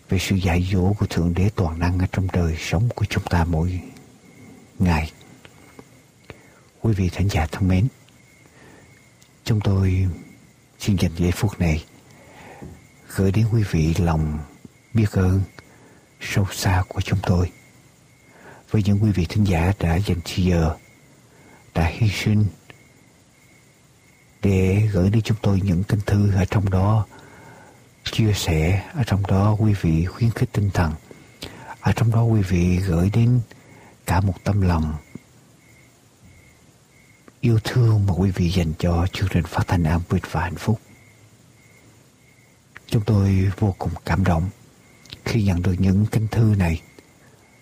về 0.09 0.19
sự 0.19 0.37
dạy 0.37 0.69
dỗ 0.73 0.93
của 0.99 1.07
Thượng 1.07 1.35
Đế 1.35 1.51
Toàn 1.55 1.79
Năng 1.79 1.99
ở 1.99 2.07
trong 2.13 2.29
đời 2.33 2.57
sống 2.59 2.89
của 2.95 3.05
chúng 3.05 3.25
ta 3.25 3.45
mỗi 3.45 3.81
ngày. 4.79 5.13
Quý 6.81 6.93
vị 6.93 7.09
thánh 7.13 7.29
giả 7.29 7.47
thân 7.47 7.69
mến, 7.69 7.89
chúng 9.45 9.61
tôi 9.61 10.09
xin 10.79 10.97
dành 10.97 11.13
giây 11.17 11.33
phút 11.33 11.61
này 11.61 11.85
gửi 13.17 13.33
đến 13.33 13.47
quý 13.53 13.63
vị 13.71 13.95
lòng 13.99 14.39
biết 14.95 15.13
ơn 15.13 15.41
sâu 16.21 16.47
xa 16.53 16.83
của 16.89 17.01
chúng 17.01 17.19
tôi. 17.23 17.51
Với 18.71 18.83
những 18.83 18.99
quý 19.03 19.11
vị 19.11 19.27
thính 19.29 19.45
giả 19.45 19.73
đã 19.79 19.97
dành 19.97 20.19
thời 20.25 20.45
giờ, 20.45 20.77
đã 21.75 21.85
hy 21.85 22.09
sinh 22.09 22.45
để 24.43 24.89
gửi 24.93 25.11
đến 25.11 25.23
chúng 25.23 25.37
tôi 25.43 25.61
những 25.65 25.85
kinh 25.85 26.01
thư 26.07 26.33
ở 26.35 26.45
trong 26.45 26.71
đó, 26.71 27.07
chia 28.05 28.33
sẻ 28.35 28.85
ở 28.95 29.03
trong 29.07 29.23
đó, 29.27 29.57
quý 29.59 29.75
vị 29.81 30.05
khuyến 30.05 30.31
khích 30.31 30.53
tinh 30.53 30.71
thần. 30.75 30.93
Ở 31.81 31.93
trong 31.93 32.11
đó 32.11 32.23
quý 32.23 32.43
vị 32.43 32.77
gửi 32.77 33.11
đến 33.13 33.41
cả 34.07 34.21
một 34.21 34.35
tâm 34.45 34.61
lòng 34.61 34.95
yêu 37.41 37.59
thương 37.65 38.07
mà 38.07 38.13
quý 38.17 38.31
vị 38.31 38.51
dành 38.51 38.73
cho 38.79 39.07
chương 39.13 39.29
trình 39.29 39.45
phát 39.45 39.69
thanh 39.69 39.85
an 39.85 40.01
vui 40.09 40.21
và 40.31 40.41
hạnh 40.41 40.55
phúc. 40.55 40.81
Chúng 42.87 43.03
tôi 43.07 43.51
vô 43.59 43.75
cùng 43.79 43.91
cảm 44.05 44.25
động 44.25 44.51
khi 45.25 45.43
nhận 45.43 45.63
được 45.63 45.75
những 45.79 46.07
kinh 46.07 46.29
thư 46.29 46.55
này. 46.59 46.81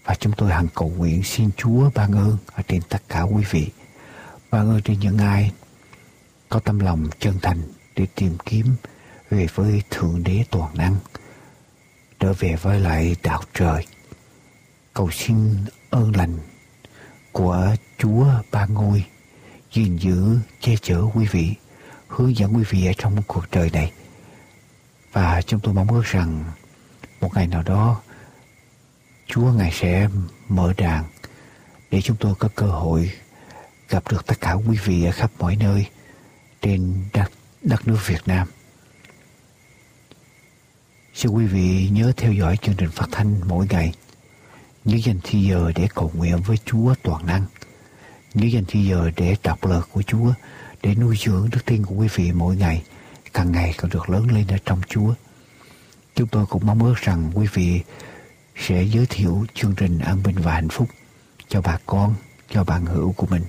Và 0.04 0.14
chúng 0.14 0.32
tôi 0.36 0.50
hằng 0.50 0.68
cầu 0.74 0.92
nguyện 0.96 1.22
xin 1.22 1.50
Chúa 1.56 1.90
ban 1.94 2.12
ơn 2.12 2.36
ở 2.54 2.62
trên 2.68 2.82
tất 2.88 3.02
cả 3.08 3.22
quý 3.22 3.44
vị. 3.50 3.68
Ban 4.50 4.68
ơn 4.68 4.82
trên 4.82 5.00
những 5.00 5.18
ai 5.18 5.52
có 6.48 6.60
tâm 6.60 6.78
lòng 6.78 7.06
chân 7.18 7.34
thành 7.42 7.62
để 7.96 8.06
tìm 8.14 8.36
kiếm 8.46 8.66
về 9.30 9.46
với 9.54 9.82
Thượng 9.90 10.22
Đế 10.24 10.44
Toàn 10.50 10.76
Năng, 10.76 10.96
trở 12.20 12.32
về 12.32 12.56
với 12.62 12.80
lại 12.80 13.16
đạo 13.22 13.42
trời. 13.54 13.86
Cầu 14.94 15.10
xin 15.10 15.64
ơn 15.90 16.16
lành 16.16 16.38
của 17.32 17.74
Chúa 17.98 18.26
Ba 18.50 18.66
Ngôi 18.66 19.04
gìn 19.72 19.96
giữ, 19.96 20.38
che 20.60 20.76
chở 20.82 21.02
quý 21.14 21.26
vị, 21.30 21.54
hướng 22.08 22.36
dẫn 22.36 22.56
quý 22.56 22.64
vị 22.70 22.86
ở 22.86 22.92
trong 22.98 23.22
cuộc 23.26 23.44
đời 23.50 23.70
này. 23.70 23.92
Và 25.12 25.42
chúng 25.42 25.60
tôi 25.60 25.74
mong 25.74 25.88
ước 25.88 26.04
rằng 26.04 26.44
một 27.20 27.34
ngày 27.34 27.46
nào 27.46 27.62
đó 27.62 28.00
Chúa 29.26 29.52
Ngài 29.52 29.70
sẽ 29.72 30.08
mở 30.48 30.72
đàn 30.76 31.04
để 31.90 32.02
chúng 32.02 32.16
tôi 32.16 32.34
có 32.34 32.48
cơ 32.54 32.66
hội 32.66 33.12
gặp 33.88 34.10
được 34.10 34.26
tất 34.26 34.40
cả 34.40 34.52
quý 34.52 34.78
vị 34.84 35.04
ở 35.04 35.12
khắp 35.12 35.30
mọi 35.38 35.56
nơi 35.56 35.86
trên 36.62 36.94
đất, 37.12 37.30
đất 37.62 37.88
nước 37.88 37.98
Việt 38.06 38.22
Nam. 38.26 38.48
Xin 41.14 41.32
quý 41.32 41.46
vị 41.46 41.88
nhớ 41.92 42.12
theo 42.16 42.32
dõi 42.32 42.56
chương 42.56 42.74
trình 42.74 42.90
phát 42.90 43.08
thanh 43.12 43.40
mỗi 43.48 43.66
ngày. 43.70 43.92
những 44.84 45.02
dành 45.02 45.18
thi 45.22 45.46
giờ 45.46 45.72
để 45.74 45.88
cầu 45.94 46.12
nguyện 46.14 46.40
với 46.46 46.56
Chúa 46.64 46.94
toàn 47.02 47.26
năng 47.26 47.44
những 48.34 48.52
dành 48.52 48.64
thi 48.68 48.84
giờ 48.84 49.10
để 49.16 49.36
đọc 49.42 49.66
lời 49.66 49.80
của 49.92 50.02
Chúa, 50.02 50.32
để 50.82 50.94
nuôi 50.94 51.16
dưỡng 51.18 51.48
đức 51.52 51.64
tin 51.64 51.86
của 51.86 51.94
quý 51.94 52.08
vị 52.14 52.32
mỗi 52.32 52.56
ngày, 52.56 52.82
càng 53.32 53.52
ngày 53.52 53.74
càng 53.78 53.90
được 53.90 54.10
lớn 54.10 54.30
lên 54.30 54.46
ở 54.48 54.58
trong 54.64 54.80
Chúa. 54.88 55.14
Chúng 56.14 56.28
tôi 56.28 56.46
cũng 56.46 56.66
mong 56.66 56.84
ước 56.84 56.96
rằng 56.96 57.30
quý 57.34 57.46
vị 57.52 57.80
sẽ 58.56 58.82
giới 58.82 59.06
thiệu 59.06 59.46
chương 59.54 59.74
trình 59.74 59.98
an 59.98 60.22
bình 60.22 60.36
và 60.38 60.54
hạnh 60.54 60.68
phúc 60.68 60.88
cho 61.48 61.60
bà 61.60 61.78
con, 61.86 62.14
cho 62.50 62.64
bạn 62.64 62.86
hữu 62.86 63.12
của 63.12 63.26
mình, 63.26 63.42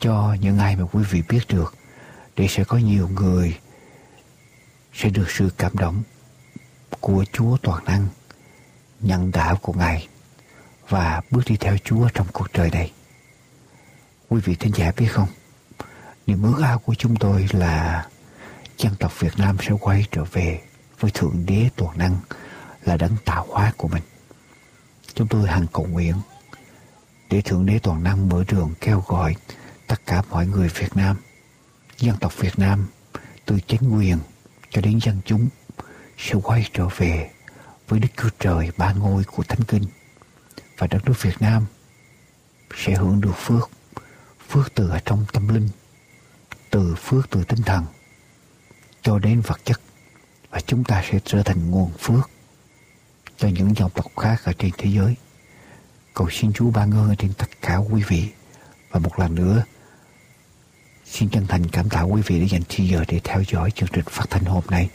cho 0.00 0.36
những 0.40 0.58
ai 0.58 0.76
mà 0.76 0.84
quý 0.92 1.04
vị 1.10 1.22
biết 1.28 1.48
được, 1.48 1.74
để 2.36 2.46
sẽ 2.48 2.64
có 2.64 2.78
nhiều 2.78 3.08
người 3.08 3.58
sẽ 4.94 5.10
được 5.10 5.30
sự 5.30 5.50
cảm 5.58 5.76
động 5.76 6.02
của 7.00 7.24
Chúa 7.32 7.56
toàn 7.56 7.84
năng, 7.84 8.08
nhận 9.00 9.30
đạo 9.30 9.56
của 9.56 9.72
Ngài 9.72 10.08
và 10.88 11.22
bước 11.30 11.42
đi 11.46 11.56
theo 11.56 11.76
Chúa 11.84 12.08
trong 12.14 12.26
cuộc 12.32 12.52
đời 12.52 12.70
này. 12.70 12.92
Quý 14.30 14.40
vị 14.44 14.54
thính 14.54 14.72
giả 14.76 14.92
biết 14.96 15.06
không, 15.06 15.28
niềm 16.26 16.42
ước 16.42 16.62
ao 16.62 16.78
của 16.78 16.94
chúng 16.94 17.16
tôi 17.16 17.48
là 17.52 18.06
dân 18.78 18.94
tộc 18.98 19.20
Việt 19.20 19.38
Nam 19.38 19.56
sẽ 19.60 19.72
quay 19.80 20.06
trở 20.10 20.24
về 20.24 20.60
với 21.00 21.10
Thượng 21.10 21.46
Đế 21.46 21.68
toàn 21.76 21.98
năng 21.98 22.16
là 22.84 22.96
đấng 22.96 23.16
tạo 23.24 23.46
hóa 23.48 23.72
của 23.76 23.88
mình. 23.88 24.02
Chúng 25.14 25.28
tôi 25.28 25.48
hằng 25.48 25.66
cầu 25.72 25.86
nguyện 25.86 26.14
để 27.30 27.40
Thượng 27.40 27.66
Đế 27.66 27.78
toàn 27.78 28.02
năng 28.02 28.28
mở 28.28 28.44
đường 28.48 28.74
kêu 28.80 29.04
gọi 29.06 29.36
tất 29.86 30.06
cả 30.06 30.22
mọi 30.30 30.46
người 30.46 30.68
Việt 30.68 30.96
Nam, 30.96 31.16
dân 31.98 32.16
tộc 32.20 32.38
Việt 32.38 32.58
Nam 32.58 32.86
từ 33.44 33.60
chính 33.66 33.96
quyền 33.96 34.18
cho 34.70 34.80
đến 34.80 34.98
dân 35.02 35.20
chúng 35.24 35.48
sẽ 36.18 36.34
quay 36.42 36.66
trở 36.72 36.88
về 36.96 37.30
với 37.88 38.00
Đức 38.00 38.08
Chúa 38.16 38.30
Trời 38.38 38.70
ba 38.76 38.92
ngôi 38.92 39.24
của 39.24 39.42
Thánh 39.42 39.64
Kinh 39.68 39.84
và 40.78 40.86
đất 40.86 41.04
nước 41.04 41.22
Việt 41.22 41.42
Nam 41.42 41.66
sẽ 42.76 42.94
hưởng 42.94 43.20
được 43.20 43.36
phước, 43.36 43.70
phước 44.50 44.74
từ 44.74 44.88
ở 44.88 44.98
trong 45.04 45.24
tâm 45.32 45.48
linh, 45.48 45.68
từ 46.70 46.94
phước 46.94 47.30
từ 47.30 47.44
tinh 47.44 47.62
thần 47.62 47.84
cho 49.02 49.18
đến 49.18 49.40
vật 49.40 49.60
chất 49.64 49.80
và 50.50 50.60
chúng 50.60 50.84
ta 50.84 51.04
sẽ 51.10 51.18
trở 51.24 51.42
thành 51.42 51.70
nguồn 51.70 51.90
phước 51.98 52.30
cho 53.36 53.48
những 53.48 53.76
dòng 53.76 53.90
tộc 53.90 54.06
khác 54.16 54.42
ở 54.44 54.52
trên 54.58 54.70
thế 54.78 54.90
giới. 54.90 55.14
Cầu 56.14 56.28
xin 56.30 56.52
Chúa 56.52 56.70
ban 56.70 56.90
ơn 56.90 57.16
trên 57.16 57.32
tất 57.32 57.46
cả 57.62 57.76
quý 57.76 58.02
vị 58.08 58.28
và 58.90 59.00
một 59.00 59.18
lần 59.18 59.34
nữa 59.34 59.64
xin 61.04 61.28
chân 61.28 61.46
thành 61.46 61.68
cảm 61.68 61.88
tạ 61.88 62.02
quý 62.02 62.22
vị 62.26 62.40
đã 62.40 62.46
dành 62.46 62.62
thời 62.68 62.88
giờ 62.88 63.04
để 63.08 63.20
theo 63.24 63.42
dõi 63.48 63.70
chương 63.70 63.88
trình 63.92 64.04
phát 64.10 64.30
thanh 64.30 64.44
hôm 64.44 64.64
nay. 64.70 64.88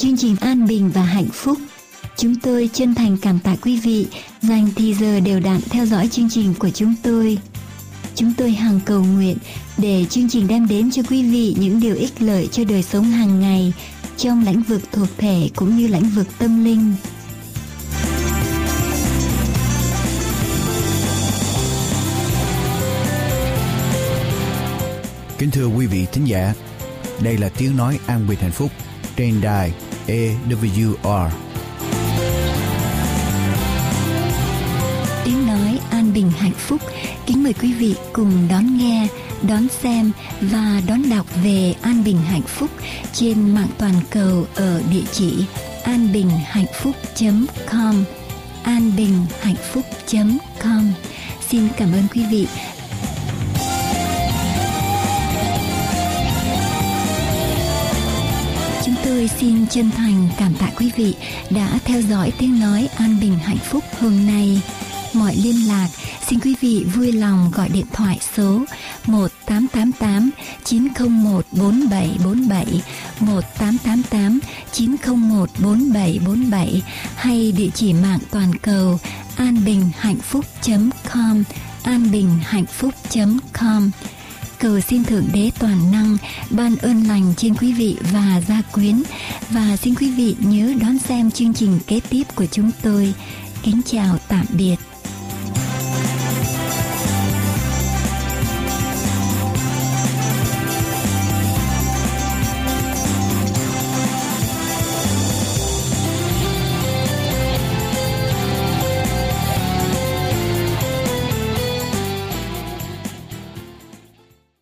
Chương 0.00 0.16
trình 0.16 0.36
An 0.40 0.66
Bình 0.66 0.90
và 0.94 1.02
Hạnh 1.02 1.28
Phúc. 1.32 1.58
Chúng 2.16 2.34
tôi 2.34 2.70
chân 2.72 2.94
thành 2.94 3.16
cảm 3.22 3.38
tạ 3.38 3.56
quý 3.62 3.80
vị 3.80 4.06
dành 4.42 4.68
thì 4.76 4.94
giờ 4.94 5.20
đều 5.20 5.40
đặn 5.40 5.60
theo 5.70 5.86
dõi 5.86 6.08
chương 6.08 6.30
trình 6.30 6.54
của 6.58 6.70
chúng 6.70 6.94
tôi. 7.02 7.38
Chúng 8.14 8.32
tôi 8.36 8.52
hằng 8.52 8.80
cầu 8.84 9.04
nguyện 9.04 9.36
để 9.78 10.04
chương 10.10 10.28
trình 10.28 10.48
đem 10.48 10.68
đến 10.68 10.90
cho 10.90 11.02
quý 11.10 11.30
vị 11.30 11.56
những 11.58 11.80
điều 11.80 11.94
ích 11.94 12.22
lợi 12.22 12.48
cho 12.52 12.64
đời 12.64 12.82
sống 12.82 13.04
hàng 13.04 13.40
ngày 13.40 13.72
trong 14.16 14.44
lĩnh 14.44 14.62
vực 14.62 14.82
thuộc 14.92 15.08
thể 15.18 15.50
cũng 15.56 15.76
như 15.76 15.86
lĩnh 15.86 16.10
vực 16.14 16.26
tâm 16.38 16.64
linh. 16.64 16.94
Kính 25.38 25.50
thưa 25.50 25.66
quý 25.66 25.86
vị 25.86 26.06
thính 26.12 26.24
giả, 26.24 26.54
đây 27.22 27.38
là 27.38 27.48
tiếng 27.48 27.76
nói 27.76 27.98
an 28.06 28.26
bình 28.28 28.38
hạnh 28.40 28.52
phúc 28.52 28.70
trên 29.20 29.40
đài 29.40 29.72
tiếng 35.24 35.46
nói 35.46 35.78
an 35.90 36.12
bình 36.12 36.30
hạnh 36.30 36.52
phúc. 36.56 36.80
Kính 37.26 37.42
mời 37.42 37.52
quý 37.52 37.72
vị 37.72 37.94
cùng 38.12 38.48
đón 38.50 38.78
nghe, 38.78 39.08
đón 39.48 39.68
xem 39.68 40.12
và 40.40 40.82
đón 40.86 41.02
đọc 41.10 41.26
về 41.44 41.74
an 41.82 42.04
bình 42.04 42.18
hạnh 42.28 42.42
phúc 42.42 42.70
trên 43.12 43.54
mạng 43.54 43.68
toàn 43.78 43.94
cầu 44.10 44.46
ở 44.54 44.82
địa 44.90 45.04
chỉ 45.12 45.44
an 45.84 46.12
bình 46.12 46.30
hạnh 46.44 46.66
phúc 46.74 46.96
.com. 47.70 48.04
An 48.62 48.92
bình 48.96 49.26
hạnh 49.40 49.56
phúc 49.72 49.84
.com. 50.62 50.92
Xin 51.50 51.68
cảm 51.76 51.92
ơn 51.92 52.04
quý 52.14 52.24
vị 52.30 52.46
tôi 59.20 59.28
xin 59.28 59.66
chân 59.66 59.90
thành 59.90 60.28
cảm 60.38 60.54
tạ 60.54 60.70
quý 60.76 60.90
vị 60.96 61.14
đã 61.50 61.78
theo 61.84 62.02
dõi 62.02 62.32
tiếng 62.38 62.60
nói 62.60 62.88
an 62.96 63.20
bình 63.20 63.38
hạnh 63.38 63.56
phúc 63.56 63.84
hôm 64.00 64.26
nay. 64.26 64.62
Mọi 65.12 65.36
liên 65.36 65.68
lạc, 65.68 65.88
xin 66.28 66.40
quý 66.40 66.54
vị 66.60 66.86
vui 66.94 67.12
lòng 67.12 67.50
gọi 67.54 67.68
điện 67.68 67.86
thoại 67.92 68.18
số 68.36 68.64
1888 69.06 70.30
901 70.64 71.46
4747 71.52 72.82
1888 73.20 74.40
901 74.72 75.50
4747 75.58 76.82
hay 77.16 77.52
địa 77.52 77.70
chỉ 77.74 77.92
mạng 77.92 78.20
toàn 78.30 78.52
cầu 78.62 78.98
anbinhhạnhphúc.com 79.36 81.42
anbinhhạnhphúc.com 81.82 83.90
cầu 84.60 84.80
xin 84.80 85.04
thượng 85.04 85.28
đế 85.34 85.50
toàn 85.58 85.92
năng 85.92 86.16
ban 86.50 86.76
ơn 86.76 87.02
lành 87.02 87.34
trên 87.36 87.54
quý 87.54 87.72
vị 87.72 87.96
và 88.12 88.42
gia 88.48 88.62
quyến. 88.72 89.02
Và 89.50 89.76
xin 89.76 89.94
quý 89.94 90.10
vị 90.10 90.36
nhớ 90.38 90.72
đón 90.80 90.98
xem 90.98 91.30
chương 91.30 91.54
trình 91.54 91.78
kế 91.86 92.00
tiếp 92.10 92.22
của 92.34 92.46
chúng 92.46 92.70
tôi. 92.82 93.14
Kính 93.62 93.80
chào 93.86 94.18
tạm 94.28 94.46
biệt. 94.52 94.89